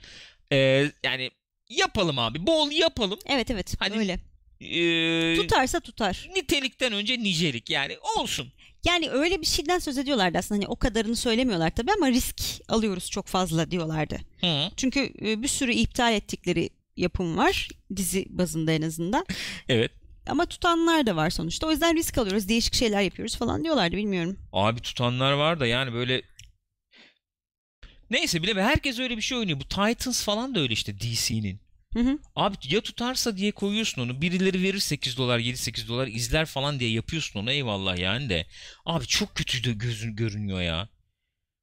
E, 0.53 0.91
yani 1.05 1.31
yapalım 1.69 2.19
abi. 2.19 2.47
Bol 2.47 2.71
yapalım. 2.71 3.19
Evet 3.27 3.51
evet 3.51 3.75
Hani- 3.79 3.99
öyle. 3.99 4.21
E, 4.61 5.37
Tutarsa 5.37 5.81
tutar. 5.81 6.29
nitelikten 6.37 6.93
önce 6.93 7.19
nicelik 7.19 7.71
yani 7.71 7.97
olsun. 8.19 8.53
Yani 8.85 9.11
öyle 9.11 9.41
bir 9.41 9.47
şeyden 9.47 9.79
söz 9.79 9.99
ediyorlardı 9.99 10.39
aslında. 10.39 10.59
Hani 10.59 10.69
o 10.69 10.77
kadarını 10.77 11.17
söylemiyorlar 11.17 11.71
tabii 11.71 11.93
ama 11.93 12.09
risk 12.09 12.37
alıyoruz 12.69 13.11
çok 13.11 13.27
fazla 13.27 13.71
diyorlardı. 13.71 14.17
Hı. 14.41 14.71
Çünkü 14.77 15.13
e, 15.23 15.43
bir 15.43 15.49
sürü 15.49 15.73
iptal 15.73 16.13
ettikleri 16.15 16.71
yapım 16.97 17.37
var 17.37 17.69
dizi 17.97 18.27
bazında 18.29 18.73
en 18.73 18.83
azından. 18.83 19.27
Evet. 19.69 19.93
Ama 20.27 20.47
tutanlar 20.47 21.07
da 21.07 21.17
var 21.17 21.31
sonuçta. 21.31 21.67
O 21.67 21.71
yüzden 21.71 21.97
risk 21.97 22.19
alıyoruz, 22.19 22.49
değişik 22.49 22.75
şeyler 22.75 23.03
yapıyoruz 23.03 23.37
falan 23.37 23.65
diyorlardı 23.65 23.97
bilmiyorum. 23.97 24.39
Abi 24.53 24.81
tutanlar 24.81 25.33
var 25.33 25.61
da 25.61 25.67
yani 25.67 25.93
böyle 25.93 26.23
Neyse 28.11 28.43
bile 28.43 28.63
herkes 28.63 28.99
öyle 28.99 29.17
bir 29.17 29.23
şey 29.23 29.39
oynuyor. 29.39 29.61
Bu 29.61 29.65
Titans 29.65 30.25
falan 30.25 30.55
da 30.55 30.61
öyle 30.61 30.73
işte 30.73 31.01
DC'nin. 31.01 31.61
Hı 31.93 32.01
hı. 32.01 32.19
Abi 32.37 32.57
ya 32.69 32.81
tutarsa 32.81 33.37
diye 33.37 33.53
koyuyorsun 33.53 34.03
onu. 34.03 34.21
Birileri 34.23 34.63
verir 34.63 34.79
8 34.79 35.17
dolar 35.17 35.39
7-8 35.39 35.89
dolar 35.89 36.07
izler 36.07 36.47
falan 36.47 36.81
diye 36.81 36.91
yapıyorsun 36.91 37.41
onu 37.41 37.51
eyvallah 37.51 37.97
yani 37.99 38.29
de. 38.29 38.47
Abi 38.87 39.07
çok 39.07 39.35
kötü 39.35 39.65
de 39.65 39.73
gözün 39.73 40.17
görünüyor 40.17 40.61
ya. 40.61 40.89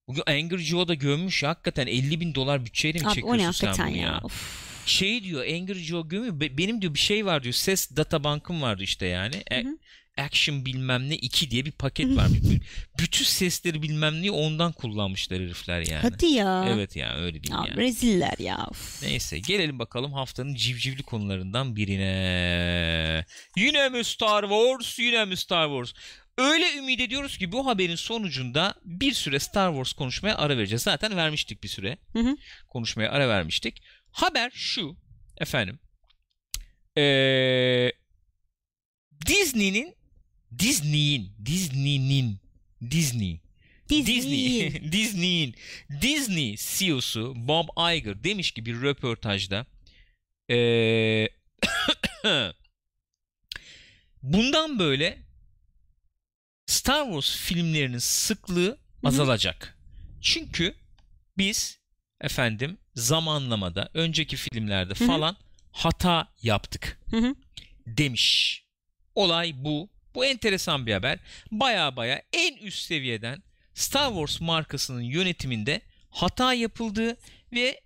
Bugün 0.08 0.24
Angry 0.28 0.58
Joe 0.64 0.88
da 0.88 0.94
gömmüş 0.94 1.44
ya 1.44 1.50
hakikaten 1.50 1.88
50 1.88 2.20
bin 2.20 2.36
dolar 2.36 2.66
bütçeyle 2.66 3.00
mi 3.00 3.06
Abi 3.08 3.16
çekiyorsun 3.16 3.52
sen 3.52 3.88
bunu 3.88 3.98
ya. 3.98 4.04
ya? 4.04 4.20
Of. 4.24 4.70
Şey 4.86 5.24
diyor 5.24 5.42
Angry 5.42 5.80
Joe 5.80 6.08
gömüyor. 6.08 6.40
Be- 6.40 6.58
Benim 6.58 6.82
diyor 6.82 6.94
bir 6.94 7.00
şey 7.00 7.26
var 7.26 7.44
diyor. 7.44 7.54
Ses 7.54 7.96
data 7.98 8.24
bankım 8.24 8.62
vardı 8.62 8.84
işte 8.84 9.06
yani. 9.06 9.36
E- 9.52 9.64
Hı 9.64 9.68
hı. 9.70 9.78
Action 10.20 10.66
bilmem 10.66 11.10
ne 11.10 11.16
2 11.16 11.52
diye 11.52 11.66
bir 11.66 11.72
paket. 11.72 12.08
B- 12.08 12.20
Bütün 13.00 13.26
sesleri 13.26 13.82
bilmem 13.82 14.22
ne 14.22 14.32
ondan 14.32 14.72
kullanmışlar 14.72 15.40
herifler 15.40 15.82
yani. 15.88 16.02
Hadi 16.02 16.26
ya. 16.26 16.66
Evet 16.74 16.96
yani 16.96 17.22
öyle 17.22 17.44
değil 17.44 17.54
Ya, 17.54 17.66
yani. 17.68 17.78
reziller 17.78 18.36
ya. 18.40 18.66
Of. 18.72 19.04
Neyse 19.04 19.40
gelelim 19.40 19.80
bakalım 19.80 20.14
haftanın 20.14 20.56
civcivli 20.56 21.04
konularından 21.04 21.76
birine. 21.76 23.26
Yine 23.58 23.90
mi 23.90 24.04
Star 24.04 24.42
Wars? 24.42 25.00
Yine 25.00 25.26
mi 25.26 25.38
Star 25.38 25.68
Wars? 25.68 25.94
Öyle 26.38 26.74
ümit 26.78 27.00
ediyoruz 27.02 27.38
ki 27.38 27.52
bu 27.52 27.66
haberin 27.66 27.96
sonucunda 27.96 28.76
bir 28.86 29.14
süre 29.14 29.40
Star 29.40 29.72
Wars 29.72 29.94
konuşmaya 29.94 30.38
ara 30.38 30.58
vereceğiz. 30.58 30.82
Zaten 30.84 31.16
vermiştik 31.18 31.64
bir 31.64 31.68
süre. 31.68 31.98
Hı 32.14 32.20
hı. 32.20 32.38
Konuşmaya 32.68 33.12
ara 33.12 33.30
vermiştik. 33.30 33.82
Haber 34.12 34.52
şu 34.54 34.96
efendim. 35.38 35.80
Ee, 36.98 37.92
Disney'nin 39.28 39.96
Disney'in 40.58 41.32
Disney'nin 41.46 42.40
Disney. 42.92 43.42
Disney. 43.90 44.92
Disney'in. 44.92 45.56
Disney 46.02 46.56
CEO'su 46.78 47.34
Bob 47.36 47.68
Iger 47.96 48.24
demiş 48.24 48.52
ki 48.52 48.66
bir 48.66 48.82
röportajda 48.82 49.66
eee, 50.50 51.30
bundan 54.24 54.80
böyle 54.80 55.18
Star 56.68 57.04
Wars 57.06 57.38
filmlerinin 57.38 57.98
sıklığı 57.98 58.78
azalacak. 59.04 59.78
Çünkü 60.22 60.76
biz 61.38 61.80
efendim 62.22 62.78
zamanlamada 62.96 63.90
önceki 63.94 64.36
filmlerde 64.38 64.94
falan 64.94 65.36
hata 65.72 66.34
yaptık 66.42 67.00
demiş. 67.88 68.64
Olay 69.16 69.54
bu. 69.56 69.90
Bu 70.16 70.26
enteresan 70.26 70.86
bir 70.86 70.94
haber. 70.94 71.20
Baya 71.52 71.96
baya 71.96 72.22
en 72.34 72.56
üst 72.58 72.80
seviyeden 72.86 73.44
Star 73.74 74.08
Wars 74.10 74.42
markasının 74.42 75.02
yönetiminde 75.02 75.82
hata 76.10 76.54
yapıldığı 76.54 77.18
ve 77.54 77.82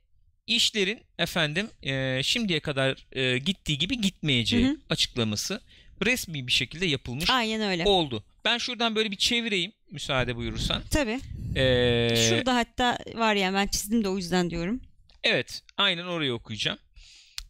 işlerin 0.48 1.00
efendim 1.20 1.70
e, 1.84 2.24
şimdiye 2.24 2.60
kadar 2.60 3.06
e, 3.12 3.38
gittiği 3.38 3.78
gibi 3.78 4.02
gitmeyeceği 4.02 4.66
Hı 4.66 4.70
hı. 4.72 4.78
açıklaması 4.90 5.62
resmi 6.06 6.48
bir 6.48 6.52
şekilde 6.52 6.86
yapılmış 6.86 7.30
Aynen 7.30 7.62
öyle. 7.62 7.84
oldu. 7.86 8.24
Ben 8.46 8.58
şuradan 8.58 8.96
böyle 8.96 9.12
bir 9.12 9.16
çevireyim 9.16 9.72
müsaade 9.92 10.36
buyurursan. 10.36 10.84
Tabii. 10.92 11.20
Ee, 11.56 12.26
Şurada 12.30 12.56
hatta 12.56 12.98
var 13.14 13.36
ya 13.36 13.54
ben 13.54 13.68
çizdim 13.68 14.04
de 14.04 14.10
o 14.10 14.18
yüzden 14.18 14.50
diyorum. 14.50 14.82
Evet, 15.24 15.62
aynen 15.78 16.04
orayı 16.06 16.34
okuyacağım. 16.34 16.80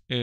Ee, 0.10 0.16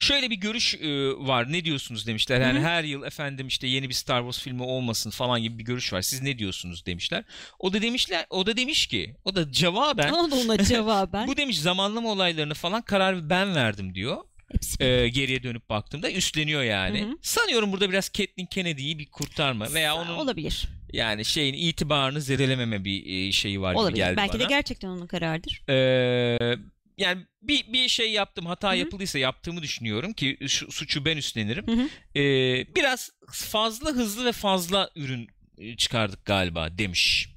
şöyle 0.00 0.30
bir 0.30 0.36
görüş 0.36 0.74
e, 0.74 0.88
var. 1.16 1.52
Ne 1.52 1.64
diyorsunuz 1.64 2.06
demişler. 2.06 2.40
Yani 2.40 2.58
Hı 2.58 2.62
hı. 2.62 2.66
her 2.66 2.84
yıl 2.84 3.02
efendim 3.04 3.46
işte 3.48 3.66
yeni 3.66 3.88
bir 3.88 3.94
Star 3.94 4.20
Wars 4.20 4.40
filmi 4.44 4.62
olmasın 4.62 5.10
falan 5.10 5.42
gibi 5.42 5.58
bir 5.58 5.64
görüş 5.64 5.92
var. 5.92 6.02
Siz 6.02 6.22
ne 6.22 6.38
diyorsunuz 6.38 6.86
demişler. 6.86 7.24
O 7.58 7.72
da 7.72 7.82
demişler, 7.82 8.26
o 8.30 8.46
da 8.46 8.56
demiş 8.56 8.86
ki, 8.86 9.16
o 9.24 9.34
da 9.36 9.52
cevaben 9.52 10.12
O 10.12 10.30
da 10.30 10.34
ona 10.36 10.58
cevaben. 10.64 11.26
bu 11.28 11.36
demiş 11.36 11.60
zamanlama 11.60 12.08
olaylarını 12.12 12.54
falan 12.54 12.82
karar 12.82 13.30
ben 13.30 13.54
verdim 13.54 13.94
diyor. 13.94 14.16
Hepsi 14.52 14.78
geriye 15.14 15.42
dönüp 15.42 15.68
baktığımda 15.70 16.10
üstleniyor 16.12 16.62
yani. 16.62 17.02
Hı 17.02 17.06
hı. 17.06 17.16
Sanıyorum 17.22 17.72
burada 17.72 17.90
biraz 17.90 18.08
Kathleen 18.08 18.46
Kennedy'yi 18.46 18.98
bir 18.98 19.06
kurtarma 19.10 19.74
veya 19.74 19.94
onun 19.96 20.14
olabilir. 20.14 20.68
yani 20.92 21.24
şeyin 21.24 21.54
itibarını 21.54 22.20
zedelememe 22.20 22.84
bir 22.84 23.32
şeyi 23.32 23.60
var 23.60 23.72
gibi 23.72 23.80
Olabilir. 23.80 23.96
geldi 23.96 24.16
Belki 24.16 24.32
bana. 24.32 24.40
de 24.42 24.44
gerçekten 24.48 24.88
onun 24.88 25.06
kararıdır. 25.06 25.62
Ee, 25.68 26.56
yani 26.98 27.26
bir 27.42 27.72
bir 27.72 27.88
şey 27.88 28.10
yaptım 28.12 28.46
hata 28.46 28.68
Hı 28.68 28.72
hı. 28.72 28.76
yapıldıysa 28.76 29.18
yaptığımı 29.18 29.62
düşünüyorum 29.62 30.12
ki 30.12 30.38
şu, 30.48 30.72
suçu 30.72 31.04
ben 31.04 31.16
üstlenirim. 31.16 31.90
Ee, 32.16 32.74
biraz 32.76 33.10
fazla 33.32 33.90
hızlı 33.90 34.24
ve 34.24 34.32
fazla 34.32 34.90
ürün 34.96 35.28
e, 35.58 35.76
çıkardık 35.76 36.24
galiba 36.24 36.78
demiş. 36.78 37.28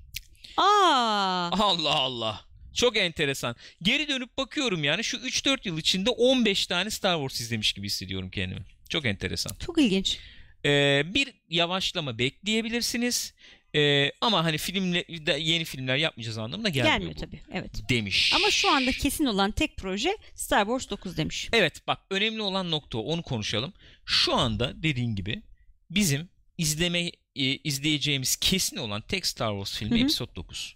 Aa, 0.57 1.49
Allah 1.51 1.95
Allah. 1.95 2.45
Çok 2.73 2.97
enteresan. 2.97 3.55
Geri 3.81 4.07
dönüp 4.07 4.37
bakıyorum 4.37 4.83
yani 4.83 5.03
şu 5.03 5.17
3-4 5.17 5.67
yıl 5.67 5.77
içinde 5.77 6.09
15 6.09 6.67
tane 6.67 6.89
Star 6.89 7.15
Wars 7.15 7.41
izlemiş 7.41 7.73
gibi 7.73 7.85
hissediyorum 7.85 8.29
kendimi. 8.29 8.61
Çok 8.89 9.05
enteresan. 9.05 9.51
Çok 9.65 9.77
ilginç. 9.77 10.17
Ee, 10.65 11.03
bir 11.05 11.33
yavaşlama 11.49 12.17
bekleyebilirsiniz. 12.19 13.33
Ee, 13.75 14.11
ama 14.21 14.43
hani 14.43 14.57
filmle 14.57 15.05
yeni 15.39 15.65
filmler 15.65 15.97
yapmayacağız 15.97 16.37
anlamına 16.37 16.69
gelmiyor, 16.69 16.93
Gelmiyor 16.97 17.15
bu. 17.15 17.19
tabii. 17.19 17.41
Evet. 17.53 17.89
Demiş. 17.89 18.33
Ama 18.35 18.51
şu 18.51 18.71
anda 18.71 18.91
kesin 18.91 19.25
olan 19.25 19.51
tek 19.51 19.77
proje 19.77 20.17
Star 20.35 20.65
Wars 20.65 20.89
9 20.89 21.17
demiş. 21.17 21.49
Evet 21.53 21.87
bak 21.87 21.99
önemli 22.11 22.41
olan 22.41 22.71
nokta 22.71 22.97
o, 22.97 23.01
onu 23.01 23.23
konuşalım. 23.23 23.73
Şu 24.05 24.35
anda 24.35 24.83
dediğin 24.83 25.15
gibi 25.15 25.41
bizim 25.89 26.29
izleme 26.57 26.99
e, 27.35 27.43
izleyeceğimiz 27.55 28.35
kesin 28.35 28.77
olan 28.77 29.01
tek 29.01 29.25
Star 29.25 29.51
Wars 29.51 29.77
filmi 29.79 29.91
Hı 29.95 29.99
hı. 29.99 30.03
Episode 30.03 30.35
9. 30.35 30.75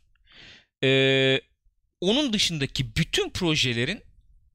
Ee, 0.84 1.42
onun 2.02 2.34
dışındaki 2.34 2.96
bütün 2.96 3.30
projelerin 3.30 4.02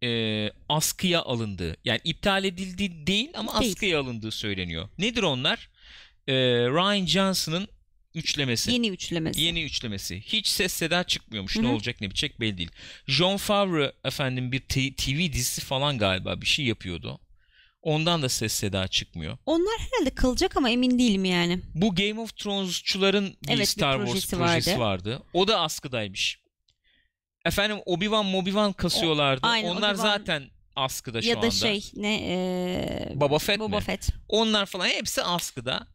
e, 0.04 0.50
askıya 0.68 1.22
alındığı 1.22 1.76
yani 1.84 2.00
iptal 2.04 2.44
edildiği 2.44 3.06
değil 3.06 3.30
ama 3.34 3.60
Değil. 3.60 3.72
askıya 3.72 4.00
alındığı 4.00 4.30
söyleniyor. 4.30 4.88
Nedir 4.98 5.22
onlar? 5.22 5.70
Ee, 6.28 6.34
Ryan 6.68 7.06
Johnson'ın 7.06 7.68
üçlemesi. 8.14 8.72
Yeni 8.72 8.88
üçlemesi. 8.88 9.40
Yeni 9.40 9.62
üçlemesi. 9.62 10.20
Hiç 10.20 10.46
ses 10.46 10.72
seda 10.72 11.04
çıkmıyormuş. 11.04 11.56
Hı 11.56 11.62
Ne 11.62 11.68
olacak 11.68 12.00
ne 12.00 12.06
bitecek 12.10 12.40
belli 12.40 12.58
değil. 12.58 12.70
John 13.06 13.36
Favreau 13.36 13.92
efendim 14.04 14.52
bir 14.52 14.60
t- 14.60 14.94
TV 14.94 15.32
dizisi 15.32 15.60
falan 15.60 15.98
galiba 15.98 16.40
bir 16.40 16.46
şey 16.46 16.64
yapıyordu. 16.64 17.20
Ondan 17.82 18.22
da 18.22 18.28
ses 18.28 18.52
seda 18.52 18.88
çıkmıyor. 18.88 19.38
Onlar 19.46 19.78
herhalde 19.78 20.14
kalacak 20.14 20.56
ama 20.56 20.70
emin 20.70 20.98
değilim 20.98 21.24
yani. 21.24 21.60
Bu 21.74 21.94
Game 21.94 22.20
of 22.20 22.36
Thrones'çuların 22.36 23.26
bir 23.42 23.48
Evet, 23.48 23.60
bir 23.60 23.64
Star 23.64 23.92
Wars 23.96 24.10
projesi 24.10 24.36
projesi 24.36 24.70
vardı. 24.70 24.80
vardı. 25.10 25.22
O 25.32 25.48
da 25.48 25.60
askıdaymış. 25.60 26.38
Efendim 27.44 27.76
Obi-Wan 27.86 28.24
Mobi-Wan 28.32 28.72
kasıyorlardı. 28.74 29.46
aynen, 29.46 29.68
Onlar 29.68 29.94
zaten 29.94 30.50
askıda 30.76 31.22
şu 31.22 31.28
ya 31.28 31.34
da 31.34 31.38
anda. 31.38 31.50
şey 31.50 31.90
ne 31.94 32.20
eee, 32.20 33.12
Boba 33.14 33.38
Fett 33.38 33.58
Boba 33.58 33.76
mi? 33.78 33.82
Fett. 33.84 34.08
Onlar 34.28 34.66
falan 34.66 34.86
hepsi 34.88 35.22
askıda. 35.22 35.86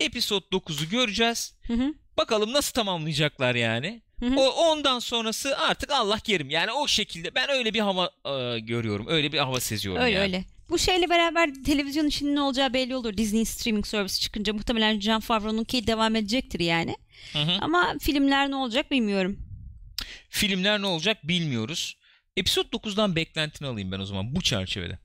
Episode 0.00 0.44
9'u 0.52 0.88
göreceğiz. 0.88 1.54
Hı 1.66 1.72
hı. 1.72 1.94
Bakalım 2.16 2.52
nasıl 2.52 2.72
tamamlayacaklar 2.72 3.54
yani. 3.54 4.02
Hı 4.20 4.26
hı. 4.26 4.34
O 4.36 4.48
ondan 4.48 4.98
sonrası 4.98 5.58
artık 5.58 5.90
Allah 5.90 6.18
kerim. 6.18 6.50
Yani 6.50 6.72
o 6.72 6.88
şekilde 6.88 7.34
ben 7.34 7.50
öyle 7.50 7.74
bir 7.74 7.80
hava 7.80 8.10
e, 8.24 8.58
görüyorum. 8.58 9.06
Öyle 9.08 9.32
bir 9.32 9.38
hava 9.38 9.60
seziyorum 9.60 10.02
Öyle 10.02 10.14
yani. 10.14 10.22
öyle. 10.22 10.44
Bu 10.70 10.78
şeyle 10.78 11.10
beraber 11.10 11.50
televizyon 11.66 12.06
işinin 12.06 12.34
ne 12.34 12.40
olacağı 12.40 12.72
belli 12.72 12.96
olur. 12.96 13.16
Disney 13.16 13.44
streaming 13.44 13.86
servisi 13.86 14.20
çıkınca 14.20 14.52
muhtemelen 14.52 15.00
John 15.00 15.20
Favreau'nunki 15.20 15.86
devam 15.86 16.16
edecektir 16.16 16.60
yani. 16.60 16.96
Hı 17.32 17.38
hı. 17.38 17.52
Ama 17.60 17.94
filmler 18.00 18.50
ne 18.50 18.56
olacak 18.56 18.90
bilmiyorum. 18.90 19.38
Filmler 20.30 20.82
ne 20.82 20.86
olacak 20.86 21.28
bilmiyoruz. 21.28 21.96
Episode 22.36 22.68
9'dan 22.68 23.16
beklentini 23.16 23.68
alayım 23.68 23.92
ben 23.92 23.98
o 24.00 24.04
zaman 24.04 24.34
bu 24.36 24.42
çerçevede. 24.42 24.98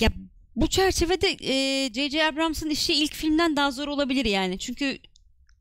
Ya 0.00 0.08
bu 0.56 0.66
çerçevede 0.66 1.28
e, 1.40 1.90
J.J. 1.94 2.24
Abrams'ın 2.26 2.70
işi 2.70 2.94
ilk 2.94 3.14
filmden 3.14 3.56
daha 3.56 3.70
zor 3.70 3.88
olabilir 3.88 4.24
yani. 4.24 4.58
Çünkü 4.58 4.98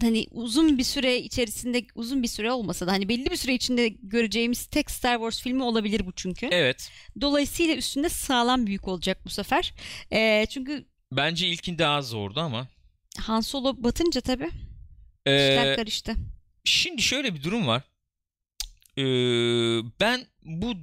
hani 0.02 0.28
uzun 0.32 0.78
bir 0.78 0.84
süre 0.84 1.18
içerisinde 1.18 1.86
uzun 1.96 2.24
bir 2.24 2.28
süre 2.28 2.52
olmasa 2.52 2.88
da 2.88 2.92
hani 2.92 3.10
belli 3.10 3.26
bir 3.32 3.36
süre 3.36 3.54
içinde 3.54 3.88
göreceğimiz 3.88 4.66
tek 4.66 4.92
Star 4.92 5.16
Wars 5.16 5.42
filmi 5.42 5.64
olabilir 5.64 6.06
bu 6.06 6.12
çünkü. 6.12 6.48
Evet. 6.52 6.92
Dolayısıyla 7.22 7.76
üstünde 7.76 8.10
sağlam 8.10 8.68
büyük 8.68 8.88
olacak 8.88 9.26
bu 9.26 9.30
sefer. 9.30 9.74
E, 10.12 10.46
çünkü 10.50 10.86
Bence 11.12 11.48
ilkin 11.48 11.78
daha 11.78 12.02
zordu 12.02 12.40
ama. 12.40 12.68
Han 13.18 13.42
Solo 13.42 13.84
batınca 13.84 14.22
tabii 14.22 14.50
Ee, 15.26 15.32
işler 15.50 15.76
karıştı. 15.76 16.16
şimdi 16.64 17.02
şöyle 17.02 17.36
bir 17.36 17.44
durum 17.44 17.68
var. 17.68 17.82
Ee, 18.98 19.04
ben 20.00 20.26
bu 20.44 20.74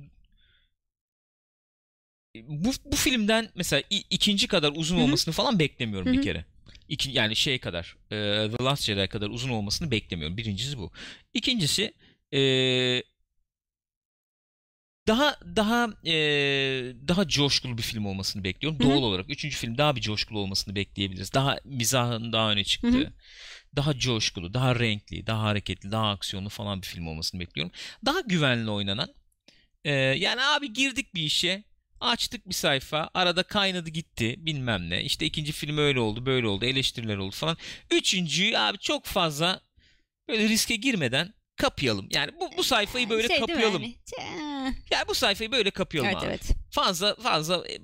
bu 2.48 2.72
bu 2.84 2.96
filmden 2.96 3.50
mesela 3.54 3.82
ikinci 4.10 4.48
kadar 4.48 4.72
uzun 4.76 4.98
olmasını 4.98 5.34
falan 5.34 5.58
beklemiyorum 5.58 6.12
bir 6.12 6.22
kere. 6.22 6.44
İki, 6.88 7.10
yani 7.10 7.36
şey 7.36 7.58
kadar 7.58 7.96
e, 8.10 8.16
The 8.56 8.64
Last 8.64 8.84
Jedi 8.84 9.08
kadar 9.08 9.30
uzun 9.30 9.50
olmasını 9.50 9.90
beklemiyorum. 9.90 10.36
Birincisi 10.36 10.78
bu. 10.78 10.92
İkincisi 11.34 11.94
e, 12.34 12.40
daha 15.08 15.36
daha 15.56 15.88
e, 16.06 16.12
daha 17.08 17.28
coşkulu 17.28 17.78
bir 17.78 17.82
film 17.82 18.06
olmasını 18.06 18.44
bekliyorum. 18.44 18.80
Hı 18.80 18.84
hı. 18.84 18.88
Doğal 18.88 19.02
olarak 19.02 19.30
üçüncü 19.30 19.56
film 19.56 19.78
daha 19.78 19.96
bir 19.96 20.00
coşkulu 20.00 20.38
olmasını 20.38 20.74
bekleyebiliriz. 20.74 21.32
Daha 21.34 21.58
mizahın 21.64 22.32
daha 22.32 22.50
öne 22.52 22.64
çıktığı, 22.64 22.88
Hı 22.88 22.98
hı. 22.98 23.12
daha 23.76 23.98
coşkulu, 23.98 24.54
daha 24.54 24.78
renkli, 24.78 25.26
daha 25.26 25.42
hareketli, 25.42 25.92
daha 25.92 26.10
aksiyonlu 26.10 26.48
falan 26.48 26.82
bir 26.82 26.86
film 26.86 27.06
olmasını 27.06 27.40
bekliyorum. 27.40 27.72
Daha 28.06 28.20
güvenli 28.20 28.70
oynanan. 28.70 29.08
e, 29.84 29.92
yani 29.92 30.42
abi 30.42 30.72
girdik 30.72 31.14
bir 31.14 31.22
işe. 31.22 31.64
Açtık 32.00 32.48
bir 32.48 32.54
sayfa. 32.54 33.10
Arada 33.14 33.42
kaynadı 33.42 33.90
gitti. 33.90 34.34
Bilmem 34.38 34.90
ne. 34.90 35.02
İşte 35.02 35.26
ikinci 35.26 35.52
film 35.52 35.78
öyle 35.78 36.00
oldu, 36.00 36.26
böyle 36.26 36.46
oldu. 36.46 36.64
Eleştiriler 36.64 37.16
oldu 37.16 37.34
falan. 37.34 37.56
Üçüncüyü 37.90 38.58
abi 38.58 38.78
çok 38.78 39.04
fazla 39.06 39.60
böyle 40.28 40.48
riske 40.48 40.76
girmeden 40.76 41.34
kapayalım. 41.56 42.08
Yani 42.10 42.32
bu, 42.40 42.50
bu 42.56 42.62
sayfayı 42.62 43.10
böyle 43.10 43.28
Şey 43.28 43.38
kapayalım. 43.38 43.82
yani? 43.82 43.96
Yani 44.90 45.08
bu 45.08 45.14
sayfayı 45.14 45.52
böyle 45.52 45.70
kapayalım 45.70 46.10
Evet 46.10 46.22
abi. 46.22 46.26
evet. 46.26 46.42
Fazla 46.70 47.14
fazla 47.16 47.64
e, 47.68 47.78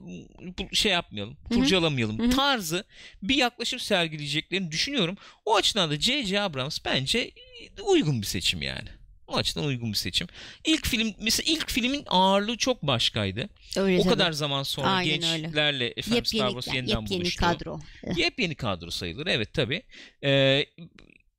bu- 0.59 0.75
şey 0.77 0.93
yapmayalım. 0.93 1.37
Hı 1.49 1.55
hı. 1.55 1.59
Kurcalamayalım. 1.59 2.19
Hı 2.19 2.23
hı. 2.23 2.31
Tarzı 2.31 2.85
bir 3.23 3.35
yaklaşım 3.37 3.81
sergileyeceklerini 3.81 4.71
düşünüyorum. 4.73 5.17
O 5.45 5.57
açıdan 5.57 5.91
da 5.91 6.01
J.J. 6.01 6.41
Abrams 6.41 6.79
bence 6.85 7.31
uygun 7.85 8.23
bir 8.23 8.27
seçim 8.27 8.62
yani. 8.62 8.89
O 9.27 9.37
açıdan 9.37 9.64
uygun 9.64 9.93
bir 9.93 9.97
seçim. 9.97 10.27
İlk 10.64 10.87
film 10.87 11.14
mesela 11.20 11.53
ilk 11.53 11.70
filmin 11.70 12.05
ağırlığı 12.07 12.57
çok 12.57 12.83
başkaydı. 12.83 13.49
Öyle 13.77 13.99
o 13.99 14.03
tabii. 14.03 14.11
kadar 14.12 14.33
zaman 14.33 14.62
sonra 14.62 14.89
Aynen 14.89 15.22
öyle. 15.33 15.41
gençlerle 15.43 15.87
efendim 15.97 16.25
Star 16.25 16.37
yepyeni, 16.39 16.51
Wars 16.53 16.66
yani 16.66 16.77
yeniden 16.77 17.01
yepyeni 17.01 17.20
buluştu. 17.20 17.41
kadro. 17.41 17.81
Yepyeni 18.16 18.55
kadro 18.55 18.91
sayılır 18.91 19.27
evet 19.27 19.53
tabi. 19.53 19.83
Ee, 20.25 20.66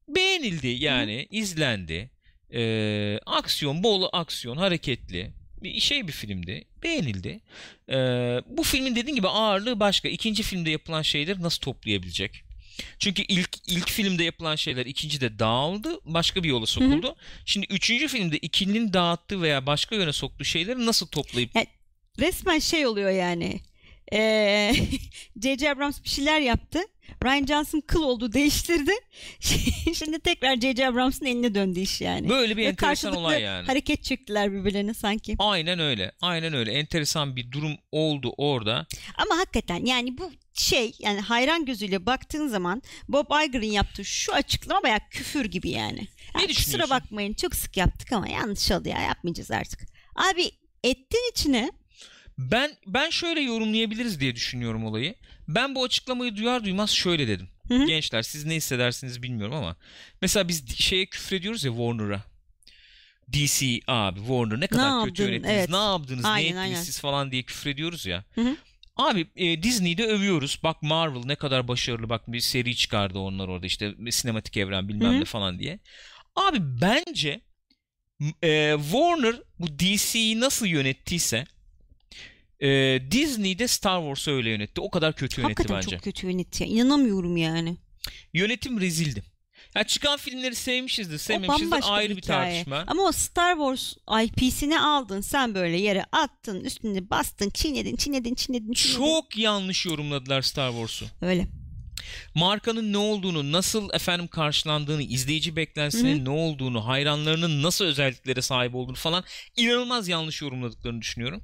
beğenildi 0.08 0.68
yani 0.68 1.28
izlendi. 1.32 2.10
Ee, 2.54 3.20
aksiyon 3.26 3.84
bol 3.84 4.10
aksiyon 4.14 4.58
hareketli 4.58 5.32
bir 5.64 5.80
şey 5.80 6.08
bir 6.08 6.12
filmdi. 6.14 6.66
Beğenildi. 6.84 7.40
Ee, 7.90 7.96
bu 8.48 8.64
filmin 8.64 8.96
dediğim 8.96 9.16
gibi 9.16 9.28
ağırlığı 9.28 9.80
başka. 9.80 10.10
İkinci 10.10 10.44
filmde 10.44 10.70
yapılan 10.70 11.02
şeyleri 11.02 11.42
nasıl 11.42 11.62
toplayabilecek? 11.62 12.45
Çünkü 13.00 13.22
ilk 13.28 13.50
ilk 13.68 13.90
filmde 13.90 14.24
yapılan 14.24 14.56
şeyler 14.56 14.86
ikincide 14.86 15.40
dağıldı. 15.40 16.00
Başka 16.06 16.44
bir 16.44 16.50
yola 16.50 16.66
sokuldu. 16.66 17.16
Şimdi 17.46 17.68
üçüncü 17.70 18.08
filmde 18.08 18.38
ikilinin 18.38 18.94
dağıttığı 18.94 19.42
veya 19.42 19.66
başka 19.66 19.96
yöne 19.96 20.14
soktuğu 20.14 20.46
şeyleri 20.46 20.86
nasıl 20.86 21.08
toplayıp 21.08 21.56
Resmen 22.20 22.60
şey 22.60 22.88
oluyor 22.88 23.10
yani. 23.10 23.60
Ee, 24.14 24.74
J.J. 25.44 25.72
Abrams 25.72 26.04
bir 26.04 26.10
şeyler 26.10 26.40
yaptı. 26.40 26.80
Ryan 27.24 27.46
Johnson 27.46 27.82
kıl 27.88 28.04
oldu 28.04 28.34
değiştirdi. 28.34 28.92
Şimdi 29.94 30.20
tekrar 30.20 30.56
J.J. 30.62 30.88
Abrams'ın 30.88 31.26
eline 31.26 31.56
döndü 31.56 31.80
iş 31.80 32.02
yani. 32.02 32.30
böyle 32.30 32.58
bir 32.58 32.62
Ve 32.64 32.68
enteresan 32.68 33.16
olay 33.16 33.42
yani. 33.42 33.68
hareket 33.68 34.04
çektiler 34.04 34.52
birbirlerine 34.54 34.94
sanki. 34.94 35.36
Aynen 35.40 35.80
öyle. 35.80 36.12
Aynen 36.22 36.54
öyle. 36.54 36.72
Enteresan 36.72 37.36
bir 37.36 37.52
durum 37.52 37.76
oldu 37.92 38.34
orada. 38.38 38.86
Ama 39.18 39.38
hakikaten 39.38 39.86
yani 39.86 40.18
bu 40.18 40.32
şey 40.54 40.92
yani 41.00 41.20
hayran 41.22 41.66
gözüyle 41.66 42.06
baktığın 42.06 42.48
zaman 42.48 42.82
Bob 43.08 43.46
Iger'ın 43.46 43.66
yaptığı 43.72 44.06
şu 44.06 44.34
açıklama 44.34 44.84
bayağı 44.84 45.00
küfür 45.12 45.46
gibi 45.46 45.70
yani. 45.70 46.08
Ne 46.36 46.42
Ya 46.42 46.50
düşünüyorsun? 46.50 46.72
Kusura 46.72 46.90
bakmayın 46.90 47.34
çok 47.34 47.56
sık 47.56 47.78
yaptık 47.78 48.12
ama 48.14 48.28
yanlış 48.28 48.72
oldu 48.72 48.90
ya 48.90 49.02
yapmayacağız 49.02 49.52
artık. 49.52 49.80
Abi 50.16 50.52
ettin 50.84 51.32
içine 51.32 51.72
Ben 52.38 52.72
ben 52.88 53.10
şöyle 53.10 53.42
yorumlayabiliriz 53.42 54.20
diye 54.20 54.36
düşünüyorum 54.36 54.86
olayı. 54.86 55.16
Ben 55.48 55.76
bu 55.76 55.84
açıklamayı 55.84 56.36
duyar 56.36 56.64
duymaz 56.64 56.90
şöyle 56.92 57.28
dedim. 57.28 57.48
Hı 57.68 57.74
hı. 57.74 57.86
Gençler 57.86 58.22
siz 58.22 58.46
ne 58.46 58.56
hissedersiniz 58.56 59.24
bilmiyorum 59.24 59.56
ama 59.56 59.76
mesela 60.22 60.48
biz 60.48 60.76
şeye 60.78 61.06
küfrediyoruz 61.06 61.64
ya 61.64 61.72
Warner'a. 61.72 62.24
DC 63.34 63.80
abi 63.88 64.20
Warner 64.20 64.60
ne 64.60 64.68
kadar 64.68 65.06
kötü 65.06 65.08
yaptın? 65.08 65.24
yönettiniz, 65.24 65.56
Evet. 65.56 65.70
ne 65.70 65.76
yaptınız, 65.78 66.26
Aynen, 66.26 66.44
ne 66.46 66.48
ettiniz 66.50 66.58
aynen. 66.60 66.82
siz 66.82 67.00
falan 67.00 67.32
diye 67.32 67.44
küfrediyoruz 67.44 68.06
ya. 68.06 68.24
Hı 68.36 68.42
hı. 68.42 68.56
Abi 68.96 69.28
e, 69.36 69.64
Disney'de 69.64 70.06
övüyoruz. 70.06 70.60
Bak 70.64 70.82
Marvel 70.84 71.22
ne 71.26 71.36
kadar 71.36 71.68
başarılı. 71.68 72.10
Bak 72.10 72.32
bir 72.32 72.40
seri 72.40 72.76
çıkardı 72.76 73.20
onlar 73.20 73.48
orada 73.48 73.66
işte 73.66 73.94
sinematik 74.12 74.58
evren 74.58 74.90
bilmem 74.90 75.12
Hı 75.14 75.16
hı. 75.16 75.20
ne 75.20 75.26
falan 75.26 75.60
diye. 75.60 75.80
Abi 76.36 76.58
bence 76.62 77.42
e, 78.44 78.76
Warner 78.82 79.36
bu 79.60 79.80
DC'yi 79.80 80.40
nasıl 80.40 80.66
yönettiyse 80.66 81.46
e, 82.60 83.00
Disney'de 83.12 83.68
Star 83.68 84.00
Wars'ı 84.02 84.32
öyle 84.32 84.50
yönetti. 84.50 84.82
O 84.82 84.90
kadar 84.90 85.16
kötü 85.16 85.42
yönetti 85.42 85.54
hakikaten 85.54 85.78
bence. 85.78 85.96
çok 85.96 86.04
kötü 86.04 86.28
yönetti. 86.28 86.66
İnanamıyorum 86.66 87.38
yani. 87.38 87.78
Yönetim 88.34 88.82
rezildi. 88.82 89.24
Ya 89.76 89.84
çıkan 89.84 90.18
filmleri 90.18 90.56
sevmişizdir, 90.56 91.18
sevmemişizdir 91.18 91.84
ayrı 91.84 92.10
bir 92.12 92.18
bir 92.18 92.22
tartışma. 92.22 92.84
Ama 92.88 93.04
o 93.04 93.12
Star 93.12 93.56
Wars 93.56 93.94
IP'sini 94.26 94.80
aldın 94.80 95.22
sen 95.22 95.56
böyle 95.56 95.78
yere 95.78 96.06
attın 96.12 96.64
üstüne 96.64 97.10
bastın 97.10 97.50
çiğnedin 97.50 97.96
çiğnedin 97.96 98.36
çiğnedin 98.36 98.74
çiğnedin. 98.74 98.98
Çok 98.98 99.38
yanlış 99.38 99.86
yorumladılar 99.86 100.42
Star 100.42 100.72
Wars'u. 100.72 101.06
Öyle. 101.22 101.48
Markanın 102.36 102.94
ne 102.94 102.98
olduğunu, 102.98 103.52
nasıl 103.52 103.90
efendim 103.94 104.28
karşılandığını, 104.28 105.04
izleyici 105.04 105.56
beklentisinin 105.56 106.26
ne 106.26 106.30
olduğunu, 106.30 106.88
hayranlarının 106.88 107.64
nasıl 107.64 107.86
özelliklere 107.86 108.42
sahip 108.42 108.76
olduğunu 108.76 108.96
falan 108.96 109.24
inanılmaz 109.58 110.08
yanlış 110.08 110.42
yorumladıklarını 110.42 111.02
düşünüyorum. 111.02 111.42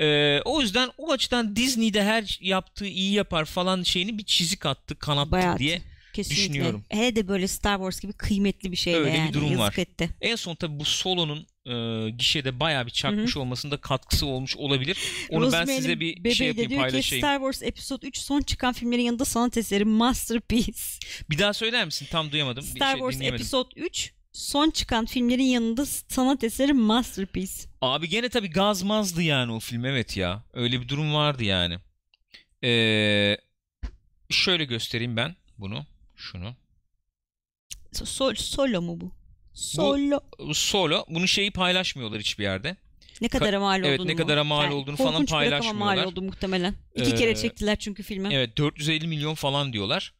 Ee, 0.00 0.40
o 0.44 0.60
yüzden 0.60 0.90
o 0.98 1.12
açıdan 1.12 1.56
Disney'de 1.56 2.04
her 2.04 2.38
yaptığı 2.40 2.86
iyi 2.86 3.12
yapar 3.12 3.44
falan 3.44 3.82
şeyini 3.82 4.18
bir 4.18 4.24
çizik 4.24 4.66
attı, 4.66 4.98
kanattı 4.98 5.30
Bayağı 5.32 5.58
diye 5.58 5.82
Kesinlikle. 6.12 6.42
düşünüyorum. 6.44 6.84
Hele 6.88 7.16
de 7.16 7.28
böyle 7.28 7.48
Star 7.48 7.76
Wars 7.76 8.00
gibi 8.00 8.12
kıymetli 8.12 8.72
bir 8.72 8.76
şeyle 8.76 8.98
Öyle 8.98 9.24
bir 9.28 9.32
durum 9.32 9.46
Yazık 9.52 9.58
var. 9.60 9.74
etti. 9.78 10.10
En 10.20 10.36
son 10.36 10.54
tabii 10.54 10.80
bu 10.80 10.84
Solo'nun 10.84 11.46
e, 11.66 12.10
gişede 12.10 12.60
bayağı 12.60 12.86
bir 12.86 12.90
çakmış 12.90 13.36
olmasında 13.36 13.76
katkısı 13.76 14.26
olmuş 14.26 14.56
olabilir. 14.56 14.98
Onu 15.30 15.52
ben 15.52 15.64
size 15.64 16.00
bir 16.00 16.34
şey 16.34 16.46
yapayım 16.46 16.70
diyor 16.70 16.80
ki 16.80 16.90
paylaşayım. 16.90 17.22
Star 17.22 17.36
Wars 17.38 17.62
Episode 17.62 18.06
3 18.06 18.18
son 18.18 18.40
çıkan 18.40 18.72
filmlerin 18.72 19.02
yanında 19.02 19.24
sanat 19.24 19.56
eseri 19.56 19.84
Masterpiece. 19.84 20.80
Bir 21.30 21.38
daha 21.38 21.52
söyler 21.52 21.84
misin? 21.84 22.06
Tam 22.10 22.32
duyamadım. 22.32 22.64
Bir 22.64 22.68
Star 22.80 22.92
şey 22.92 23.00
Wars. 23.00 23.32
Episode 23.32 23.68
3 23.80 24.12
son 24.32 24.70
çıkan 24.70 25.06
filmlerin 25.06 25.42
yanında 25.42 25.86
sanat 25.86 26.44
eseri 26.44 26.72
Masterpiece. 26.72 27.52
Abi 27.80 28.08
gene 28.08 28.28
tabii 28.28 28.50
gazmazdı 28.50 29.22
yani 29.22 29.52
o 29.52 29.60
film 29.60 29.84
evet 29.84 30.16
ya. 30.16 30.44
Öyle 30.52 30.80
bir 30.80 30.88
durum 30.88 31.14
vardı 31.14 31.44
yani. 31.44 31.78
Ee, 32.64 33.36
şöyle 34.30 34.64
göstereyim 34.64 35.16
ben 35.16 35.36
bunu. 35.58 35.86
Şunu. 36.16 36.54
So- 37.92 38.36
solo 38.36 38.82
mu 38.82 39.00
bu? 39.00 39.12
Solo. 39.54 40.20
Bu 40.38 40.54
Solo. 40.54 41.04
Bunu 41.08 41.28
şeyi 41.28 41.50
paylaşmıyorlar 41.50 42.20
hiçbir 42.20 42.44
yerde. 42.44 42.76
Ne 43.20 43.28
kadar 43.28 43.54
mal 43.56 43.84
evet, 43.84 44.00
olduğunu 44.00 44.08
ne 44.08 44.12
mu? 44.12 44.18
kadara 44.18 44.44
mal 44.44 44.72
olduğunu 44.72 44.96
falan 44.96 45.26
paylaşmıyorlar. 45.26 45.96
mal 45.96 46.04
oldu 46.04 46.22
muhtemelen. 46.22 46.74
İki 46.94 47.10
Ee, 47.10 47.14
kere 47.14 47.36
çektiler 47.36 47.76
çünkü 47.78 48.02
filmi. 48.02 48.34
Evet 48.34 48.56
450 48.58 49.06
milyon 49.06 49.34
falan 49.34 49.72
diyorlar. 49.72 50.14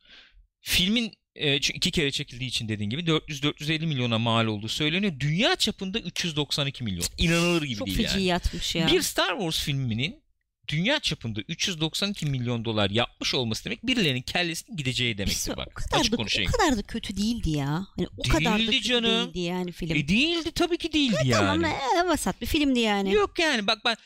Filmin 0.61 1.13
e, 1.35 1.57
iki 1.57 1.91
kere 1.91 2.11
çekildiği 2.11 2.49
için 2.49 2.69
dediğin 2.69 2.91
gibi 2.91 3.03
400-450 3.03 3.87
milyona 3.87 4.19
mal 4.19 4.47
olduğu 4.47 4.69
söyleniyor. 4.69 5.13
Dünya 5.21 5.57
çapında 5.57 5.99
392 6.01 6.85
milyon. 6.85 7.05
İnanılır 7.19 7.63
gibi 7.63 7.79
Çok 7.79 7.87
değil 7.87 7.97
feci 7.97 8.15
yani. 8.15 8.25
yatmış 8.25 8.75
ya. 8.75 8.87
Bir 8.87 9.03
Star 9.03 9.39
Wars 9.39 9.65
filminin 9.65 10.22
dünya 10.69 11.01
çapında 11.01 11.41
392 11.49 12.27
milyon 12.27 12.65
dolar 12.65 12.91
yapmış 12.91 13.35
olması 13.35 13.65
demek 13.65 13.87
birilerinin 13.87 14.23
kellesinin 14.23 14.77
gideceği 14.77 15.19
demektir 15.19 15.57
bak. 15.57 15.69
o 15.71 15.75
kadar 15.75 16.01
Açık 16.01 16.13
da, 16.13 16.17
konuşayım. 16.17 16.51
O 16.55 16.59
kadar 16.59 16.79
da 16.79 16.83
kötü 16.83 17.17
değildi 17.17 17.51
ya. 17.51 17.87
Hani 17.97 18.07
o 18.19 18.23
kadar 18.29 18.55
da 18.55 18.59
Değildi 18.59 18.71
kötü 18.77 18.89
canım. 18.89 19.27
değildi 19.27 19.39
yani 19.41 19.73
film. 19.73 19.97
E 19.97 20.09
değildi 20.09 20.53
tabii 20.55 20.79
ki 20.79 20.93
değildi 20.93 21.31
Tamam 21.33 21.61
yani. 21.63 21.75
e, 22.05 22.09
vasat 22.09 22.41
bir 22.41 22.47
filmdi 22.47 22.81
yani. 22.81 23.13
Yok 23.15 23.39
yani 23.39 23.67
bak 23.67 23.79
ben 23.85 23.97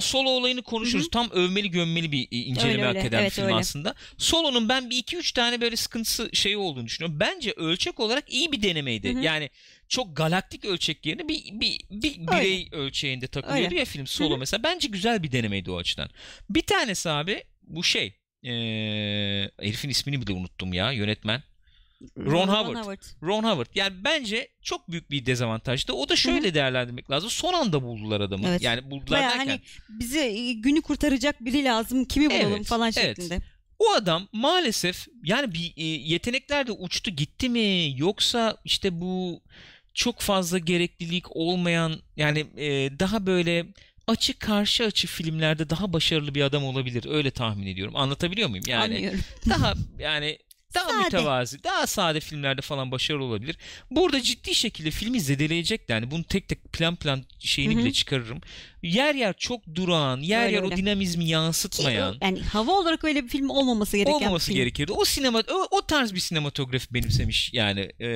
solo 0.00 0.28
olayını 0.30 0.62
konuşuruz. 0.62 1.10
Tam 1.10 1.30
övmeli 1.30 1.70
gömmeli 1.70 2.12
bir 2.12 2.28
inceleme 2.30 2.72
Öyle, 2.72 2.86
öyle. 2.86 2.98
hak 2.98 3.06
eden 3.08 3.18
bir 3.18 3.22
Evet, 3.22 3.32
film 3.32 3.44
öyle. 3.44 3.54
aslında. 3.54 3.94
Solo'nun 4.18 4.68
ben 4.68 4.90
bir 4.90 4.96
iki 4.96 5.16
üç 5.16 5.32
tane 5.32 5.60
böyle 5.60 5.76
sıkıntısı 5.76 6.30
şey 6.32 6.56
olduğunu 6.56 6.86
düşünüyorum. 6.86 7.20
Bence 7.20 7.52
ölçek 7.56 8.00
olarak 8.00 8.32
iyi 8.32 8.52
bir 8.52 8.62
denemeydi. 8.62 9.14
Hı 9.14 9.18
hı. 9.18 9.22
Yani 9.22 9.50
çok 9.88 10.16
galaktik 10.16 10.64
ölçek 10.64 11.06
yerine 11.06 11.28
bir, 11.28 11.60
bir, 11.60 11.80
bir 11.90 12.26
birey 12.26 12.68
ölçeğinde 12.72 13.26
takılıyordu 13.26 13.64
Öyle. 13.64 13.78
ya 13.78 13.84
film 13.84 14.06
Solo 14.06 14.30
Hı 14.30 14.34
hı. 14.34 14.38
mesela. 14.38 14.62
Bence 14.62 14.88
güzel 14.88 15.22
bir 15.22 15.32
denemeydi 15.32 15.70
o 15.70 15.76
açıdan. 15.78 16.08
Bir 16.50 16.62
tanesi 16.62 17.10
abi 17.10 17.44
bu 17.62 17.84
şey 17.84 18.14
ee, 18.44 19.50
herifin 19.60 19.88
ismini 19.88 20.22
bile 20.22 20.32
unuttum 20.32 20.72
ya 20.72 20.92
yönetmen. 20.92 21.42
Ron 22.18 22.48
Howard. 22.48 23.02
Ron 23.22 23.42
Howard. 23.42 23.68
Yani 23.74 24.04
bence 24.04 24.48
çok 24.62 24.90
büyük 24.90 25.10
bir 25.10 25.26
dezavantajdı. 25.26 25.92
O 25.92 26.08
da 26.08 26.16
şöyle 26.16 26.54
değerlendirmek 26.54 27.10
lazım. 27.10 27.30
Son 27.30 27.52
anda 27.52 27.82
buldular 27.82 28.20
adamı. 28.20 28.48
Evet. 28.48 28.62
Yani 28.62 28.90
buldular 28.90 29.20
Baya 29.20 29.30
derken. 29.30 29.46
hani 29.46 29.60
bize 29.88 30.52
günü 30.52 30.82
kurtaracak 30.82 31.44
biri 31.44 31.64
lazım 31.64 32.04
kimi 32.04 32.30
bulalım 32.30 32.52
Evet, 32.52 32.66
falan 32.66 32.92
evet. 32.96 33.16
şeklinde. 33.16 33.42
O 33.78 33.90
adam 33.90 34.28
maalesef 34.32 35.06
yani 35.24 35.54
bir 35.54 35.72
e, 35.76 35.84
yetenekler 35.84 36.66
de 36.66 36.72
uçtu 36.72 37.10
gitti 37.10 37.48
mi 37.48 37.94
yoksa 37.96 38.56
işte 38.64 39.00
bu 39.00 39.42
çok 39.96 40.20
fazla 40.20 40.58
gereklilik 40.58 41.36
olmayan 41.36 42.00
yani 42.16 42.46
e, 42.56 42.98
daha 42.98 43.26
böyle 43.26 43.66
açı 44.06 44.38
karşı 44.38 44.84
açı 44.84 45.06
filmlerde 45.06 45.70
daha 45.70 45.92
başarılı 45.92 46.34
bir 46.34 46.42
adam 46.42 46.64
olabilir. 46.64 47.04
Öyle 47.08 47.30
tahmin 47.30 47.66
ediyorum. 47.66 47.96
Anlatabiliyor 47.96 48.48
muyum? 48.48 48.64
Yani 48.68 48.94
Anlıyorum. 48.94 49.20
daha 49.48 49.74
yani 49.98 50.38
daha 50.74 50.88
Sade. 50.88 51.04
mütevazi, 51.04 51.64
daha 51.64 51.86
sade 51.86 52.20
filmlerde 52.20 52.60
falan 52.60 52.90
başarılı 52.90 53.24
olabilir. 53.24 53.58
Burada 53.90 54.22
ciddi 54.22 54.54
şekilde 54.54 54.90
filmi 54.90 55.20
zedeleyecek 55.20 55.80
yani 55.88 56.10
bunu 56.10 56.24
tek 56.24 56.48
tek 56.48 56.72
plan 56.72 56.96
plan 56.96 57.24
şeyini 57.38 57.74
Hı 57.74 57.78
hı. 57.78 57.82
bile 57.84 57.92
çıkarırım. 57.92 58.40
Yer 58.82 59.14
yer 59.14 59.34
çok 59.36 59.74
durağan, 59.74 60.20
yer 60.20 60.44
Öyle 60.44 60.54
yer 60.56 60.62
o 60.62 60.64
öyle. 60.64 60.76
dinamizmi 60.76 61.24
Ki, 61.24 61.30
yansıtmayan 61.30 62.16
yani 62.22 62.40
hava 62.42 62.72
olarak 62.72 63.04
öyle 63.04 63.24
bir 63.24 63.28
film 63.28 63.50
olmaması 63.50 63.96
gereken 63.96 64.12
olmaması 64.14 64.46
film. 64.46 64.56
gerekirdi. 64.56 64.92
O 64.92 65.04
sinema 65.04 65.42
o, 65.50 65.76
o 65.76 65.86
tarz 65.86 66.14
bir 66.14 66.20
sinematografi 66.20 66.94
benimsemiş 66.94 67.52
yani 67.52 67.80
e, 68.00 68.06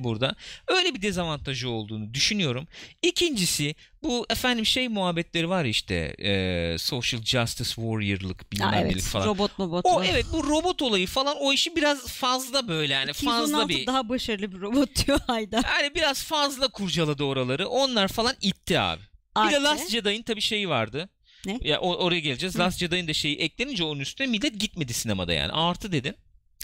burada. 0.00 0.36
Öyle 0.68 0.94
bir 0.94 1.02
dezavantajı 1.02 1.68
olduğunu 1.70 2.14
düşünüyorum. 2.14 2.68
İkincisi 3.02 3.74
bu 4.08 4.26
efendim 4.30 4.66
şey 4.66 4.88
muhabbetleri 4.88 5.48
var 5.48 5.64
işte 5.64 5.94
e, 6.18 6.78
social 6.78 7.22
justice 7.22 7.68
warrior'lık 7.68 8.52
bilmem 8.52 8.72
nelik 8.72 8.92
evet. 8.92 9.02
falan. 9.02 9.26
Robot 9.26 9.58
mu 9.58 9.70
bot 9.70 9.86
o 9.86 10.04
evet 10.04 10.26
bu 10.32 10.44
robot 10.44 10.82
olayı 10.82 11.06
falan 11.06 11.36
o 11.40 11.52
işi 11.52 11.76
biraz 11.76 12.06
fazla 12.06 12.68
böyle 12.68 12.92
yani 12.94 13.12
fazla 13.12 13.42
216 13.42 13.68
bir 13.68 13.86
daha 13.86 14.08
başarılı 14.08 14.52
bir 14.52 14.60
robot 14.60 15.06
diyor 15.06 15.20
Haydar. 15.26 15.64
yani 15.80 15.94
biraz 15.94 16.24
fazla 16.24 16.68
kurcaladı 16.68 17.24
oraları. 17.24 17.68
Onlar 17.68 18.08
falan 18.08 18.34
itti 18.40 18.80
abi. 18.80 19.02
Bir 19.36 19.50
de 19.50 19.56
Artı- 19.56 19.64
Last 19.64 19.90
Jedi'ın 19.90 20.22
tabii 20.22 20.40
şeyi 20.40 20.68
vardı. 20.68 21.08
Ne? 21.46 21.58
Ya 21.62 21.80
o- 21.80 21.96
oraya 21.96 22.20
geleceğiz. 22.20 22.58
Last 22.58 22.78
Jedi'ın 22.78 23.08
da 23.08 23.12
şeyi 23.12 23.36
eklenince 23.36 23.84
onun 23.84 24.00
üstüne 24.00 24.26
millet 24.26 24.60
gitmedi 24.60 24.92
sinemada 24.92 25.32
yani. 25.32 25.52
Artı 25.52 25.92
dedin. 25.92 26.16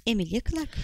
Emilia 0.07 0.41
Clarke. 0.51 0.81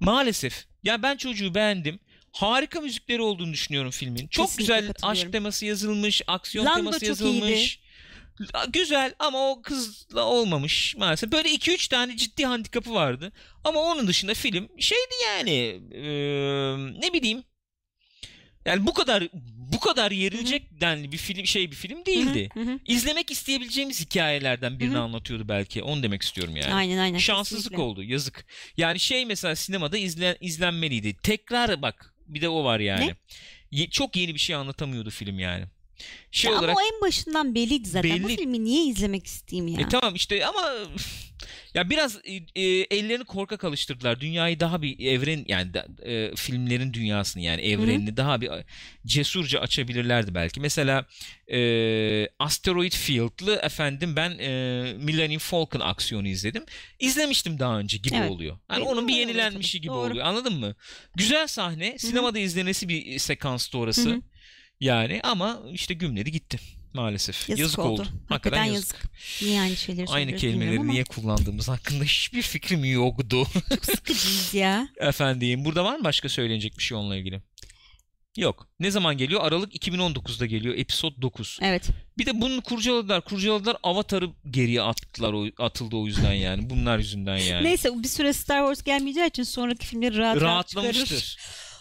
Maalesef. 0.00 0.66
Ya 0.82 1.02
ben 1.02 1.16
çocuğu 1.16 1.54
beğendim. 1.54 2.00
Harika 2.32 2.80
müzikleri 2.80 3.22
olduğunu 3.22 3.52
düşünüyorum 3.52 3.90
filmin. 3.90 4.26
Çok 4.26 4.46
Kesinlikle 4.46 4.80
güzel 4.80 4.94
aşk 5.02 5.32
teması 5.32 5.66
yazılmış, 5.66 6.22
aksiyon 6.26 6.66
Lando 6.66 6.76
teması 6.76 7.04
yazılmış. 7.06 7.80
Güzel 8.68 9.14
ama 9.18 9.50
o 9.50 9.62
kızla 9.62 10.24
olmamış 10.24 10.96
maalesef. 10.96 11.32
Böyle 11.32 11.48
2-3 11.48 11.88
tane 11.88 12.16
ciddi 12.16 12.44
handikapı 12.44 12.94
vardı. 12.94 13.32
Ama 13.64 13.80
onun 13.80 14.06
dışında 14.06 14.34
film 14.34 14.68
şeydi 14.78 15.14
yani 15.26 15.80
eee, 15.92 16.76
ne 17.00 17.12
bileyim 17.12 17.44
yani 18.64 18.86
bu 18.86 18.94
kadar 18.94 19.28
bu 19.72 19.80
kadar 19.80 20.10
yerilecek 20.10 20.80
denli 20.80 21.12
bir 21.12 21.16
film 21.16 21.46
şey 21.46 21.70
bir 21.70 21.76
film 21.76 22.06
değildi. 22.06 22.48
Hı 22.54 22.60
hı, 22.60 22.64
hı. 22.64 22.78
İzlemek 22.86 23.30
isteyebileceğimiz 23.30 24.00
hikayelerden 24.00 24.78
birini 24.78 24.94
Hı 24.94 24.98
hı. 24.98 25.02
anlatıyordu 25.02 25.48
belki. 25.48 25.82
Onu 25.82 26.02
demek 26.02 26.22
istiyorum 26.22 26.56
yani. 26.56 26.74
Aynen 26.74 26.98
aynen. 26.98 27.18
Şanssızlık 27.18 27.62
kesinlikle. 27.64 27.82
oldu. 27.82 28.02
Yazık. 28.02 28.46
Yani 28.76 29.00
şey 29.00 29.26
mesela 29.26 29.56
sinemada 29.56 29.98
izle, 29.98 30.38
izlenmeliydi. 30.40 31.16
Tekrar 31.22 31.82
bak. 31.82 32.14
Bir 32.26 32.40
de 32.40 32.48
o 32.48 32.64
var 32.64 32.80
yani. 32.80 33.06
Ne? 33.06 33.14
Ye- 33.70 33.90
çok 33.90 34.16
yeni 34.16 34.34
bir 34.34 34.38
şey 34.40 34.56
anlatamıyordu 34.56 35.10
film 35.10 35.38
yani. 35.38 35.64
Şey 36.30 36.50
Ya 36.52 36.58
olarak 36.58 36.70
Ama 36.76 36.80
o 36.80 36.94
en 36.96 37.00
başından 37.08 37.54
belliydi 37.54 37.88
zaten. 37.88 38.22
Bu 38.22 38.28
Belli. 38.28 38.36
filmi 38.36 38.64
niye 38.64 38.84
izlemek 38.86 39.26
isteyeyim 39.26 39.68
ya? 39.68 39.80
e 39.80 39.88
tamam 39.88 40.14
işte 40.14 40.46
ama 40.46 40.72
ya 41.74 41.90
biraz 41.90 42.18
e, 42.24 42.34
e, 42.34 42.62
ellerini 42.90 43.24
korkak 43.24 43.64
alıştırdılar. 43.64 44.20
Dünyayı 44.20 44.60
daha 44.60 44.82
bir 44.82 45.06
evren 45.06 45.44
yani 45.48 45.70
e, 46.04 46.32
filmlerin 46.36 46.92
dünyasını 46.92 47.42
yani 47.42 47.62
evrenini 47.62 48.16
daha 48.16 48.40
bir 48.40 48.50
e, 48.50 48.64
cesurca 49.06 49.60
açabilirlerdi 49.60 50.34
belki. 50.34 50.60
Mesela 50.60 51.06
e, 51.52 52.28
Asteroid 52.38 52.92
Field'lı 52.92 53.54
efendim 53.62 54.16
ben 54.16 54.30
e, 54.38 54.48
Millennium 54.98 55.38
Falcon 55.38 55.80
aksiyonu 55.80 56.28
izledim. 56.28 56.64
İzlemiştim 56.98 57.58
daha 57.58 57.78
önce 57.78 57.96
gibi 57.98 58.14
Evet. 58.16 58.30
oluyor. 58.30 58.58
Yani 58.70 58.82
E, 58.84 58.86
onun 58.86 59.08
bir 59.08 59.14
yenilenmişi 59.14 59.80
gibi 59.80 59.92
Doğru. 59.92 60.10
oluyor. 60.10 60.26
Anladın 60.26 60.54
mı? 60.60 60.74
Güzel 61.16 61.46
sahne. 61.46 61.98
Sinemada 61.98 62.38
izlenesi 62.38 62.88
bir 62.88 63.18
sekanstı 63.18 63.78
orası. 63.78 64.10
Hı 64.10 64.14
hı. 64.14 64.20
Yani 64.82 65.20
ama 65.22 65.60
işte 65.72 65.94
gümledi 65.94 66.32
gitti 66.32 66.58
maalesef. 66.94 67.48
Yazık, 67.48 67.60
Yazık, 67.60 67.78
oldu. 67.78 68.02
oldu. 68.02 68.08
Hakikaten 68.28 68.64
yazık. 68.64 69.02
Niye 69.42 69.60
aynı 69.60 69.76
şeyleri 69.76 70.06
Aynı 70.06 70.36
kelimeleri 70.36 70.88
niye 70.88 71.04
kullandığımız 71.04 71.68
hakkında 71.68 72.04
hiçbir 72.04 72.42
fikrim 72.42 72.84
yoktu. 72.84 73.46
Çok 73.68 73.84
sıkıcıyız 73.84 74.54
ya. 74.54 74.88
Efendim 74.96 75.64
burada 75.64 75.84
var 75.84 75.96
mı 75.96 76.04
başka 76.04 76.28
söylenecek 76.28 76.78
bir 76.78 76.82
şey 76.82 76.98
onunla 76.98 77.16
ilgili? 77.16 77.42
Yok. 78.36 78.68
Ne 78.80 78.90
zaman 78.90 79.16
geliyor? 79.16 79.40
Aralık 79.44 79.74
2019'da 79.74 80.46
geliyor. 80.46 80.74
Episod 80.74 81.22
9. 81.22 81.58
Evet. 81.62 81.88
Bir 82.18 82.26
de 82.26 82.40
bunu 82.40 82.62
kurcaladılar. 82.62 83.20
Kurcaladılar. 83.20 83.76
Avatar'ı 83.82 84.30
geriye 84.50 84.82
attılar. 84.82 85.32
O, 85.32 85.64
atıldı 85.64 85.96
o 85.96 86.06
yüzden 86.06 86.32
yani. 86.32 86.70
Bunlar 86.70 86.98
yüzünden 86.98 87.36
yani. 87.36 87.64
Neyse 87.64 87.90
bir 88.02 88.08
süre 88.08 88.32
Star 88.32 88.58
Wars 88.58 88.82
gelmeyeceği 88.82 89.28
için 89.28 89.42
sonraki 89.42 89.86
filmleri 89.86 90.18
rahat 90.18 90.36
rahat. 90.36 90.76
Rahatlamıştır. 90.76 91.38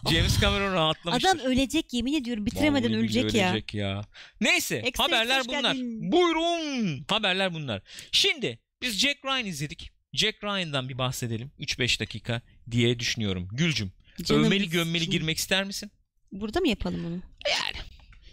James 0.10 0.40
Cameron 0.42 0.74
rahatlamıştır. 0.74 1.30
Adam 1.30 1.40
ölecek 1.40 1.94
yemin 1.94 2.14
ediyorum 2.14 2.46
bitiremeden 2.46 2.90
Vallahi 2.92 3.00
ölecek 3.02 3.24
billahi 3.24 3.38
ya. 3.38 3.52
ölecek 3.52 3.74
ya. 3.74 4.02
Neyse 4.42 4.76
Eksi 4.76 5.02
haberler 5.04 5.44
bunlar. 5.48 5.62
geldin. 5.76 6.12
Buyurun. 6.12 7.06
Haberler 7.10 7.54
bunlar. 7.54 7.82
Şimdi 8.12 8.60
biz 8.82 9.00
Jack 9.00 9.26
Ryan 9.26 9.46
izledik. 9.46 9.92
Jack 10.14 10.44
Ryan'dan 10.44 10.90
bir 10.90 10.98
bahsedelim 10.98 11.52
3-5 11.60 12.00
dakika 12.00 12.42
diye 12.72 13.00
düşünüyorum. 13.00 13.48
Gülcüm 13.52 13.92
Canım 14.24 14.44
övmeli 14.44 14.70
gömmeli 14.70 15.04
için. 15.04 15.12
girmek 15.12 15.38
ister 15.38 15.64
misin? 15.64 15.92
Burada 16.32 16.60
mı 16.60 16.68
yapalım 16.68 17.04
bunu? 17.04 17.20
Yani. 17.52 17.86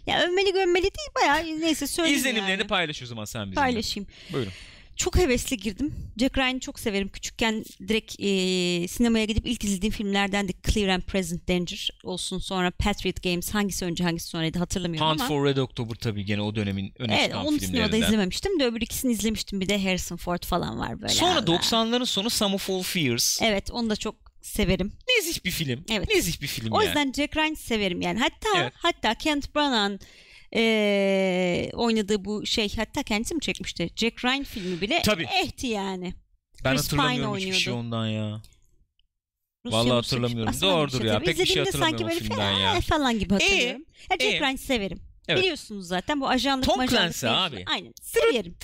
Ya 0.07 0.23
övmeli 0.23 0.53
gömmeli 0.53 0.83
değil 0.83 1.09
bayağı 1.15 1.59
neyse 1.61 1.87
söyleyeyim 1.87 2.19
İzlenimlerini 2.19 2.51
yani. 2.61 2.67
paylaş 2.67 3.03
o 3.03 3.05
zaman 3.05 3.25
sen 3.25 3.41
bizimle. 3.43 3.55
paylaşayım. 3.55 4.09
Buyurun. 4.33 4.51
Çok 4.99 5.17
hevesli 5.17 5.57
girdim. 5.57 5.93
Jack 6.19 6.37
Ryan'ı 6.37 6.59
çok 6.59 6.79
severim. 6.79 7.09
Küçükken 7.09 7.65
direkt 7.87 8.15
e, 8.19 8.87
sinemaya 8.87 9.25
gidip 9.25 9.47
ilk 9.47 9.63
izlediğim 9.63 9.93
filmlerden 9.93 10.47
de 10.47 10.51
Clear 10.71 10.87
and 10.87 11.01
Present 11.01 11.47
Danger 11.47 11.89
olsun. 12.03 12.39
Sonra 12.39 12.71
Patriot 12.71 13.23
Games 13.23 13.49
hangisi 13.53 13.85
önce 13.85 14.03
hangisi 14.03 14.27
sonraydı 14.27 14.59
hatırlamıyorum 14.59 15.09
Hunt 15.09 15.21
ama. 15.21 15.27
for 15.27 15.45
Red 15.45 15.57
October 15.57 15.95
tabii 15.95 16.25
gene 16.25 16.41
o 16.41 16.55
dönemin 16.55 16.93
öne 16.99 17.15
Evet 17.15 17.25
çıkan 17.25 17.45
onu 17.45 17.59
sinemada 17.59 17.67
filmlerinden. 17.87 18.07
izlememiştim 18.07 18.59
de 18.59 18.65
öbür 18.65 18.81
ikisini 18.81 19.11
izlemiştim. 19.11 19.61
Bir 19.61 19.69
de 19.69 19.83
Harrison 19.83 20.17
Ford 20.17 20.43
falan 20.45 20.79
var 20.79 21.01
böyle. 21.01 21.13
Sonra 21.13 21.33
Allah. 21.39 21.39
90'ların 21.59 22.05
sonu 22.05 22.29
Sum 22.29 22.53
of 22.53 22.69
All 22.69 22.81
Fears. 22.81 23.41
Evet 23.41 23.71
onu 23.71 23.89
da 23.89 23.95
çok 23.95 24.15
severim. 24.41 24.91
Nezih 25.17 25.45
bir 25.45 25.51
film. 25.51 25.85
Evet. 25.91 26.09
Nezih 26.15 26.41
bir 26.41 26.47
film 26.47 26.71
O 26.71 26.81
yani. 26.81 26.87
yüzden 26.87 27.11
Jack 27.11 27.37
Ryan'ı 27.37 27.55
severim 27.55 28.01
yani. 28.01 28.19
Hatta 28.19 28.61
Evet. 28.61 28.73
hatta 28.75 29.13
Kent 29.15 29.55
Branagh 29.55 29.99
eee, 30.55 31.71
oynadığı 31.73 32.25
bu 32.25 32.45
şey 32.45 32.75
hatta 32.75 33.03
kendisi 33.03 33.35
mi 33.35 33.41
çekmişti? 33.41 33.89
Jack 33.95 34.25
Ryan 34.25 34.43
filmi 34.43 34.81
bile 34.81 35.01
Tabii. 35.01 35.23
ehti 35.43 35.67
yani. 35.67 36.13
ben 36.63 36.75
Chris 36.75 36.89
Pine 36.89 37.01
hatırlamıyorum 37.01 37.37
hiçbir 37.37 37.53
şey 37.53 37.73
oynuyordu. 37.73 37.95
ondan 37.95 38.07
ya. 38.07 38.41
Rusya 39.65 39.79
Vallahi 39.79 39.87
Rusya 39.87 39.97
hatırlamıyorum. 39.97 40.49
Aslan 40.49 40.69
Doğrudur 40.71 40.99
bir 40.99 41.05
ya. 41.05 41.13
tabii. 41.13 41.25
Pek 41.25 41.39
bir 41.39 41.45
şey 41.45 41.63
İzlediğimde 41.63 41.71
sanki 41.71 41.83
hatırlamıyorum 41.85 42.09
böyle 42.09 42.19
filmden 42.19 42.53
falan, 42.53 42.75
ya. 42.75 42.81
Falan 42.81 43.19
gibi 43.19 43.33
hatırlıyorum. 43.33 43.85
ya 44.11 44.17
Jack 44.19 44.33
ee. 44.33 44.39
Ryan'ı 44.39 44.57
severim. 44.57 44.99
Evet. 45.27 45.41
Biliyorsunuz 45.41 45.87
zaten 45.87 46.21
bu 46.21 46.29
ajanlık 46.29 46.65
Tom 46.65 46.77
majanlık 46.77 47.01
Clancy 47.01 47.25
mevzu- 47.25 47.29
abi. 47.29 47.65
Aynen. 47.67 47.93
Severim. 48.01 48.55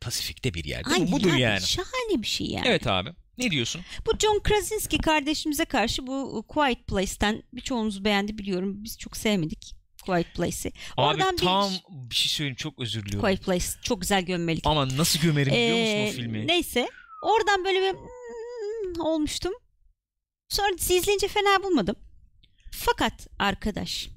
Pasifik'te 0.00 0.54
bir 0.54 0.64
yer. 0.64 0.84
değil 0.84 0.96
mi? 0.96 1.02
Aynen 1.02 1.12
Budur 1.12 1.32
abi, 1.32 1.40
yani. 1.40 1.60
Şahane 1.60 2.22
bir 2.22 2.26
şey 2.26 2.46
yani. 2.46 2.68
Evet 2.68 2.86
abi. 2.86 3.10
Ne 3.38 3.50
diyorsun? 3.50 3.82
Bu 4.06 4.18
John 4.18 4.40
Krasinski 4.42 4.98
kardeşimize 4.98 5.64
karşı 5.64 6.06
bu 6.06 6.44
Quiet 6.48 6.86
Place'ten 6.86 7.42
birçoğunuz 7.52 8.04
beğendi 8.04 8.38
biliyorum. 8.38 8.84
Biz 8.84 8.98
çok 8.98 9.16
sevmedik 9.16 9.79
Quiet 10.10 10.34
Place'i. 10.34 10.72
Abi 10.96 11.06
Oradan 11.06 11.32
bir- 11.32 11.42
tam 11.42 11.70
bir 11.88 12.14
şey 12.14 12.28
söyleyeyim 12.28 12.56
çok 12.56 12.78
özür 12.78 13.04
diliyorum. 13.06 13.20
Quiet 13.28 13.42
Place 13.44 13.64
çok 13.82 14.00
güzel 14.00 14.22
gömmelik. 14.24 14.66
Ama 14.66 14.96
nasıl 14.96 15.20
gömerim 15.20 15.52
biliyor 15.52 15.78
musun 15.78 15.96
Ee, 15.96 16.08
o 16.10 16.12
filmi? 16.12 16.46
Neyse. 16.46 16.88
Oradan 17.22 17.64
böyle 17.64 17.80
bir 17.80 17.92
"Hmm" 17.98 19.00
olmuştum. 19.00 19.52
Sonra 20.48 20.78
dizi 20.78 20.94
izleyince 20.94 21.28
fena 21.28 21.62
bulmadım. 21.62 21.96
Fakat 22.72 23.26
arkadaş 23.38 24.08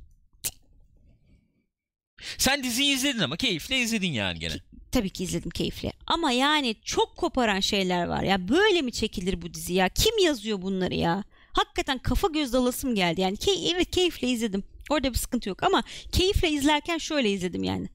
Sen 2.37 2.63
diziyi 2.63 2.95
izledin 2.95 3.19
ama 3.19 3.37
keyifle 3.37 3.79
izledin 3.79 4.11
yani 4.11 4.39
gene. 4.39 4.53
tabii 4.91 5.09
ki 5.09 5.23
izledim 5.23 5.49
keyifle. 5.51 5.93
Ama 6.07 6.31
yani 6.31 6.75
çok 6.85 7.17
koparan 7.17 7.59
şeyler 7.59 8.05
var 8.05 8.23
ya. 8.23 8.47
Böyle 8.49 8.81
mi 8.81 8.91
çekilir 8.91 9.41
bu 9.41 9.53
dizi 9.53 9.73
ya? 9.73 9.89
Kim 9.89 10.17
yazıyor 10.17 10.61
bunları 10.61 10.93
ya? 10.95 11.23
Hakikaten 11.53 11.97
kafa 11.97 12.27
göz 12.27 12.53
dalasım 12.53 12.95
geldi. 12.95 13.21
Yani 13.21 13.35
key- 13.37 13.71
evet 13.75 13.91
keyifle 13.91 14.27
izledim. 14.27 14.63
Orada 14.93 15.13
bir 15.13 15.17
sıkıntı 15.17 15.49
yok 15.49 15.63
ama 15.63 15.83
keyifle 16.11 16.49
izlerken 16.49 16.97
şöyle 16.97 17.31
izledim 17.31 17.63
yani. 17.63 17.89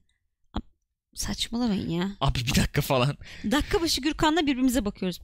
Saçmalamayın 1.15 1.89
ya. 1.89 2.11
Abi 2.21 2.39
bir 2.39 2.55
dakika 2.55 2.81
falan. 2.81 3.17
Dakika 3.51 3.81
başı 3.81 4.01
Gürkan'la 4.01 4.41
birbirimize 4.41 4.85
bakıyoruz. 4.85 5.19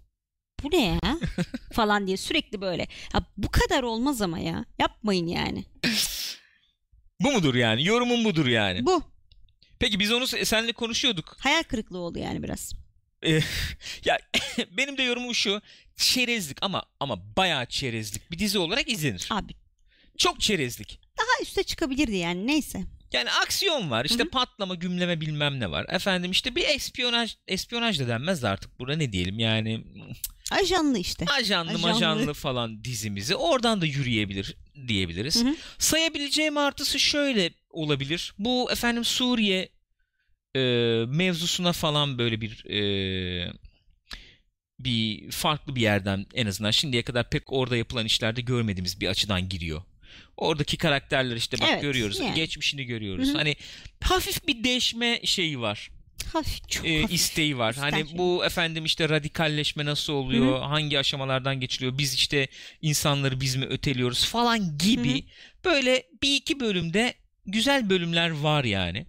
Bu 0.64 0.72
ne 0.72 0.86
ya? 0.86 1.00
falan 1.74 2.08
diye 2.08 2.18
sürekli 2.18 2.62
böyle. 2.62 2.88
Ya 3.14 3.26
bu 3.38 3.52
kadar 3.52 3.84
olmaz 3.84 4.22
ama 4.22 4.40
ya. 4.40 4.66
Yapmayın 4.80 5.28
yani. 5.28 5.66
Bu 7.20 7.32
mudur 7.32 7.56
yani? 7.56 7.86
Yorumun 7.86 8.26
budur 8.26 8.46
yani. 8.48 8.86
Bu. 8.86 9.04
Peki 9.80 10.00
biz 10.00 10.12
onu 10.12 10.24
se- 10.24 10.46
seninle 10.46 10.74
konuşuyorduk. 10.74 11.36
Hayal 11.40 11.64
kırıklığı 11.64 11.98
oldu 12.00 12.20
yani 12.20 12.44
biraz. 12.44 12.74
Ya 14.06 14.18
benim 14.78 14.98
de 14.98 15.04
yorumum 15.04 15.36
şu. 15.36 15.62
Çerezlik 15.96 16.58
ama 16.62 16.84
ama 17.00 17.36
bayağı 17.38 17.66
çerezlik 17.66 18.32
bir 18.32 18.40
dizi 18.40 18.60
olarak 18.60 18.90
izlenir. 18.90 19.28
Abi 19.32 19.54
Çok 20.18 20.42
çerezlik. 20.42 21.00
daha 21.18 21.42
üste 21.44 21.64
çıkabilirdi 21.64 22.16
yani 22.16 22.48
neyse. 22.48 22.84
Yani 23.14 23.32
aksiyon 23.32 23.92
var. 23.92 24.06
işte 24.06 24.24
Hı 24.24 24.28
hı. 24.28 24.30
patlama, 24.30 24.76
gümleme 24.76 25.22
bilmem 25.22 25.60
ne 25.60 25.72
var. 25.72 25.86
Efendim 25.90 26.32
işte 26.32 26.56
bir 26.56 26.64
espiyonaj 26.68 27.36
espiyonaj 27.48 28.00
da 28.00 28.08
denmez 28.08 28.44
de 28.44 28.48
artık. 28.48 28.80
Burada 28.80 28.96
ne 28.98 29.12
diyelim 29.12 29.40
yani 29.40 29.84
Ajanlı 30.52 31.00
işte. 31.00 31.26
ajanlı 31.40 31.70
Ajanlı. 31.72 31.88
majanlı 31.88 32.34
falan 32.34 32.84
dizimizi 32.84 33.36
oradan 33.36 33.82
da 33.82 33.86
yürüyebilir 33.86 34.56
diyebiliriz. 34.88 35.44
Hı 35.44 35.48
hı. 35.50 35.56
Sayabileceğim 35.78 36.58
artısı 36.58 37.00
şöyle 37.00 37.52
olabilir. 37.70 38.34
Bu 38.40 38.72
efendim 38.72 39.06
Suriye 39.06 39.70
e, 40.56 40.60
mevzusuna 41.08 41.74
falan 41.74 42.18
böyle 42.18 42.42
bir 42.42 42.66
e, 42.66 43.54
bir 44.80 45.32
farklı 45.32 45.76
bir 45.76 45.82
yerden 45.82 46.26
en 46.34 46.46
azından 46.48 46.72
şimdiye 46.72 47.04
kadar 47.04 47.30
pek 47.30 47.54
orada 47.54 47.78
yapılan 47.78 48.06
işlerde 48.06 48.42
görmediğimiz 48.42 49.02
bir 49.02 49.08
açıdan 49.08 49.50
giriyor. 49.50 49.82
Oradaki 50.38 50.78
karakterler 50.78 51.36
işte 51.36 51.58
bak 51.62 51.70
Evet, 51.72 51.82
görüyoruz. 51.82 52.20
yani. 52.20 52.36
Geçmişini 52.36 52.84
görüyoruz. 52.86 53.28
Hı 53.30 53.34
hı. 53.34 53.38
Hani 53.38 53.56
hafif 54.04 54.48
bir 54.48 54.64
değişme 54.64 55.20
şeyi 55.24 55.60
var 55.62 55.92
Hafif 56.34 56.70
çok 56.70 56.88
e, 56.88 57.02
hafif. 57.02 57.16
isteği 57.16 57.58
var. 57.58 57.72
Üstten 57.72 57.92
Hani 57.92 58.18
bu 58.18 58.46
efendim 58.46 58.86
işte 58.86 59.10
radikalleşme 59.10 59.86
nasıl 59.86 60.14
oluyor? 60.14 60.62
Hangi 60.62 61.00
aşamalardan 61.00 61.60
geçiliyor? 61.60 61.98
Biz 61.98 62.14
işte 62.14 62.48
insanları 62.82 63.42
biz 63.42 63.56
mi 63.56 63.66
öteliyoruz 63.66 64.26
falan 64.26 64.78
gibi 64.78 65.24
böyle 65.66 66.04
bir 66.24 66.36
iki 66.36 66.60
bölümde 66.60 67.14
güzel 67.46 67.90
bölümler 67.90 68.30
var 68.30 68.64
yani. 68.64 69.06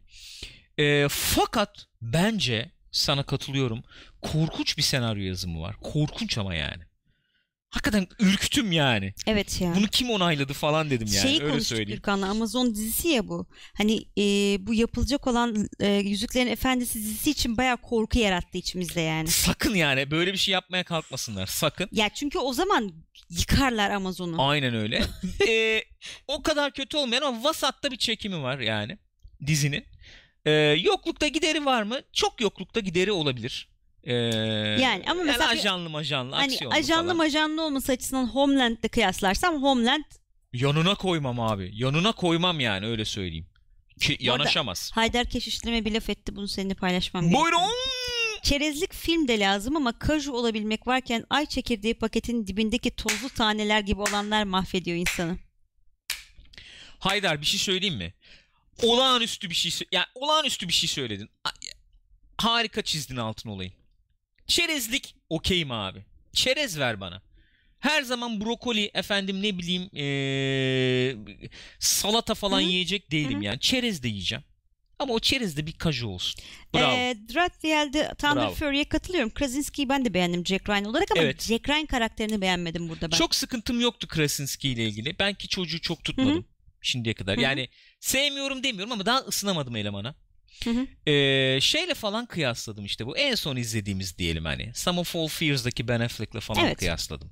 E, 0.78 1.06
fakat 1.10 1.86
bence 2.02 2.70
sana 2.92 3.22
katılıyorum. 3.22 3.82
Korkunç 4.22 4.78
bir 4.78 4.82
senaryo 4.82 5.22
yazımı 5.22 5.60
var. 5.60 5.76
Korkunç 5.82 6.38
ama 6.38 6.54
yani. 6.54 6.82
Hakikaten 7.70 8.06
ürktüm 8.20 8.72
yani. 8.72 9.14
Evet 9.26 9.60
ya. 9.60 9.74
Bunu 9.76 9.86
kim 9.86 10.10
onayladı 10.10 10.52
falan 10.52 10.90
dedim 10.90 11.08
yani. 11.12 11.22
Şeyi 11.28 11.42
Öyle 11.42 11.60
söyleyeyim. 11.60 11.90
Gürkan'la 11.90 12.28
Amazon 12.28 12.74
dizisi 12.74 13.08
ya 13.08 13.28
bu. 13.28 13.46
Hani 13.74 14.02
e, 14.18 14.22
bu 14.66 14.74
yapılacak 14.74 15.26
olan 15.26 15.68
e, 15.80 15.88
Yüzüklerin 15.92 16.46
Efendisi 16.50 16.98
dizisi 16.98 17.30
için 17.30 17.56
bayağı 17.56 17.76
korku 17.76 18.18
yarattı 18.18 18.58
içimizde 18.58 19.00
yani. 19.00 19.28
Sakın 19.28 19.74
yani 19.74 20.10
böyle 20.10 20.32
bir 20.32 20.38
şey 20.38 20.52
yapmaya 20.52 20.84
kalkmasınlar. 20.84 21.46
Sakın. 21.46 21.88
Ya 21.92 22.08
çünkü 22.08 22.38
o 22.38 22.52
zaman 22.52 22.92
yıkarlar 23.30 23.90
Amazon'u. 23.90 24.48
Aynen 24.48 24.74
öyle. 24.74 25.02
Ee, 25.48 25.84
o 26.28 26.42
kadar 26.42 26.72
kötü 26.72 26.96
olmayan 26.96 27.22
ama 27.22 27.44
vasatta 27.44 27.90
bir 27.90 27.96
çekimi 27.96 28.42
var 28.42 28.58
yani 28.58 28.98
dizinin. 29.46 29.84
Ee, 30.44 30.50
yoklukta 30.82 31.28
gideri 31.28 31.64
var 31.64 31.82
mı? 31.82 32.00
Çok 32.12 32.40
yoklukta 32.40 32.80
gideri 32.80 33.12
olabilir. 33.12 33.68
Ee, 34.06 34.14
yani 34.82 35.02
ama 35.10 35.22
mesela 35.22 35.52
bir- 35.52 35.58
ajanlı 35.58 35.90
majanlı 35.90 36.34
Hani 36.36 36.58
ajanlı 36.70 37.04
falan. 37.04 37.16
majanlı 37.16 37.62
olması 37.62 37.92
açısından 37.92 38.26
Homeland'le 38.26 38.88
kıyaslarsam 38.92 39.62
Homeland 39.62 40.04
Yanına 40.52 40.94
koymam 40.94 41.40
abi. 41.40 41.70
Yanına 41.74 42.12
koymam 42.12 42.60
yani 42.60 42.86
öyle 42.86 43.04
söyleyeyim. 43.04 43.46
Ki 44.00 44.16
yanaşamaz. 44.20 44.90
Haydar 44.94 45.24
Keşişlerime 45.30 45.84
bir 45.84 45.92
laf 45.92 46.10
etti 46.10 46.36
bunu 46.36 46.48
seninle 46.48 46.74
paylaşmam. 46.74 47.32
Buyurun. 47.32 47.60
Çerezlik 48.42 48.94
film 48.94 49.28
de 49.28 49.40
lazım 49.40 49.76
ama 49.76 49.98
kaju 49.98 50.32
olabilmek 50.32 50.86
varken 50.86 51.24
ay 51.30 51.46
çekirdeği 51.46 51.94
paketin 51.94 52.46
dibindeki 52.46 52.90
tozlu 52.90 53.28
taneler 53.28 53.80
gibi 53.80 54.00
olanlar 54.00 54.44
mahvediyor 54.44 54.96
insanı. 54.96 55.38
Haydar 56.98 57.40
bir 57.40 57.46
şey 57.46 57.60
söyleyeyim 57.60 57.96
mi? 57.96 58.14
Olağanüstü 58.82 59.50
bir 59.50 59.54
şey 59.54 59.72
yani 59.92 60.06
olağanüstü 60.14 60.68
bir 60.68 60.72
şey 60.72 60.88
söyledin. 60.88 61.30
Harika 62.38 62.82
çizdin 62.82 63.16
altın 63.16 63.48
olayın. 63.48 63.72
Çerezlik 64.46 65.14
okeyim 65.28 65.70
abi. 65.70 66.04
Çerez 66.32 66.78
ver 66.78 67.00
bana. 67.00 67.22
Her 67.78 68.02
zaman 68.02 68.40
brokoli 68.40 68.90
efendim 68.94 69.42
ne 69.42 69.58
bileyim 69.58 69.90
ee, 69.96 71.16
salata 71.78 72.34
falan 72.34 72.60
Hı 72.60 72.64
hı. 72.64 72.68
yiyecek 72.68 73.10
değilim 73.10 73.34
Hı 73.34 73.38
hı. 73.38 73.44
yani. 73.44 73.60
Çerez 73.60 74.02
de 74.02 74.08
yiyeceğim. 74.08 74.44
Ama 74.98 75.14
o 75.14 75.20
çerez 75.20 75.56
de 75.56 75.66
bir 75.66 75.72
kaju 75.72 76.08
olsun. 76.08 76.42
Bravo. 76.74 76.92
Ee, 76.92 77.16
Dratfiel'de 77.34 78.14
Thunder 78.18 78.36
Bravo. 78.36 78.54
Fury'e 78.54 78.84
katılıyorum. 78.84 79.30
Krasinski'yi 79.30 79.88
ben 79.88 80.04
de 80.04 80.14
beğendim 80.14 80.46
Jack 80.46 80.68
Ryan 80.68 80.84
olarak 80.84 81.10
ama 81.10 81.22
Evet. 81.22 81.42
Jack 81.42 81.68
Ryan 81.68 81.86
karakterini 81.86 82.40
beğenmedim 82.40 82.88
burada 82.88 83.12
ben. 83.12 83.16
Çok 83.16 83.34
sıkıntım 83.34 83.80
yoktu 83.80 84.08
Krasinski 84.08 84.68
ile 84.68 84.86
ilgili. 84.86 85.18
Ben 85.18 85.34
ki 85.34 85.48
çocuğu 85.48 85.80
çok 85.80 86.04
tutmadım 86.04 86.36
Hı 86.36 86.44
şimdiye 86.80 87.14
kadar. 87.14 87.36
Hı 87.36 87.40
hı. 87.40 87.44
Yani 87.44 87.68
sevmiyorum 88.00 88.62
demiyorum 88.62 88.92
ama 88.92 89.06
daha 89.06 89.18
ısınamadım 89.18 89.76
elemana. 89.76 90.14
Hı 90.64 90.70
hı. 90.70 91.10
Ee, 91.10 91.60
şeyle 91.60 91.94
falan 91.94 92.26
kıyasladım 92.26 92.84
işte 92.84 93.06
bu 93.06 93.16
en 93.16 93.34
son 93.34 93.56
izlediğimiz 93.56 94.18
diyelim 94.18 94.44
hani 94.44 94.72
Some 94.74 95.00
of 95.00 95.16
All 95.16 95.28
Fears'daki 95.28 95.88
Ben 95.88 96.00
Affleck'le 96.00 96.40
falan 96.40 96.64
Evet. 96.66 96.78
kıyasladım. 96.78 97.30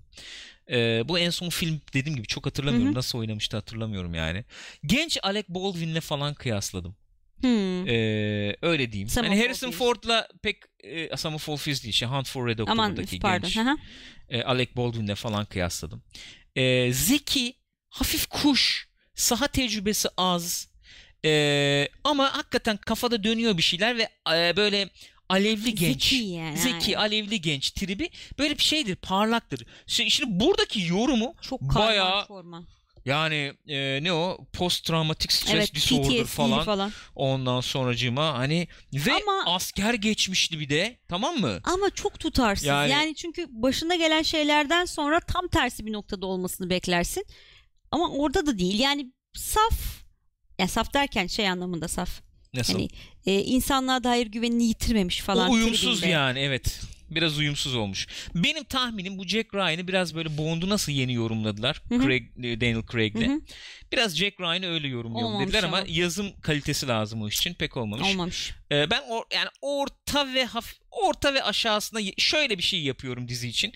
Ee, 0.71 1.03
bu 1.09 1.19
en 1.19 1.31
son 1.31 1.49
film 1.49 1.81
dediğim 1.95 2.17
gibi 2.17 2.27
çok 2.27 2.47
hatırlamıyorum 2.47 2.89
Hı 2.89 2.93
hı. 2.93 2.99
nasıl 2.99 3.19
oynamıştı 3.19 3.57
hatırlamıyorum 3.57 4.15
yani. 4.15 4.45
Genç 4.87 5.19
Alec 5.23 5.45
Baldwin'le 5.49 6.01
falan 6.01 6.35
kıyasladım. 6.35 6.97
Hmm. 7.41 7.89
Ee, 7.89 8.57
öyle 8.63 8.93
diyeyim. 8.93 9.09
Some 9.09 9.29
All 9.29 9.37
Harrison. 9.37 9.71
Ford'la 9.71 10.29
pek 10.43 10.57
e, 10.81 11.17
Some 11.17 11.37
of 11.37 11.49
All 11.49 11.57
Fears 11.57 11.83
değil 11.83 11.95
şey 11.95 12.09
Hunt 12.09 12.29
for 12.29 12.49
Red 12.49 12.59
October'daki 12.59 13.19
pardon. 13.19 13.51
genç 13.55 13.79
e, 14.29 14.43
Alec 14.43 14.77
Baldwin'le 14.77 15.15
falan 15.15 15.45
kıyasladım. 15.45 16.03
E, 16.57 16.93
zeki, 16.93 17.55
hafif 17.89 18.27
kuş, 18.27 18.89
saha 19.15 19.49
tecrübesi 19.49 20.09
az 20.17 20.69
e, 21.25 21.89
ama 22.05 22.37
hakikaten 22.37 22.77
kafada 22.77 23.25
dönüyor 23.25 23.57
bir 23.57 23.63
şeyler 23.63 23.99
ve 23.99 24.09
e, 24.35 24.57
böyle 24.57 24.89
alevli 25.29 25.75
genç. 25.75 26.03
Zeki 26.03 26.17
yani. 26.17 26.59
Zeki, 26.59 26.99
alevli 26.99 27.41
genç 27.41 27.71
tribi 27.71 28.11
böyle 28.39 28.59
bir 28.59 28.63
şeydir, 28.63 28.97
parlaktır. 28.97 29.67
Şimdi, 29.87 30.11
şimdi 30.11 30.41
buradaki 30.41 30.81
yorumu 30.81 31.35
Çok 31.43 31.61
bayağı 31.61 32.27
çorman. 32.27 32.67
Yani 33.05 33.53
e, 33.69 33.99
ne 34.03 34.13
o? 34.13 34.47
Post 34.53 34.85
traumatic 34.85 35.35
stress 35.35 35.55
evet 35.55 35.75
disorder 35.75 36.25
PTSD 36.25 36.37
falan. 36.37 36.65
falan. 36.65 36.93
Ondan 37.15 37.61
sonracığıma 37.61 38.39
hani 38.39 38.69
ve 38.93 39.13
Ama- 39.13 39.55
asker 39.55 39.95
geçmişti 39.95 40.61
bir 40.61 40.69
de. 40.69 40.97
Tamam 41.09 41.37
mı? 41.37 41.61
Ama 41.65 41.91
çok 41.91 42.21
tutarsız. 42.21 42.67
Yani- 42.67 42.93
Yani... 42.93 43.15
çünkü 43.15 43.47
başına 43.51 43.95
gelen 43.95 44.23
şeylerden 44.23 44.85
sonra 44.85 45.21
tam 45.21 45.49
tersi 45.49 45.87
bir 45.87 45.93
noktada 45.93 46.27
olmasını 46.27 46.71
beklersin. 46.71 47.27
Ama 47.91 48.09
orada 48.09 48.47
da 48.47 48.59
değil. 48.59 48.79
Yani 48.81 49.13
saf 49.35 50.04
ya 50.59 50.69
saf 50.69 50.95
derken 50.95 51.27
şey 51.27 51.49
anlamında 51.49 51.89
saf. 51.89 52.21
Nasıl? 52.55 52.73
Hani 52.73 52.89
e, 53.27 53.43
insanlığa 53.43 54.05
dair 54.05 54.27
güvenini 54.27 54.65
yitirmemiş 54.65 55.21
falan. 55.21 55.51
o 55.51 55.53
uyumsuz 55.53 56.01
tribinde. 56.01 56.13
yani 56.13 56.39
evet. 56.39 56.81
Biraz 57.15 57.39
uyumsuz 57.39 57.75
olmuş. 57.75 58.07
Benim 58.35 58.65
tahminim 58.65 59.19
bu 59.19 59.27
Jack 59.29 59.55
Ryan'ı 59.55 59.89
biraz 59.89 60.15
böyle 60.15 60.39
Bond'u 60.39 60.69
nasıl 60.69 60.93
yeni 60.93 61.15
yorumladılar. 61.15 61.83
Craig, 61.91 62.23
e, 62.39 62.61
Daniel 62.61 62.83
Craig'le. 62.93 63.41
Biraz 63.93 64.17
Jack 64.17 64.41
Ryan'ı 64.41 64.67
öyle 64.67 64.97
Olmamış 64.97 65.47
dediler 65.47 65.63
ama 65.63 65.77
ama. 65.79 65.87
yazım 65.89 66.41
kalitesi 66.41 66.89
lazım 66.89 67.23
o 67.23 67.29
iş 67.29 67.39
için 67.39 67.55
pek 67.55 67.77
olmamış. 67.77 68.09
Olmamış. 68.09 68.55
Ee, 68.73 68.91
ben 68.91 69.03
or, 69.09 69.23
yani 69.35 69.49
orta 69.61 70.35
ve 70.35 70.45
hafif 70.45 70.79
orta 70.91 71.35
ve 71.35 71.43
aşağısına 71.43 72.01
şöyle 72.19 72.59
bir 72.59 72.63
şey 72.63 72.83
yapıyorum 72.83 73.29
dizi 73.29 73.49
için. 73.49 73.73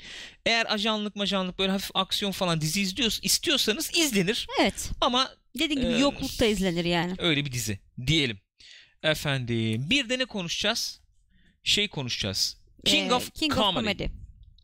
Eğer 0.47 0.66
ajanlık 0.74 1.16
majanlık 1.16 1.59
böyle 1.59 1.72
hafif 1.72 1.91
aksiyon 1.95 2.32
falan 2.32 2.61
dizi 2.61 2.80
izliyorsa 2.80 3.20
istiyorsanız 3.22 3.91
izlenir 3.97 4.47
Evet. 4.61 4.91
ama 5.01 5.30
Dediğim 5.59 5.82
gibi 5.82 5.93
Ee, 5.93 5.99
yoklukta 5.99 6.45
izlenir 6.47 6.84
yani. 6.84 7.14
öyle 7.18 7.45
bir 7.45 7.53
dizi 7.53 7.78
diyelim. 8.07 8.41
Efendim 9.03 9.91
bir 9.91 10.09
de 10.09 10.18
ne 10.18 10.24
konuşacağız? 10.24 11.01
Şey 11.62 11.89
konuşacağız. 11.89 12.57
King 12.85 13.11
Ee, 13.12 13.14
of 13.14 13.35
King 13.35 13.55
Comedy. 13.55 13.68
of 13.68 13.74
Comedy. 13.85 14.09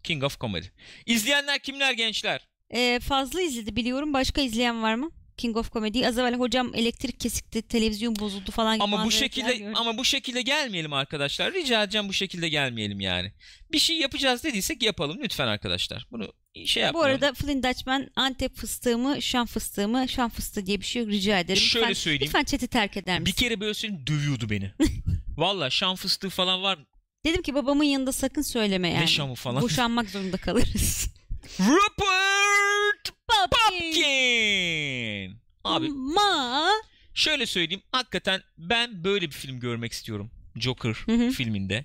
King 0.04 0.24
of 0.24 0.40
Comedy. 0.40 0.66
İzleyenler 1.06 1.58
kimler 1.58 1.92
gençler? 1.92 2.48
Ee, 2.70 3.00
fazla 3.02 3.40
izledi 3.42 3.76
biliyorum. 3.76 4.12
Başka 4.14 4.40
izleyen 4.40 4.82
var 4.82 4.94
mı? 4.94 5.10
King 5.36 5.56
of 5.56 5.72
Comedy. 5.72 6.06
Az 6.06 6.18
evvel 6.18 6.34
hocam 6.34 6.74
elektrik 6.74 7.20
kesikti, 7.20 7.62
televizyon 7.62 8.16
bozuldu 8.16 8.50
falan 8.50 8.74
gibi 8.76 8.84
Ama 8.84 9.04
bu 9.04 9.10
şekilde 9.10 9.54
gördüm. 9.56 9.72
ama 9.76 9.98
bu 9.98 10.04
şekilde 10.04 10.42
gelmeyelim 10.42 10.92
arkadaşlar. 10.92 11.52
Rica 11.54 11.82
edeceğim 11.82 12.08
bu 12.08 12.12
şekilde 12.12 12.48
gelmeyelim 12.48 13.00
yani. 13.00 13.32
Bir 13.72 13.78
şey 13.78 13.96
yapacağız 13.98 14.44
dediysek 14.44 14.82
yapalım 14.82 15.18
lütfen 15.22 15.46
arkadaşlar. 15.46 16.06
Bunu 16.10 16.32
şey 16.66 16.82
Bu 16.82 16.86
yapmayalım. 16.86 17.14
arada 17.24 17.34
Flynn 17.34 17.62
Dutchman 17.62 18.10
Antep 18.16 18.56
fıstığı 18.56 18.98
mı, 18.98 19.22
Şam 19.22 19.46
fıstığı 19.46 19.88
mı? 19.88 20.08
Şam 20.08 20.30
fıstığı 20.30 20.66
diye 20.66 20.80
bir 20.80 20.84
şey 20.86 21.02
yok 21.02 21.10
rica 21.12 21.38
ederim. 21.38 21.62
Şöyle 21.62 21.86
lütfen, 21.86 22.00
söyleyeyim. 22.02 22.22
Lütfen 22.26 22.44
chat'i 22.44 22.68
terk 22.68 22.96
eder 22.96 23.16
Bir 23.16 23.20
misin? 23.22 23.36
kere 23.36 23.60
böyle 23.60 23.74
söyleyeyim 23.74 24.06
dövüyordu 24.06 24.50
beni. 24.50 24.70
Valla 25.36 25.70
şan 25.70 25.94
fıstığı 25.96 26.30
falan 26.30 26.62
var. 26.62 26.78
Dedim 27.24 27.42
ki 27.42 27.54
babamın 27.54 27.84
yanında 27.84 28.12
sakın 28.12 28.42
söyleme 28.42 28.88
yani. 28.88 29.00
Ne 29.00 29.06
şamı 29.06 29.34
falan. 29.34 29.62
Boşanmak 29.62 30.10
zorunda 30.10 30.36
kalırız. 30.36 31.08
Rupert. 31.60 33.14
Pupkin. 33.28 35.36
Abi 35.64 35.86
Ama 35.86 36.68
şöyle 37.14 37.46
söyleyeyim. 37.46 37.82
Hakikaten 37.92 38.42
ben 38.58 39.04
böyle 39.04 39.26
bir 39.26 39.34
film 39.34 39.60
görmek 39.60 39.92
istiyorum. 39.92 40.30
Joker 40.56 40.94
Hı 41.06 41.12
hı. 41.12 41.30
filminde. 41.30 41.84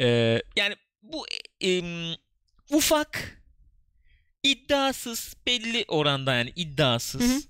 Ee, 0.00 0.42
yani 0.56 0.76
bu 1.02 1.26
e, 1.60 1.76
em, 1.76 2.14
ufak 2.70 3.42
iddiasız 4.42 5.36
belli 5.46 5.84
oranda 5.88 6.34
yani 6.34 6.52
iddiasız 6.56 7.22
Hı 7.22 7.34
hı. 7.36 7.40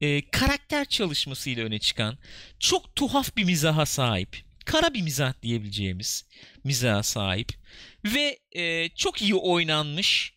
e, 0.00 0.30
karakter 0.30 0.84
çalışmasıyla 0.84 1.64
öne 1.64 1.78
çıkan 1.78 2.18
çok 2.58 2.96
tuhaf 2.96 3.36
bir 3.36 3.44
mizaha 3.44 3.86
sahip 3.86 4.36
kara 4.64 4.94
bir 4.94 5.02
mizah 5.02 5.32
diyebileceğimiz 5.42 6.24
mizaha 6.64 7.02
sahip 7.02 7.52
ve 8.04 8.38
e, 8.52 8.88
çok 8.88 9.22
iyi 9.22 9.34
oynanmış 9.34 10.34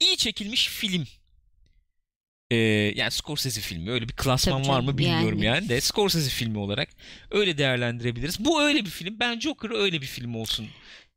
iyi 0.00 0.16
çekilmiş 0.16 0.68
film 0.68 1.06
E, 2.50 2.56
yani 2.96 3.10
Scorsese 3.10 3.60
filmi 3.60 3.90
öyle 3.90 4.08
bir 4.08 4.12
klasman 4.16 4.62
Tabii 4.62 4.72
var 4.72 4.80
mı 4.80 4.98
bilmiyorum 4.98 5.42
yani. 5.42 5.56
yani. 5.56 5.68
de 5.68 5.80
Scorsese 5.80 6.30
filmi 6.30 6.58
olarak 6.58 6.88
öyle 7.30 7.58
değerlendirebiliriz 7.58 8.44
bu 8.44 8.62
öyle 8.62 8.84
bir 8.84 8.90
film 8.90 9.16
ben 9.20 9.40
Joker'ı 9.40 9.76
öyle 9.76 10.00
bir 10.02 10.06
film 10.06 10.34
olsun 10.34 10.66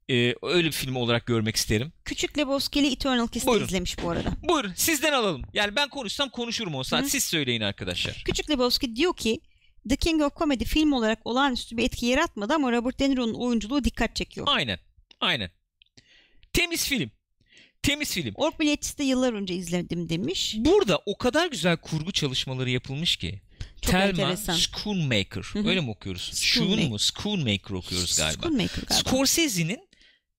e, 0.09 0.33
öyle 0.41 0.67
bir 0.67 0.71
film 0.71 0.95
olarak 0.95 1.25
görmek 1.25 1.55
isterim 1.55 1.91
Küçük 2.05 2.37
Lebowski'li 2.37 2.91
Eternal 2.91 3.27
Kiss'i 3.27 3.47
Buyurun. 3.47 3.65
izlemiş 3.65 4.03
bu 4.03 4.09
arada. 4.09 4.33
Buyurun 4.49 4.73
sizden 4.75 5.13
alalım. 5.13 5.41
Yani 5.53 5.75
ben 5.75 5.89
konuşsam 5.89 6.29
konuşurum 6.29 6.75
o 6.75 6.83
saat. 6.83 7.03
Hı. 7.05 7.09
Siz 7.09 7.23
söyleyin 7.23 7.61
arkadaşlar. 7.61 8.23
Küçük 8.25 8.49
Lebowski 8.49 8.95
diyor 8.95 9.15
ki 9.15 9.39
The 9.89 9.95
King 9.95 10.21
of 10.21 10.35
Comedy 10.35 10.63
film 10.63 10.93
olarak 10.93 11.19
olağanüstü 11.27 11.77
bir 11.77 11.83
etki 11.83 12.05
yaratmadı 12.05 12.53
ama 12.53 12.71
Robert 12.71 12.99
De 12.99 13.09
Niro'nun 13.09 13.33
oyunculuğu 13.33 13.83
dikkat 13.83 14.15
çekiyor. 14.15 14.47
Aynen. 14.49 14.79
Aynen. 15.19 15.51
Temiz 16.53 16.87
film. 16.87 17.11
Temiz 17.83 18.13
film. 18.13 18.33
Ork 18.35 18.59
Biletçisi 18.59 18.97
de 18.97 19.03
yıllar 19.03 19.33
önce 19.33 19.53
izledim 19.55 20.09
demiş. 20.09 20.55
Burada 20.57 21.01
o 21.05 21.17
kadar 21.17 21.47
güzel 21.47 21.77
kurgu 21.77 22.11
çalışmaları 22.11 22.69
yapılmış 22.69 23.17
ki. 23.17 23.41
Çok 23.81 23.91
Thelma 23.91 24.07
enteresan. 24.07 24.55
Schoonmaker. 24.55 25.67
Öyle 25.67 25.81
mi 25.81 25.89
okuyoruz? 25.89 26.31
Schoon 26.33 26.89
mu? 26.89 26.99
Schoonmaker 26.99 27.75
okuyoruz 27.75 28.17
galiba. 28.17 28.41
Schoonmaker 28.41 28.83
galiba. 28.83 29.09
Scorsese'nin 29.09 29.86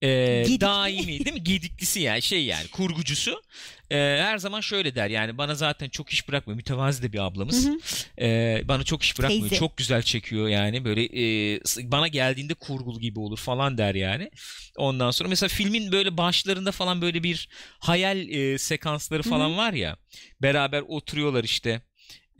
e, 0.02 0.42
Gedikli. 0.42 0.60
daimi 0.60 1.06
değil 1.06 1.32
mi? 1.32 1.44
Gediklisi 1.44 2.00
yani 2.00 2.22
şey 2.22 2.44
yani 2.44 2.68
kurgucusu. 2.68 3.42
E, 3.90 3.96
her 3.96 4.38
zaman 4.38 4.60
şöyle 4.60 4.94
der 4.94 5.10
yani 5.10 5.38
bana 5.38 5.54
zaten 5.54 5.88
çok 5.88 6.10
iş 6.10 6.28
bırakmıyor. 6.28 6.56
Mütevazi 6.56 7.02
de 7.02 7.12
bir 7.12 7.18
ablamız. 7.18 7.66
Hı 7.66 7.70
hı. 7.70 7.78
E, 8.24 8.62
bana 8.64 8.84
çok 8.84 9.02
iş 9.02 9.18
bırakmıyor. 9.18 9.48
Teyze. 9.48 9.56
Çok 9.56 9.76
güzel 9.76 10.02
çekiyor 10.02 10.48
yani 10.48 10.84
böyle 10.84 11.04
e, 11.04 11.60
bana 11.78 12.08
geldiğinde 12.08 12.54
kurgulu 12.54 13.00
gibi 13.00 13.18
olur 13.18 13.38
falan 13.38 13.78
der 13.78 13.94
yani. 13.94 14.30
Ondan 14.76 15.10
sonra 15.10 15.28
mesela 15.28 15.48
filmin 15.48 15.92
böyle 15.92 16.16
başlarında 16.16 16.72
falan 16.72 17.02
böyle 17.02 17.22
bir 17.22 17.48
hayal 17.78 18.28
e, 18.28 18.58
sekansları 18.58 19.22
Hı 19.22 19.28
falan 19.28 19.56
var 19.56 19.72
ya. 19.72 19.96
Beraber 20.42 20.82
oturuyorlar 20.88 21.44
işte. 21.44 21.82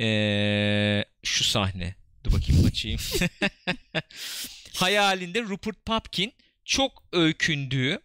E, 0.01 1.05
şu 1.23 1.45
sahne. 1.45 1.95
Dur 2.25 2.33
bakayım 2.33 2.67
açayım. 2.67 3.01
Hayalinde 4.75 5.43
Rupert 5.43 5.87
Pupkin 5.87 6.33
çok 6.69 7.03
öykündüğü 7.13 7.99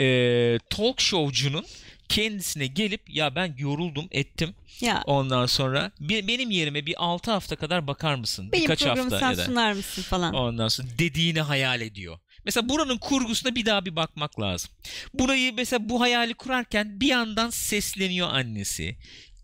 e, 0.00 0.58
talk 0.70 1.00
showcunun 1.00 1.64
kendisine 2.08 2.66
gelip 2.66 3.10
ya 3.10 3.34
ben 3.34 3.54
yoruldum 3.58 4.08
ettim 4.10 4.54
Ya 4.80 5.02
ondan 5.06 5.46
sonra 5.46 5.92
bir, 6.00 6.28
benim 6.28 6.50
yerime 6.50 6.86
bir 6.86 6.94
6 6.98 7.30
hafta 7.30 7.56
kadar 7.56 7.86
bakar 7.86 8.14
mısın? 8.14 8.52
benim 8.52 8.62
Birkaç 8.64 8.78
programı 8.78 9.02
hafta 9.10 9.18
sen 9.18 9.30
ya 9.30 9.36
da 9.36 9.44
sunar 9.44 9.72
mısın 9.72 10.02
falan. 10.02 10.34
ondan 10.34 10.68
sonra 10.68 10.88
dediğini 10.98 11.40
hayal 11.40 11.80
ediyor. 11.80 12.18
Mesela 12.44 12.68
buranın 12.68 12.98
kurgusuna 12.98 13.54
bir 13.54 13.66
daha 13.66 13.84
bir 13.84 13.96
bakmak 13.96 14.40
lazım. 14.40 14.70
Burayı 15.14 15.54
mesela 15.54 15.88
bu 15.88 16.00
hayali 16.00 16.34
kurarken 16.34 17.00
bir 17.00 17.06
yandan 17.06 17.50
sesleniyor 17.50 18.28
annesi. 18.28 18.96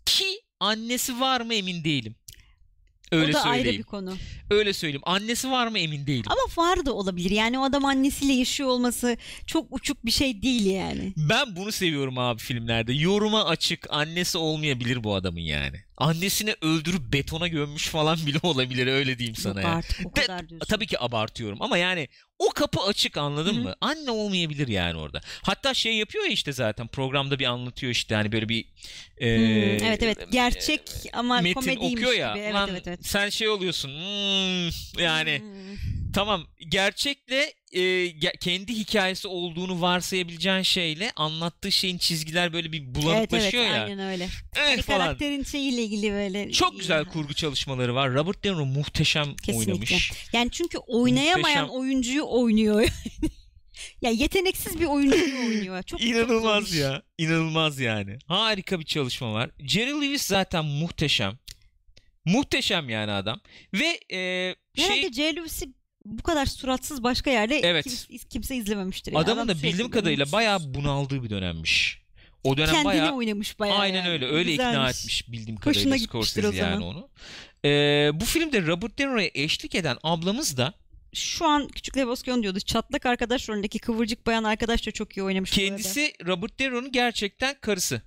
Ki 0.06 0.24
annesi 0.60 1.20
var 1.20 1.40
mı 1.40 1.54
emin 1.54 1.84
değilim. 1.84 2.16
Öyle 3.12 3.30
o 3.30 3.32
da 3.32 3.42
ayrı 3.42 3.56
söyleyeyim. 3.62 3.78
bir 3.78 3.84
konu. 3.84 4.16
Öyle 4.50 4.72
söyleyeyim. 4.72 5.02
Annesi 5.04 5.50
var 5.50 5.66
mı 5.66 5.78
emin 5.78 6.06
değilim. 6.06 6.24
Ama 6.26 6.64
var 6.66 6.86
da 6.86 6.92
olabilir. 6.92 7.30
Yani 7.30 7.58
o 7.58 7.62
adam 7.64 7.84
annesiyle 7.84 8.32
yaşıyor 8.32 8.68
olması 8.68 9.16
çok 9.46 9.66
uçuk 9.70 10.06
bir 10.06 10.10
şey 10.10 10.42
değil 10.42 10.66
yani. 10.66 11.12
Ben 11.16 11.56
bunu 11.56 11.72
seviyorum 11.72 12.18
abi 12.18 12.40
filmlerde. 12.40 12.92
Yoruma 12.92 13.44
açık. 13.44 13.86
Annesi 13.90 14.38
olmayabilir 14.38 15.04
bu 15.04 15.14
adamın 15.14 15.40
yani. 15.40 15.87
Annesini 15.98 16.54
öldürüp 16.62 17.12
betona 17.12 17.48
gömmüş 17.48 17.88
falan 17.88 18.18
bile 18.26 18.38
olabilir 18.42 18.86
öyle 18.86 19.18
diyeyim 19.18 19.36
sana 19.36 19.60
Yok 19.60 19.70
ya. 19.70 19.76
artık 19.76 20.06
o 20.06 20.10
kadar 20.10 20.48
diyorsun. 20.48 20.66
Tabii 20.68 20.86
ki 20.86 21.00
abartıyorum 21.02 21.62
ama 21.62 21.78
yani 21.78 22.08
o 22.38 22.48
kapı 22.50 22.80
açık 22.80 23.16
anladın 23.16 23.54
Hı 23.54 23.58
hı. 23.60 23.62
mı? 23.62 23.74
Anne 23.80 24.10
olmayabilir 24.10 24.68
yani 24.68 24.98
orada. 24.98 25.20
Hatta 25.42 25.74
şey 25.74 25.96
yapıyor 25.96 26.24
ya 26.24 26.30
işte 26.30 26.52
zaten 26.52 26.88
programda 26.88 27.38
bir 27.38 27.44
anlatıyor 27.46 27.92
işte 27.92 28.14
hani 28.14 28.32
böyle 28.32 28.48
bir 28.48 28.64
e, 29.18 29.36
Hmm, 29.36 29.86
evet 29.86 30.02
evet 30.02 30.18
gerçek 30.32 30.82
ama 31.12 31.40
metin 31.40 31.54
komediymiş 31.60 31.92
okuyor 31.94 32.12
ya. 32.12 32.32
gibi. 32.32 32.42
Evet 32.44 32.54
Lan 32.54 32.68
evet 32.72 32.88
evet. 32.88 33.06
sen 33.06 33.28
şey 33.28 33.48
oluyorsun. 33.48 33.88
hmm, 33.90 34.70
yani 35.02 35.38
Hmm. 35.38 35.76
tamam 36.14 36.46
gerçekle 36.68 37.52
e, 37.72 38.12
kendi 38.40 38.74
hikayesi 38.74 39.28
olduğunu 39.28 39.80
varsayabileceğin 39.80 40.62
şeyle 40.62 41.12
anlattığı 41.16 41.72
şeyin 41.72 41.98
çizgiler 41.98 42.52
böyle 42.52 42.72
bir 42.72 42.82
Evet 42.82 42.94
bulanıklaşıyor 42.94 43.64
evet 43.64 43.74
ya. 43.76 43.84
aynen 43.84 43.98
öyle. 43.98 44.24
Eh, 44.24 44.28
Hani 44.58 44.82
falan. 44.82 44.98
karakterin 44.98 45.42
şeyiyle 45.44 45.82
ilgili 45.82 46.12
böyle. 46.12 46.52
Çok 46.52 46.78
güzel 46.80 47.04
kurgu 47.04 47.34
çalışmaları 47.34 47.94
var. 47.94 48.14
Robert 48.14 48.44
De 48.44 48.52
Niro 48.52 48.66
muhteşem 48.66 49.36
Kesinlikle. 49.36 49.72
oynamış. 49.72 50.12
Yani 50.32 50.50
çünkü 50.50 50.78
oynayamayan 50.78 51.62
Muhteşem. 51.64 51.80
oyuncuyu 51.80 52.24
oynuyor. 52.28 52.88
ya 54.02 54.10
yeteneksiz 54.10 54.80
bir 54.80 54.84
oyuncuyu 54.86 55.38
oynuyor. 55.38 55.82
Çok 55.82 56.00
çok 56.00 56.08
İnanılmaz 56.08 56.72
iş. 56.72 56.80
ya. 56.80 57.02
İnanılmaz 57.18 57.80
yani. 57.80 58.18
Harika 58.26 58.80
bir 58.80 58.84
çalışma 58.84 59.32
var. 59.32 59.50
Jerry 59.58 59.90
Lewis 60.02 60.22
zaten 60.22 60.64
muhteşem. 60.64 61.38
Muhteşem 62.24 62.88
yani 62.88 63.12
adam. 63.12 63.40
Ve 63.74 64.00
e, 64.12 64.54
şey 64.76 64.86
Herhalde 64.88 65.12
J. 65.12 65.36
Lewis'i 65.36 65.77
bu 66.18 66.22
kadar 66.22 66.46
suratsız 66.46 67.02
başka 67.02 67.30
yerde 67.30 67.58
Evet. 67.58 67.84
kimse, 67.84 68.18
kimse 68.30 68.56
izlememiştir. 68.56 69.12
yani. 69.12 69.22
adamın 69.24 69.42
Adam 69.44 69.58
da 69.58 69.62
bildiğim 69.62 69.90
kadarıyla 69.90 70.22
mutsuz. 70.24 70.32
bayağı 70.32 70.74
bunaldığı 70.74 71.22
bir 71.24 71.30
dönemmiş. 71.30 72.02
O 72.44 72.56
dönem 72.56 72.70
Kendini 72.70 72.84
bayağı 72.84 73.12
oynamış 73.14 73.58
bayağı. 73.58 73.78
aynen 73.78 73.96
yani. 73.98 74.08
öyle. 74.08 74.26
Öyle 74.26 74.52
ikna 74.52 74.66
Güzelmiş. 74.70 74.98
etmiş 74.98 75.32
bildiğim 75.32 75.56
Hoşuna 75.56 75.72
kadarıyla 75.72 75.96
gitmiştir 75.96 76.42
Scorsese 76.42 76.62
yani 76.64 76.84
onu. 76.84 77.08
E, 77.64 77.70
bu 78.14 78.24
filmde 78.24 78.66
Robert 78.66 78.98
De 78.98 79.06
Niro'ya 79.06 79.30
eşlik 79.34 79.74
eden 79.74 79.96
ablamız 80.02 80.56
da 80.56 80.74
Şu 81.14 81.46
an 81.46 81.68
Küçük 81.68 81.96
Lebowski 81.96 82.32
onu 82.32 82.42
diyordu. 82.42 82.60
Çatlak 82.60 83.06
arkadaş 83.06 83.48
rolündeki 83.48 83.78
kıvırcık 83.78 84.26
bayan 84.26 84.44
arkadaş 84.44 84.86
da 84.86 84.90
çok 84.90 85.16
iyi 85.16 85.22
oynamış. 85.22 85.50
kendisi 85.50 86.12
Robert 86.26 86.58
De 86.60 86.64
Niro'nun 86.64 86.92
gerçekten 86.92 87.54
karısı. 87.60 88.02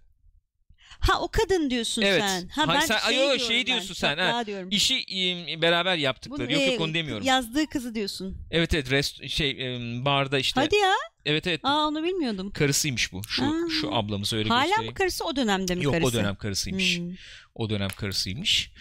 Ha 1.00 1.22
o 1.22 1.28
kadın 1.32 1.70
diyorsun 1.70 2.02
Evet. 2.02 2.22
sen. 2.28 2.48
Ha 2.48 2.68
Hayır, 2.68 2.82
ben 2.82 2.86
sen- 2.86 2.98
şey 2.98 3.08
ay, 3.08 3.16
yo, 3.16 3.22
diyorum 3.22 3.40
şey 3.48 3.58
ben, 3.60 3.66
diyorsun 3.66 3.94
sen, 3.94 4.18
ha. 4.18 4.46
diyorum. 4.46 4.70
İşi 4.72 4.96
e, 4.96 5.62
beraber 5.62 5.98
yaptıkları. 5.98 6.50
Bunun, 6.50 6.60
yok 6.60 6.62
e, 6.62 6.72
yok 6.72 6.82
onu 6.82 6.94
demiyorum. 6.94 7.26
Yazdığı 7.26 7.68
kızı 7.68 7.96
diyorsun. 7.96 8.38
Evet 8.52 8.74
evet 8.74 8.92
rest 8.92 9.28
şey 9.30 9.50
e, 9.52 9.80
barda 10.06 10.40
işte. 10.40 10.62
Hadi 10.62 10.76
ya. 10.76 10.94
Evet 11.26 11.48
evet. 11.48 11.60
Aa 11.64 11.88
onu 11.88 12.04
bilmiyordum. 12.04 12.52
Karısıymış 12.52 13.14
bu. 13.14 13.22
Şu 13.28 13.44
Aa. 13.44 13.70
şu 13.82 13.96
ablamız 13.96 14.34
öyle 14.34 14.50
Hala 14.50 14.66
göstereyim. 14.66 14.92
mı 14.92 14.96
karısı 14.98 15.26
o 15.26 15.36
dönemde 15.36 15.76
mi 15.76 15.84
Yok 15.84 15.94
karısı? 15.94 16.08
o 16.10 16.14
dönem 16.14 16.36
karısıymış. 16.36 16.98
Hmm. 16.98 17.12
O 17.56 17.70
dönem 17.70 17.90
karısıymış. 17.90 18.72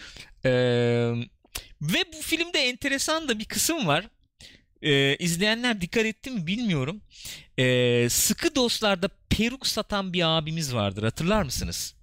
Ee, 0.45 0.49
ve 1.81 2.03
bu 2.13 2.21
filmde 2.21 2.59
enteresan 2.59 3.27
da 3.27 3.39
bir 3.39 3.45
kısım 3.45 3.87
var. 3.87 4.07
Ee, 4.81 5.15
izleyenler 5.15 5.81
dikkat 5.81 6.05
etti 6.05 6.31
mi 6.31 6.47
bilmiyorum. 6.47 7.01
Ee, 7.59 8.07
sıkı 8.09 8.55
dostlarda 8.55 9.09
peruk 9.31 9.67
satan 9.67 10.13
bir 10.13 10.37
abimiz 10.37 10.73
vardır. 10.75 11.03
Hatırlar 11.03 11.43
mısınız? 11.43 11.95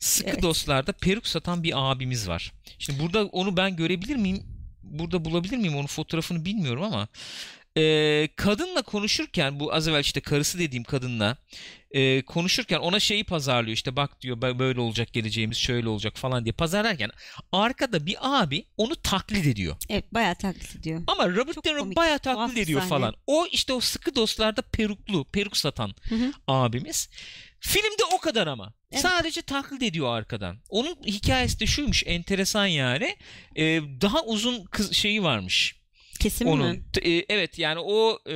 Sıkı 0.00 0.30
Evet. 0.30 0.42
dostlarda 0.42 0.92
peruk 0.92 1.26
satan 1.26 1.62
bir 1.62 1.90
abimiz 1.90 2.28
var. 2.28 2.52
Şimdi 2.78 3.00
burada 3.00 3.24
onu 3.26 3.56
ben 3.56 3.76
görebilir 3.76 4.16
miyim? 4.16 4.42
Burada 4.82 5.24
bulabilir 5.24 5.56
miyim? 5.56 5.76
Onun 5.76 5.86
fotoğrafını 5.86 6.44
bilmiyorum 6.44 6.82
ama 6.82 7.08
ee, 7.80 8.28
kadınla 8.36 8.82
konuşurken 8.82 9.60
bu 9.60 9.74
az 9.74 9.88
evvel 9.88 10.00
işte 10.00 10.20
karısı 10.20 10.58
dediğim 10.58 10.84
kadınla 10.84 11.36
e, 11.90 12.22
konuşurken 12.22 12.78
ona 12.78 13.00
şeyi 13.00 13.24
pazarlıyor 13.24 13.74
işte 13.76 13.96
bak 13.96 14.20
diyor 14.20 14.36
"bö- 14.36 14.58
böyle 14.58 14.80
olacak 14.80 15.12
geleceğimiz 15.12 15.56
şöyle 15.56 15.88
olacak 15.88 16.16
falan 16.16 16.44
diye 16.44 16.52
pazarlarken 16.52 17.10
arkada 17.52 18.06
bir 18.06 18.16
abi 18.20 18.66
onu 18.76 18.96
taklit 18.96 19.46
ediyor. 19.46 19.76
Evet 19.88 20.14
bayağı 20.14 20.34
taklit 20.34 20.76
ediyor. 20.76 21.02
Ama 21.06 21.28
Robert 21.28 21.54
Çok 21.54 21.64
De 21.64 21.74
Niro 21.74 21.96
bayağı 21.96 22.18
taklit 22.18 22.58
ediyor 22.58 22.80
sahne. 22.80 22.88
falan. 22.90 23.14
O 23.26 23.46
işte 23.52 23.72
o 23.72 23.80
sıkı 23.80 24.14
dostlarda 24.14 24.62
peruklu, 24.62 25.24
peruk 25.24 25.56
satan 25.56 25.94
Hı 26.08 26.14
hı. 26.14 26.32
abimiz. 26.48 27.08
Filmde 27.60 28.04
o 28.14 28.18
kadar 28.18 28.46
ama. 28.46 28.72
Evet. 28.92 29.02
Sadece 29.02 29.42
taklit 29.42 29.82
ediyor 29.82 30.16
arkadan. 30.16 30.56
Onun 30.68 30.96
hikayesi 31.06 31.60
de 31.60 31.66
şuymuş 31.66 32.02
enteresan 32.06 32.66
yani. 32.66 33.16
Ee, 33.56 33.80
daha 34.00 34.22
uzun 34.24 34.64
kız 34.64 34.92
şeyi 34.92 35.22
varmış. 35.22 35.79
Kesin 36.20 36.46
Onun. 36.46 36.70
mi? 36.70 36.82
E, 37.02 37.24
evet 37.28 37.58
yani 37.58 37.80
o 37.80 38.18
e, 38.28 38.34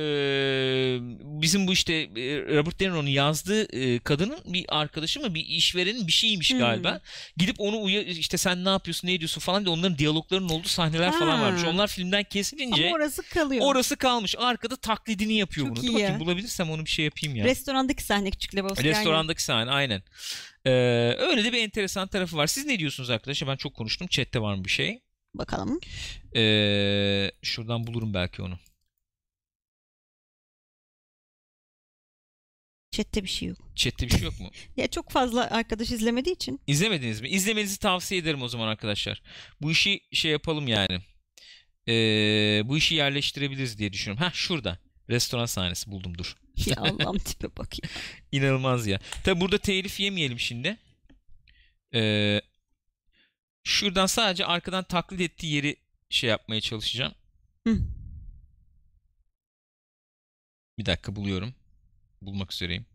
bizim 1.41 1.67
bu 1.67 1.73
işte 1.73 1.93
e, 1.93 2.55
Robert 2.55 2.79
De 2.79 2.85
Niro'nun 2.85 3.07
yazdığı 3.07 3.63
e, 3.79 3.99
kadının 3.99 4.37
bir 4.45 4.65
arkadaşı 4.69 5.19
mı 5.19 5.35
bir 5.35 5.45
işverenin 5.45 6.07
bir 6.07 6.11
şeymiş 6.11 6.51
Hmm. 6.51 6.59
galiba. 6.59 7.01
Gidip 7.37 7.55
onu 7.59 7.81
uya 7.81 8.01
işte 8.01 8.37
sen 8.37 8.65
ne 8.65 8.69
yapıyorsun 8.69 9.07
ne 9.07 9.13
ediyorsun 9.13 9.41
falan 9.41 9.65
diye 9.65 9.73
onların 9.75 9.97
diyaloglarının 9.97 10.49
olduğu 10.49 10.67
sahneler 10.67 11.11
falan 11.11 11.37
Ha. 11.37 11.41
varmış. 11.41 11.63
Onlar 11.63 11.87
filmden 11.87 12.23
kesilince 12.23 12.87
Ama 12.87 12.95
orası 12.95 13.23
kalıyor. 13.29 13.65
orası 13.65 13.95
kalmış. 13.95 14.35
Arkada 14.37 14.75
taklidini 14.75 15.33
yapıyor 15.33 15.67
Çok 15.67 15.75
bunu. 15.75 15.85
iyi 15.85 15.87
Dur 15.87 15.93
bakayım 15.93 16.13
ya. 16.13 16.19
bulabilirsem 16.19 16.71
onu 16.71 16.85
bir 16.85 16.89
şey 16.89 17.05
yapayım 17.05 17.35
ya. 17.35 17.45
Restorandaki 17.45 18.03
sahne 18.03 18.31
Küçük 18.31 18.55
Lebowski. 18.55 18.83
Restorandaki 18.89 19.43
sahne 19.43 19.71
aynen. 19.71 20.03
Ee, 20.65 20.71
öyle 21.19 21.43
de 21.43 21.53
bir 21.53 21.57
enteresan 21.63 22.07
tarafı 22.07 22.37
var. 22.37 22.47
Siz 22.47 22.65
ne 22.65 22.79
diyorsunuz 22.79 23.09
arkadaşlar? 23.09 23.49
Ben 23.49 23.55
çok 23.55 23.73
konuştum. 23.75 24.07
Chat'te 24.07 24.41
var 24.41 24.55
mı 24.55 24.65
bir 24.65 24.69
şey? 24.69 24.99
Bakalım. 25.37 25.79
Ee, 26.35 27.31
şuradan 27.41 27.87
bulurum 27.87 28.13
belki 28.13 28.41
onu. 28.41 28.59
Chat'te 32.91 33.23
bir 33.23 33.29
şey 33.29 33.47
yok. 33.49 33.57
Chat'te 33.75 34.05
bir 34.05 34.11
şey 34.11 34.21
yok 34.21 34.39
mu? 34.39 34.49
Ya 34.77 34.87
çok 34.87 35.11
fazla 35.11 35.49
arkadaş 35.51 35.91
izlemediği 35.91 36.35
için. 36.35 36.61
İzlemediniz 36.67 37.21
mi? 37.21 37.29
İzlemenizi 37.29 37.79
tavsiye 37.79 38.21
ederim 38.21 38.41
o 38.41 38.47
zaman 38.47 38.67
arkadaşlar. 38.67 39.21
Bu 39.61 39.71
işi 39.71 40.01
şey 40.11 40.31
yapalım 40.31 40.67
yani. 40.67 40.99
Ee, 41.87 42.61
bu 42.65 42.77
işi 42.77 42.95
yerleştirebiliriz 42.95 43.77
diye 43.79 43.93
düşünüyorum. 43.93 44.23
Ha 44.23 44.31
şurada. 44.33 44.79
Restoran 45.09 45.45
sahnesi 45.45 45.91
buldum 45.91 46.17
dur. 46.17 46.35
Ya 46.65 46.75
Allah'ım 46.79 47.17
tipe 47.17 47.57
bak 47.57 47.83
ya. 47.83 47.89
İnanılmaz 48.31 48.87
ya. 48.87 48.99
Tabi 49.23 49.41
burada 49.41 49.57
telif 49.57 49.99
yemeyelim 49.99 50.39
şimdi. 50.39 50.77
Ee, 51.93 52.41
şuradan 53.65 54.05
sadece 54.05 54.45
arkadan 54.45 54.83
taklit 54.83 55.21
ettiği 55.21 55.53
yeri 55.53 55.75
şey 56.09 56.29
yapmaya 56.29 56.61
çalışacağım. 56.61 57.13
Hı. 57.67 57.77
Bir 60.77 60.85
dakika 60.85 61.15
buluyorum. 61.15 61.53
Bulmak 62.21 62.53
üzereyim. 62.53 62.85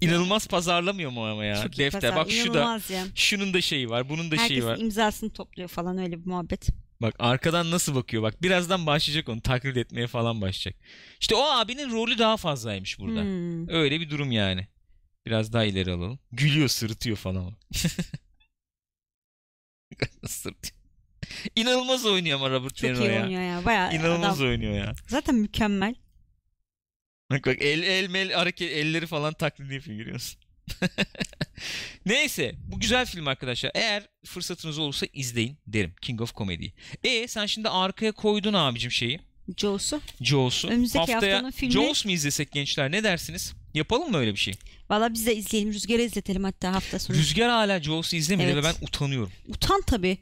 İnanılmaz 0.00 0.48
pazarlamıyor 0.48 1.10
mu 1.10 1.26
ama 1.26 1.44
ya? 1.44 1.62
Çok 1.62 1.74
iyi 1.74 1.78
Defter. 1.78 2.00
pazar. 2.00 2.16
Bak 2.16 2.30
şu 2.30 2.54
da 2.54 2.58
İnanılmaz 2.58 2.90
ya. 2.90 3.06
şunun 3.14 3.54
da 3.54 3.60
şeyi 3.60 3.90
var, 3.90 4.08
bunun 4.08 4.30
da 4.30 4.34
Herkes 4.36 4.48
şeyi 4.48 4.64
var. 4.64 4.78
imzasını 4.78 5.30
topluyor 5.32 5.68
falan 5.68 5.98
öyle 5.98 6.20
bir 6.20 6.26
muhabbet. 6.26 6.68
Bak 7.02 7.14
arkadan 7.18 7.70
nasıl 7.70 7.94
bakıyor. 7.94 8.22
Bak 8.22 8.42
birazdan 8.42 8.86
başlayacak 8.86 9.28
onu 9.28 9.40
taklit 9.40 9.76
etmeye 9.76 10.06
falan 10.06 10.40
başlayacak. 10.40 10.74
İşte 11.20 11.34
o 11.34 11.42
abinin 11.42 11.90
rolü 11.90 12.18
daha 12.18 12.36
fazlaymış 12.36 12.98
burada. 12.98 13.20
Hmm. 13.20 13.68
Öyle 13.68 14.00
bir 14.00 14.10
durum 14.10 14.32
yani. 14.32 14.68
Biraz 15.26 15.52
daha 15.52 15.64
ileri 15.64 15.90
alalım. 15.92 16.18
Gülüyor, 16.32 16.68
sırıtıyor 16.68 17.16
falan 17.16 17.56
sırıtıyor. 20.26 20.80
İnanılmaz 21.56 22.06
oynuyor 22.06 22.36
ama 22.38 22.50
Robert 22.50 22.74
De 22.82 22.88
Çok 22.88 22.90
Niro 22.90 23.00
iyi 23.08 23.14
ya. 23.14 23.22
oynuyor 23.22 23.42
ya. 23.42 23.64
Bayağı 23.64 23.94
İnanılmaz 23.94 24.40
adam. 24.40 24.50
oynuyor 24.50 24.74
ya. 24.74 24.92
Zaten 25.08 25.34
mükemmel. 25.34 25.94
Bak 27.30 27.46
bak 27.46 27.56
el 27.60 27.82
el 27.82 28.08
mel 28.10 28.32
hareket 28.32 28.72
elleri 28.72 29.06
falan 29.06 29.34
taklit 29.34 29.72
yapıyor 29.72 29.96
görüyorsun. 29.98 30.40
Neyse 32.06 32.54
bu 32.68 32.80
güzel 32.80 33.06
film 33.06 33.28
arkadaşlar. 33.28 33.70
Eğer 33.74 34.08
fırsatınız 34.24 34.78
olursa 34.78 35.06
izleyin 35.12 35.58
derim. 35.66 35.94
King 36.02 36.20
of 36.20 36.34
Comedy. 36.34 36.68
E 37.04 37.28
sen 37.28 37.46
şimdi 37.46 37.68
arkaya 37.68 38.12
koydun 38.12 38.52
abicim 38.52 38.90
şeyi. 38.90 39.20
Joe'su. 39.56 40.00
Jaws'u. 40.20 40.68
Önümüzdeki 40.68 41.12
Haftaya 41.12 41.34
haftanın 41.36 41.50
filmi- 41.50 41.72
Jaws 41.72 42.04
mu 42.04 42.10
izlesek 42.10 42.52
gençler 42.52 42.92
ne 42.92 43.04
dersiniz? 43.04 43.54
Yapalım 43.74 44.10
mı 44.10 44.18
öyle 44.18 44.32
bir 44.32 44.38
şey? 44.38 44.54
Valla 44.90 45.14
biz 45.14 45.26
de 45.26 45.36
izleyelim. 45.36 45.72
Rüzgar'ı 45.72 46.02
izletelim 46.02 46.44
hatta 46.44 46.72
hafta 46.72 46.98
sonu. 46.98 47.16
Rüzgar 47.16 47.50
hala 47.50 47.82
Jaws'u 47.82 48.16
izlemedi 48.16 48.50
Evet. 48.50 48.64
ve 48.64 48.68
ben 48.68 48.86
utanıyorum. 48.86 49.32
Utan 49.48 49.82
tabii. 49.86 50.18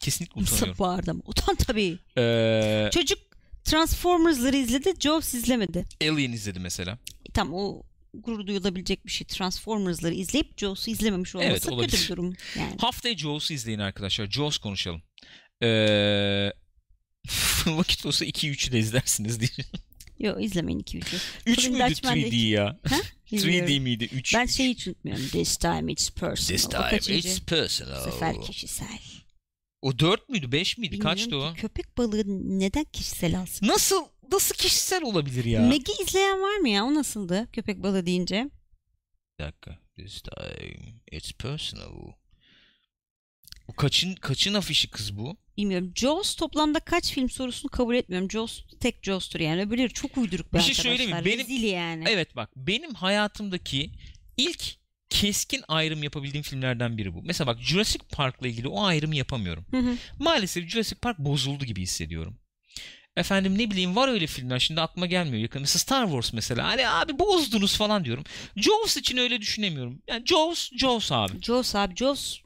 Kesinlikle 0.00 0.40
Nasıl 0.42 0.56
utanıyorum. 0.56 0.78
bağırdı 0.78 1.10
ama. 1.10 1.20
Utan 1.26 1.54
tabii. 1.56 1.98
Ee, 2.18 2.90
Çocuk 2.92 3.18
Transformers'ları 3.64 4.56
izledi. 4.56 4.94
Jaws 5.00 5.34
izlemedi. 5.34 5.84
Alien 6.02 6.32
izledi 6.32 6.60
mesela. 6.60 6.98
E, 7.28 7.32
tam 7.32 7.54
o 7.54 7.82
gurur 8.14 8.46
duyulabilecek 8.46 9.06
bir 9.06 9.10
şey. 9.10 9.26
Transformers'ları 9.26 10.14
izleyip 10.14 10.58
Jaws'u 10.58 10.90
izlememiş 10.90 11.34
olması 11.34 11.50
Evet, 11.50 11.62
kötü 11.62 11.74
olabilir. 11.74 12.00
bir 12.04 12.08
durum. 12.08 12.34
Yani. 12.58 12.74
Haftaya 12.78 13.16
Jaws'u 13.16 13.52
izleyin 13.54 13.78
arkadaşlar. 13.78 14.30
Jaws 14.30 14.58
konuşalım. 14.58 15.02
Ee, 15.62 15.66
vakit 17.66 18.06
olsa 18.06 18.24
2-3'ü 18.24 18.72
de 18.72 18.78
izlersiniz 18.78 19.40
diye. 19.40 19.50
Yok 20.18 20.44
izlemeyin 20.44 20.80
2-3'ü. 20.80 21.16
3 21.46 21.60
Fırın 21.60 21.72
müydü 21.72 21.90
Dutchman'da 21.90 22.18
3D 22.18 22.48
ya? 22.48 22.78
Ha? 22.88 22.96
3D 23.32 23.46
Bilmiyorum. 23.46 23.82
miydi? 23.82 24.08
3. 24.12 24.34
Ben 24.34 24.46
şeyi 24.46 24.70
hiç 24.70 24.86
unutmuyorum. 24.88 25.28
This 25.28 25.56
time 25.56 25.92
it's 25.92 26.10
personal. 26.10 26.56
This 26.56 26.66
o 26.66 26.70
time 26.70 27.18
it's 27.18 27.40
personal. 27.40 28.06
Bu 28.06 28.10
sefer 28.10 28.42
kişisel. 28.42 28.98
O 29.82 29.98
4 29.98 30.28
müydü 30.28 30.52
5 30.52 30.78
miydi? 30.78 30.98
Kaçtı 30.98 31.26
Bilmiyorum 31.26 31.50
o? 31.52 31.54
ki 31.54 31.60
Köpek 31.60 31.98
balığı 31.98 32.22
neden 32.60 32.84
kişisel 32.84 33.38
alsın? 33.40 33.66
Nasıl 33.66 34.04
nasıl 34.32 34.54
kişisel 34.54 35.02
olabilir 35.02 35.44
ya? 35.44 35.60
Maggie 35.62 35.94
izleyen 36.02 36.40
var 36.42 36.56
mı 36.56 36.68
ya? 36.68 36.84
O 36.84 36.94
nasıldı? 36.94 37.48
Köpek 37.52 37.82
balığı 37.82 38.06
deyince. 38.06 38.50
Bir 39.38 39.44
dakika. 39.44 39.78
This 39.96 40.22
time 40.22 40.94
it's 41.12 41.32
personal. 41.32 42.12
Kaçın 43.76 44.14
kaçın 44.14 44.54
afişi 44.54 44.90
kız 44.90 45.18
bu? 45.18 45.36
Bilmiyorum. 45.56 45.92
Jaws 45.94 46.34
toplamda 46.34 46.80
kaç 46.80 47.12
film 47.12 47.30
sorusunu 47.30 47.70
kabul 47.70 47.94
etmiyorum. 47.94 48.30
Jaws 48.30 48.60
tek 48.80 49.04
Jaws'tur 49.04 49.40
yani. 49.40 49.62
Öbürleri 49.62 49.92
çok 49.92 50.16
uyduruk 50.16 50.52
be 50.52 50.58
Bir 50.58 50.62
şey 50.62 50.74
söyleyeyim 50.74 51.16
mi? 51.16 51.24
Benim- 51.24 51.38
Rezil 51.38 51.62
yani. 51.62 52.04
Evet 52.08 52.36
bak 52.36 52.50
benim 52.56 52.94
hayatımdaki 52.94 53.90
ilk 54.36 54.64
keskin 55.10 55.62
ayrım 55.68 56.02
yapabildiğim 56.02 56.42
filmlerden 56.42 56.98
biri 56.98 57.14
bu. 57.14 57.22
Mesela 57.22 57.46
bak 57.46 57.60
Jurassic 57.60 58.04
Park'la 58.12 58.48
ilgili 58.48 58.68
o 58.68 58.84
ayrımı 58.84 59.16
yapamıyorum. 59.16 59.66
Hı 59.70 59.76
hı. 59.78 59.96
Maalesef 60.18 60.68
Jurassic 60.68 60.96
Park 61.00 61.18
bozuldu 61.18 61.64
gibi 61.64 61.82
hissediyorum. 61.82 62.38
Efendim 63.16 63.58
ne 63.58 63.70
bileyim 63.70 63.96
var 63.96 64.08
öyle 64.08 64.26
filmler 64.26 64.58
şimdi 64.58 64.80
aklıma 64.80 65.06
gelmiyor 65.06 65.42
yakın. 65.42 65.60
Mesela 65.62 65.78
Star 65.78 66.04
Wars 66.06 66.32
mesela. 66.32 66.66
Hani 66.66 66.88
abi 66.88 67.18
bozdunuz 67.18 67.76
falan 67.76 68.04
diyorum. 68.04 68.24
Jaws 68.56 68.96
için 68.96 69.16
öyle 69.16 69.40
düşünemiyorum. 69.40 70.02
Yani 70.08 70.26
Jaws, 70.26 70.70
Jaws 70.78 71.12
abi. 71.12 71.42
Jaws 71.42 71.74
abi. 71.74 71.96
Jaws 71.96 72.38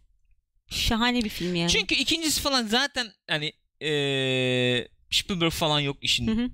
şahane 0.71 1.25
bir 1.25 1.29
film 1.29 1.55
yani. 1.55 1.71
Çünkü 1.71 1.95
ikincisi 1.95 2.41
falan 2.41 2.67
zaten 2.67 3.07
hani 3.29 3.53
eee 3.81 4.89
Spielberg 5.11 5.53
falan 5.53 5.81
yok 5.81 5.97
işin 6.03 6.27
Hı 6.27 6.45
hı. 6.45 6.51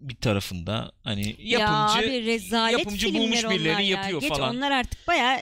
bir 0.00 0.14
tarafında. 0.16 0.92
Hani 1.04 1.36
ya 1.38 1.58
yapımcı 1.58 2.08
abi 2.08 2.26
rezalet 2.26 2.78
yapımcı 2.78 3.14
bulmuş 3.14 3.44
birilerini 3.44 3.86
ya. 3.86 4.00
yapıyor 4.00 4.20
Geç, 4.20 4.28
falan. 4.28 4.56
onlar 4.56 4.70
artık 4.70 5.06
bayağı 5.08 5.38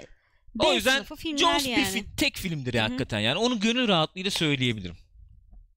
O 0.59 0.75
yüzden 0.75 1.05
filmler 1.05 1.39
Jaws 1.39 1.65
bir 1.65 1.71
yani. 1.71 1.83
fi- 1.85 2.17
tek 2.17 2.37
filmdir 2.37 2.75
Hı 2.75 2.79
hı. 2.79 2.83
hakikaten 2.83 3.19
yani. 3.21 3.39
Onu 3.39 3.61
gönül 3.61 3.89
rahatlığıyla 3.89 4.31
söyleyebilirim. 4.31 4.97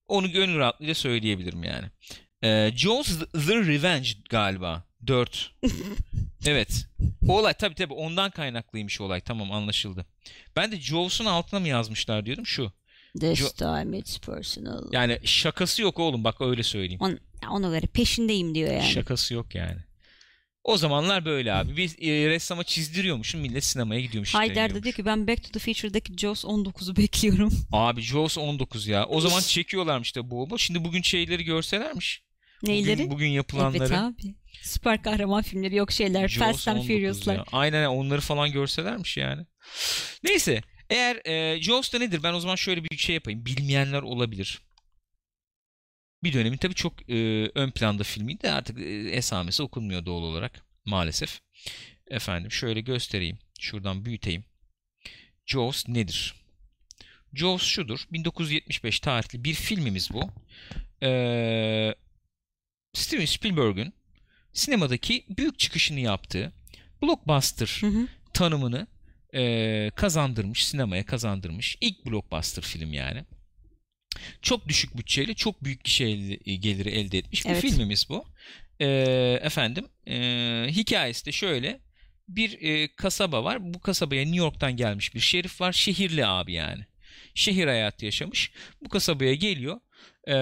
Onu 0.08 0.32
gönül 0.32 0.58
rahatlığıyla 0.58 0.94
söyleyebilirim 0.96 1.64
yani. 1.64 1.88
Ee, 2.44 2.72
Jaws 2.76 3.20
The 3.48 3.56
Revenge 3.56 4.10
galiba. 4.30 4.84
4. 5.08 5.52
evet. 6.46 6.86
O 7.28 7.40
olay 7.40 7.54
tabii 7.54 7.76
tabii 7.76 7.94
ondan 7.94 8.32
kaynaklıymış 8.32 9.02
olay. 9.02 9.22
Tamam 9.22 9.52
anlaşıldı. 9.52 10.06
Ben 10.56 10.72
de 10.72 10.82
Jaws'un 10.82 11.26
altına 11.26 11.60
mı 11.60 11.68
yazmışlar 11.68 12.26
diyordum 12.26 12.46
şu. 12.46 12.72
This 13.20 13.40
Jo- 13.40 13.56
time 13.84 13.98
it's 13.98 14.20
personal. 14.20 14.84
Yani 14.92 15.20
şakası 15.24 15.82
yok 15.82 16.00
oğlum 16.00 16.24
bak 16.24 16.42
öyle 16.42 16.64
söyleyeyim. 16.64 17.02
On, 17.02 17.20
ona 17.52 17.70
göre 17.70 17.88
peşindeyim 17.88 18.56
diyor 18.56 18.74
yani. 18.74 18.92
Şakası 18.92 19.34
yok 19.34 19.56
yani. 19.56 19.78
O 20.64 20.78
zamanlar 20.78 21.26
böyle 21.26 21.54
abi. 21.54 21.78
Bir 21.78 21.90
e, 22.02 22.30
ressama 22.30 22.64
çizdiriyormuşum 22.64 23.42
millet 23.42 23.64
sinemaya 23.64 24.02
gidiyormuş. 24.02 24.34
Haydar 24.34 24.76
da 24.76 24.84
diyor 24.84 24.96
ki 24.96 25.06
ben 25.06 25.28
Back 25.28 25.44
to 25.44 25.52
the 25.52 25.60
Future'daki 25.60 26.18
Jaws 26.18 26.46
19'u 26.46 26.96
bekliyorum. 26.96 27.54
Abi 27.72 28.02
Jaws 28.02 28.38
19 28.38 28.88
ya. 28.88 29.06
O 29.06 29.22
zaman 29.22 29.42
çekiyorlarmış 29.42 30.16
da 30.16 30.32
bu. 30.32 30.60
Şimdi 30.60 30.86
bugün 30.86 31.02
şeyleri 31.02 31.44
görselermiş. 31.44 32.24
Neyleri? 32.64 32.98
Bugün, 32.98 33.12
bugün 33.12 33.28
yapılanları. 33.28 33.84
Evet 33.84 33.92
abi. 33.92 34.36
Süper 34.62 35.04
kahraman 35.04 35.42
filmleri 35.42 35.76
yok 35.76 35.92
şeyler. 35.92 36.28
Jaws 36.28 36.40
Fast 36.48 36.68
and 36.68 36.78
19 36.78 36.88
Furious'lar. 36.88 37.36
ya. 37.36 37.46
Aynen 37.52 37.86
onları 37.86 38.22
falan 38.22 38.52
görselermiş 38.52 39.18
yani. 39.18 39.46
Neyse. 40.24 40.62
Eğer 40.90 41.22
e, 41.26 41.62
Jaws 41.62 41.94
da 41.94 42.00
nedir? 42.00 42.24
Ben 42.24 42.34
o 42.34 42.40
zaman 42.40 42.56
şöyle 42.56 42.84
bir 42.84 42.98
şey 42.98 43.16
yapayım. 43.16 43.46
Bilmeyenler 43.46 44.02
olabilir. 44.02 44.62
Bir 46.24 46.34
dönemin 46.34 46.58
tabii 46.58 46.74
çok 46.74 47.10
e, 47.10 47.48
ön 47.56 47.72
planda 47.72 48.04
filmiydi 48.04 48.42
de 48.44 48.52
artık 48.52 48.80
e, 48.80 49.10
esamesi 49.10 49.64
okunmuyor 49.64 50.06
doğal 50.06 50.24
olarak 50.24 50.66
maalesef. 50.86 51.40
Efendim 52.08 52.52
şöyle 52.52 52.82
göstereyim. 52.82 53.40
Şuradan 53.60 54.06
büyüteyim. 54.06 54.46
Jaws 55.46 55.88
nedir? 55.88 56.36
Jaws 57.34 57.64
şudur. 57.64 58.00
1975 58.12 59.00
tarihli 59.00 59.44
bir 59.44 59.54
filmimiz 59.54 60.10
bu. 60.14 60.30
Ee, 61.04 61.96
Steven 62.94 63.26
Spielberg'ün 63.26 63.94
sinemadaki 64.54 65.26
büyük 65.38 65.60
çıkışını 65.60 66.00
yaptığı 66.00 66.54
blockbuster 67.04 67.78
Hı 67.82 67.88
hı. 67.88 68.08
tanımını 68.34 68.88
e, 69.34 69.92
kazandırmış, 69.96 70.68
sinemaya 70.68 71.06
kazandırmış. 71.06 71.78
İlk 71.82 72.06
blockbuster 72.06 72.64
film 72.64 72.94
yani. 72.94 73.26
Çok 74.42 74.68
düşük 74.68 74.98
bütçeyle 74.98 75.34
çok 75.34 75.64
büyük 75.64 75.84
gişe 75.84 76.04
elde- 76.04 76.56
geliri 76.56 76.90
elde 76.90 77.18
etmiş 77.18 77.46
Evet. 77.46 77.64
bir 77.64 77.70
filmimiz 77.70 78.06
bu. 78.10 78.26
E, 78.80 78.88
efendim 79.42 79.88
e, 80.08 80.16
hikayesi 80.70 81.26
de 81.26 81.32
şöyle. 81.32 81.80
Bir 82.28 82.62
e, 82.62 82.96
kasaba 82.96 83.44
var. 83.44 83.74
Bu 83.74 83.80
kasabaya 83.80 84.22
New 84.22 84.38
York'tan 84.38 84.76
gelmiş 84.78 85.16
bir 85.16 85.20
şerif 85.20 85.62
var. 85.62 85.74
Şehirli 85.74 86.26
abi 86.26 86.54
yani. 86.54 86.86
Şehir 87.36 87.68
hayatı 87.68 88.06
yaşamış. 88.06 88.52
Bu 88.82 88.90
kasabaya 88.90 89.34
geliyor. 89.34 89.80
E, 90.30 90.36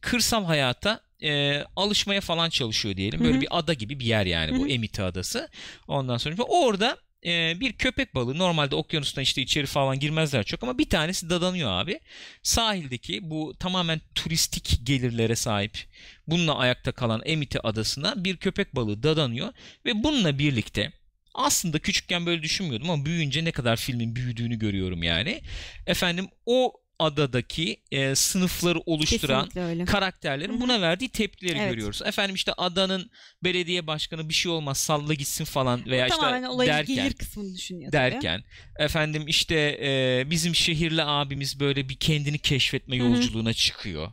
kırsal 0.00 0.44
hayata 0.44 1.00
e, 1.22 1.64
alışmaya 1.76 2.20
falan 2.20 2.50
çalışıyor 2.50 2.96
diyelim. 2.96 3.20
Böyle 3.20 3.32
Hı 3.32 3.36
hı. 3.36 3.40
bir 3.40 3.58
ada 3.58 3.74
gibi 3.74 4.00
bir 4.00 4.04
yer 4.04 4.26
yani 4.26 4.52
Hı 4.52 4.56
bu 4.58 4.64
hı. 4.64 4.68
Emite 4.68 5.02
Adası. 5.02 5.48
Ondan 5.88 6.16
sonra 6.16 6.42
orada 6.42 6.98
e, 7.26 7.60
bir 7.60 7.72
köpek 7.72 8.14
balığı 8.14 8.38
normalde 8.38 8.74
okyanustan 8.76 9.22
işte 9.22 9.42
içeri 9.42 9.66
falan 9.66 9.98
girmezler 9.98 10.44
çok 10.44 10.62
ama 10.62 10.78
bir 10.78 10.88
tanesi 10.88 11.30
dadanıyor 11.30 11.70
abi. 11.70 12.00
Sahildeki 12.42 13.30
bu 13.30 13.54
tamamen 13.58 14.00
turistik 14.14 14.78
gelirlere 14.82 15.36
sahip 15.36 15.78
bununla 16.26 16.58
ayakta 16.58 16.92
kalan 16.92 17.22
Emite 17.24 17.60
Adası'na 17.60 18.24
bir 18.24 18.36
köpek 18.36 18.76
balığı 18.76 19.02
dadanıyor 19.02 19.52
ve 19.84 20.04
bununla 20.04 20.38
birlikte 20.38 20.92
aslında 21.34 21.78
küçükken 21.78 22.26
böyle 22.26 22.42
düşünmüyordum 22.42 22.90
ama 22.90 23.04
büyüyünce 23.04 23.44
ne 23.44 23.52
kadar 23.52 23.76
filmin 23.76 24.16
büyüdüğünü 24.16 24.58
görüyorum 24.58 25.02
yani. 25.02 25.40
Efendim 25.86 26.28
o 26.46 26.72
adadaki 26.98 27.76
e, 27.90 28.14
sınıfları 28.14 28.80
oluşturan 28.86 29.48
karakterlerin 29.84 30.52
Hı 30.52 30.56
hı. 30.56 30.60
buna 30.60 30.80
verdiği 30.80 31.08
tepkileri 31.08 31.58
Evet. 31.58 31.70
görüyoruz. 31.70 32.02
Efendim 32.04 32.34
işte 32.34 32.52
adanın 32.52 33.10
belediye 33.44 33.86
başkanı 33.86 34.28
bir 34.28 34.34
şey 34.34 34.52
olmaz 34.52 34.78
salla 34.78 35.14
gitsin 35.14 35.44
falan 35.44 35.86
veya 35.86 36.06
işte 36.06 36.48
olayın 36.48 36.72
derken 36.72 36.94
gelir 36.94 37.14
kısmını 37.14 37.54
düşünüyor 37.54 37.92
tabii. 37.92 38.12
derken 38.12 38.44
efendim 38.78 39.24
işte 39.28 39.78
e, 39.82 40.22
bizim 40.30 40.54
şehirli 40.54 41.02
abimiz 41.02 41.60
böyle 41.60 41.88
bir 41.88 41.96
kendini 41.96 42.38
keşfetme 42.38 42.96
yolculuğuna 42.96 43.52
çıkıyor. 43.52 44.12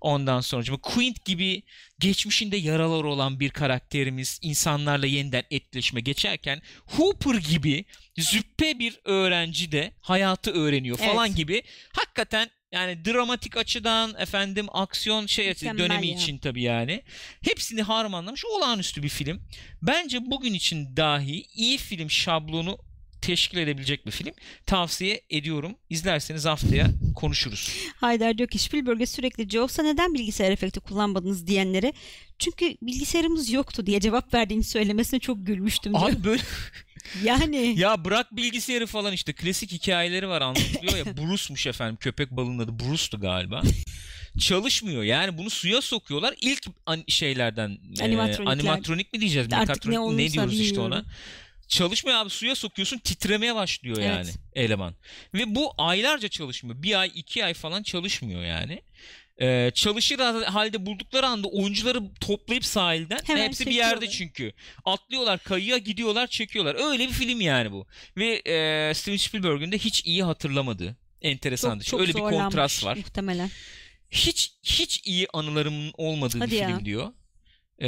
Ondan 0.00 0.40
sonra 0.40 0.76
Quint 0.82 1.24
gibi 1.24 1.62
geçmişinde 1.98 2.56
yaralar 2.56 3.04
olan 3.04 3.40
bir 3.40 3.50
karakterimiz 3.50 4.38
insanlarla 4.42 5.06
yeniden 5.06 5.42
etkileşime 5.50 6.00
geçerken 6.00 6.62
Hooper 6.86 7.34
gibi 7.34 7.84
züppe 8.20 8.78
bir 8.78 9.00
öğrenci 9.04 9.72
de 9.72 9.92
hayatı 10.00 10.50
öğreniyor 10.50 10.96
falan 10.96 11.26
Evet. 11.26 11.36
gibi 11.36 11.62
hakikaten 11.92 12.50
yani 12.72 13.04
dramatik 13.04 13.56
açıdan 13.56 14.14
efendim 14.18 14.66
aksiyon 14.72 15.26
şey 15.26 15.48
Mükemmel 15.48 15.78
dönemi 15.78 16.06
ya. 16.06 16.16
için 16.16 16.38
tabii 16.38 16.62
yani 16.62 17.02
hepsini 17.44 17.82
harmanlamış 17.82 18.44
olağanüstü 18.44 19.02
bir 19.02 19.08
film. 19.08 19.42
Bence 19.82 20.18
bugün 20.30 20.54
için 20.54 20.96
dahi 20.96 21.46
iyi 21.54 21.78
film 21.78 22.10
şablonu 22.10 22.78
teşkil 23.22 23.58
edebilecek 23.58 24.06
bir 24.06 24.10
film. 24.10 24.32
Tavsiye 24.66 25.20
ediyorum. 25.30 25.74
İzlerseniz 25.90 26.44
haftaya 26.44 26.86
konuşuruz. 27.16 27.76
Haydar 27.96 28.38
diyor 28.38 28.48
ki 28.48 28.58
Spielberg'e 28.58 29.06
sürekli 29.06 29.48
Jaws'a 29.50 29.82
neden 29.82 30.14
bilgisayar 30.14 30.50
efekti 30.50 30.80
kullanmadınız 30.80 31.46
diyenlere 31.46 31.92
çünkü 32.38 32.76
bilgisayarımız 32.82 33.50
yoktu 33.50 33.86
diye 33.86 34.00
cevap 34.00 34.34
verdiğini 34.34 34.64
söylemesine 34.64 35.20
çok 35.20 35.46
gülmüştüm 35.46 35.92
diyor. 35.94 36.10
Abi 36.10 36.24
böyle 36.24 36.42
Yani 37.24 37.80
ya 37.80 38.04
bırak 38.04 38.36
bilgisayarı 38.36 38.86
falan 38.86 39.12
işte 39.12 39.32
klasik 39.32 39.72
hikayeleri 39.72 40.28
var 40.28 40.42
anlatılıyor 40.42 41.06
ya 41.06 41.16
Bruce'muş 41.16 41.66
efendim 41.66 41.96
köpek 42.00 42.30
balığının 42.30 42.58
adı 42.58 42.78
Bruce'tu 42.78 43.20
galiba. 43.20 43.62
Çalışmıyor 44.38 45.02
yani 45.02 45.38
bunu 45.38 45.50
suya 45.50 45.80
sokuyorlar 45.80 46.34
ilk 46.40 46.66
an- 46.86 47.04
şeylerden 47.08 47.78
e, 48.00 48.04
animatronik 48.46 49.12
mi 49.12 49.20
diyeceğiz 49.20 49.48
Artık 49.52 49.86
ne 49.86 50.16
ne 50.16 50.32
diyoruz 50.32 50.60
işte 50.60 50.80
ona. 50.80 51.04
Çalışmıyor 51.68 52.18
abi 52.18 52.30
suya 52.30 52.54
sokuyorsun 52.54 52.98
titremeye 52.98 53.54
başlıyor 53.54 53.96
Evet. 54.00 54.08
yani 54.08 54.30
eleman. 54.54 54.94
Ve 55.34 55.54
bu 55.54 55.72
aylarca 55.78 56.28
çalışmıyor. 56.28 56.82
Bir 56.82 57.00
ay 57.00 57.10
iki 57.14 57.44
ay 57.44 57.54
falan 57.54 57.82
çalışmıyor 57.82 58.42
yani. 58.42 58.82
Ee, 59.40 59.70
çalışır 59.74 60.18
halde 60.44 60.86
buldukları 60.86 61.26
anda 61.26 61.48
oyuncuları 61.48 62.14
toplayıp 62.20 62.64
sahilden 62.64 63.20
Hemen 63.24 63.46
hepsi 63.46 63.66
bir 63.66 63.74
yerde 63.74 64.08
çünkü. 64.08 64.52
Atlıyorlar 64.84 65.38
kayıya 65.42 65.78
gidiyorlar 65.78 66.26
çekiyorlar. 66.26 66.90
Öyle 66.90 67.08
bir 67.08 67.12
film 67.12 67.40
yani 67.40 67.72
bu. 67.72 67.86
Ve 68.16 68.26
e, 68.46 68.94
Steven 68.94 69.16
Spielberg'ün 69.16 69.72
de 69.72 69.78
hiç 69.78 70.06
iyi 70.06 70.22
hatırlamadığı 70.22 70.96
enteresandır. 71.22 71.84
çok, 71.84 71.90
çok 71.90 72.00
Öyle 72.00 72.14
bir 72.14 72.38
kontrast 72.38 72.84
var. 72.84 72.96
Muhtemelen. 72.96 73.50
Hiç 74.10 74.52
hiç 74.62 75.00
iyi 75.04 75.26
anılarımın 75.32 75.92
olmadığı 75.96 76.38
Hadi 76.38 76.50
bir 76.50 76.56
ya. 76.56 76.68
film 76.68 76.84
diyor. 76.84 77.12
Ee, 77.82 77.86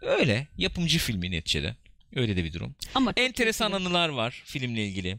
öyle 0.00 0.48
yapımcı 0.56 0.98
filmi 0.98 1.30
neticede. 1.30 1.76
Öyle 2.16 2.36
de 2.36 2.44
bir 2.44 2.52
durum. 2.52 2.74
Ama 2.94 3.12
Enteresan 3.16 3.72
iyi. 3.72 3.74
anılar 3.74 4.08
var 4.08 4.42
filmle 4.46 4.86
ilgili. 4.86 5.18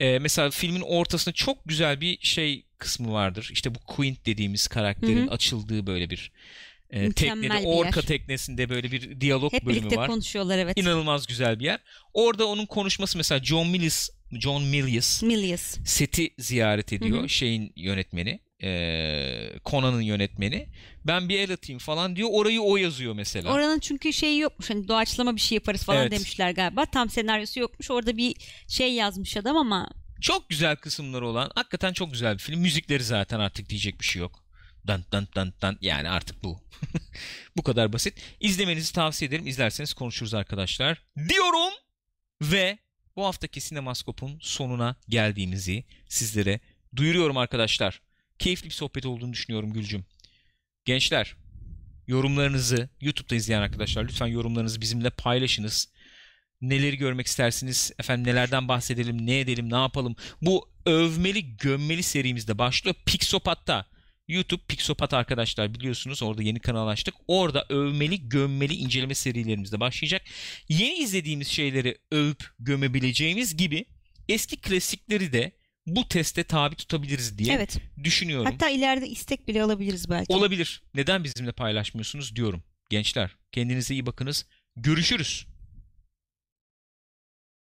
Ee, 0.00 0.18
mesela 0.18 0.50
filmin 0.50 0.80
ortasında 0.80 1.34
çok 1.34 1.58
güzel 1.66 2.00
bir 2.00 2.18
şey 2.20 2.66
kısmı 2.78 3.12
vardır. 3.12 3.48
İşte 3.52 3.74
bu 3.74 3.78
Quint 3.78 4.26
dediğimiz 4.26 4.66
karakterin 4.68 5.22
Hı 5.26 5.26
hı. 5.26 5.30
açıldığı 5.30 5.86
böyle 5.86 6.10
bir 6.10 6.32
e, 6.90 7.00
Mükemmel 7.06 7.42
teknede 7.48 7.62
bir 7.62 7.68
yer. 7.68 7.78
orka 7.86 8.00
teknesinde 8.02 8.68
böyle 8.68 8.92
bir 8.92 9.20
diyalog 9.20 9.52
Hep 9.52 9.64
bölümü 9.66 9.78
birlikte 9.80 9.96
var. 9.96 10.06
konuşuyorlar 10.10 10.58
evet. 10.58 10.78
İnanılmaz 10.78 11.26
güzel 11.26 11.58
bir 11.60 11.64
yer. 11.64 11.80
Orada 12.14 12.46
onun 12.46 12.66
konuşması 12.66 13.18
mesela 13.18 13.44
John 13.44 13.68
Milius 13.68 14.08
John 14.40 14.62
Milius 14.64 15.22
Milius. 15.22 15.76
seti 15.84 16.30
ziyaret 16.38 16.92
ediyor. 16.92 17.18
Hı 17.18 17.22
hı. 17.22 17.28
Şeyin 17.28 17.72
yönetmeni. 17.76 18.40
E, 18.62 19.52
Conan'ın 19.64 20.00
yönetmeni. 20.00 20.68
Ben 21.06 21.28
bir 21.28 21.38
el 21.38 21.52
atayım 21.52 21.78
falan 21.78 22.16
diyor. 22.16 22.28
Orayı 22.32 22.60
o 22.60 22.76
yazıyor 22.76 23.14
mesela. 23.14 23.52
Oranın 23.52 23.78
çünkü 23.78 24.12
şeyi 24.12 24.40
yokmuş. 24.40 24.70
Hani 24.70 24.88
doğaçlama 24.88 25.36
bir 25.36 25.40
şey 25.40 25.56
yaparız 25.56 25.82
falan 25.82 26.02
Evet. 26.02 26.12
demişler 26.12 26.50
galiba. 26.50 26.86
Tam 26.86 27.10
senaryosu 27.10 27.60
yokmuş. 27.60 27.90
Orada 27.90 28.16
bir 28.16 28.36
şey 28.68 28.92
yazmış 28.94 29.36
adam 29.36 29.56
ama 29.56 29.90
Çok 30.20 30.48
güzel 30.48 30.76
kısımları 30.76 31.26
olan. 31.28 31.50
Hakikaten 31.54 31.92
çok 31.92 32.12
güzel 32.12 32.34
bir 32.34 32.42
film. 32.42 32.60
Müzikleri 32.60 33.04
zaten 33.04 33.40
artık 33.40 33.68
diyecek 33.68 34.00
bir 34.00 34.06
şey 34.06 34.20
yok. 34.20 34.44
Dan 34.86 35.04
dan 35.12 35.28
dan 35.36 35.52
dan 35.62 35.78
yani 35.80 36.08
artık 36.08 36.44
bu. 36.44 36.60
bu 37.56 37.62
kadar 37.62 37.92
basit. 37.92 38.14
İzlemenizi 38.40 38.92
tavsiye 38.92 39.28
ederim. 39.28 39.46
İzlerseniz 39.46 39.94
konuşuruz 39.94 40.34
arkadaşlar. 40.34 41.02
Diyorum 41.28 41.72
ve 42.42 42.78
bu 43.16 43.24
haftaki 43.26 43.60
Sinemaskop'un 43.60 44.38
sonuna 44.40 44.96
geldiğimizi 45.08 45.84
sizlere 46.08 46.60
duyuruyorum 46.96 47.36
arkadaşlar. 47.36 48.00
Keyifli 48.38 48.66
bir 48.66 48.74
sohbet 48.74 49.06
olduğunu 49.06 49.32
düşünüyorum 49.32 49.72
Gülcüm. 49.72 50.04
Gençler 50.84 51.36
yorumlarınızı 52.06 52.88
YouTube'da 53.00 53.34
izleyen 53.34 53.60
arkadaşlar 53.60 54.04
lütfen 54.04 54.26
yorumlarınızı 54.26 54.80
bizimle 54.80 55.10
paylaşınız. 55.10 55.88
Neleri 56.60 56.96
görmek 56.96 57.26
istersiniz? 57.26 57.92
Efendim 57.98 58.32
nelerden 58.32 58.68
bahsedelim? 58.68 59.26
Ne 59.26 59.40
edelim? 59.40 59.72
Ne 59.72 59.76
yapalım? 59.76 60.16
Bu 60.42 60.68
övmeli 60.86 61.56
gömmeli 61.56 62.02
serimizde 62.02 62.58
başlıyor. 62.58 62.94
Pixopat'ta. 63.06 63.86
YouTube 64.28 64.62
Pixopat 64.68 65.14
arkadaşlar 65.14 65.74
biliyorsunuz 65.74 66.22
orada 66.22 66.42
yeni 66.42 66.60
kanal 66.60 66.88
açtık. 66.88 67.14
Orada 67.28 67.66
övmeli 67.68 68.28
gömmeli 68.28 68.74
inceleme 68.74 69.14
serilerimiz 69.14 69.72
de 69.72 69.80
başlayacak. 69.80 70.22
Yeni 70.68 70.98
izlediğimiz 70.98 71.48
şeyleri 71.48 71.98
övüp 72.10 72.44
gömebileceğimiz 72.58 73.56
gibi 73.56 73.84
eski 74.28 74.56
klasikleri 74.56 75.32
de 75.32 75.52
bu 75.86 76.08
teste 76.08 76.44
tabi 76.44 76.74
tutabiliriz 76.76 77.38
diye 77.38 77.54
evet. 77.54 77.78
düşünüyorum. 78.04 78.46
Hatta 78.46 78.68
ileride 78.68 79.08
istek 79.08 79.48
bile 79.48 79.62
alabiliriz 79.62 80.10
belki. 80.10 80.32
Olabilir. 80.32 80.82
Neden 80.94 81.24
bizimle 81.24 81.52
paylaşmıyorsunuz 81.52 82.36
diyorum. 82.36 82.62
Gençler 82.90 83.36
kendinize 83.52 83.94
iyi 83.94 84.06
bakınız. 84.06 84.46
Görüşürüz. 84.76 85.46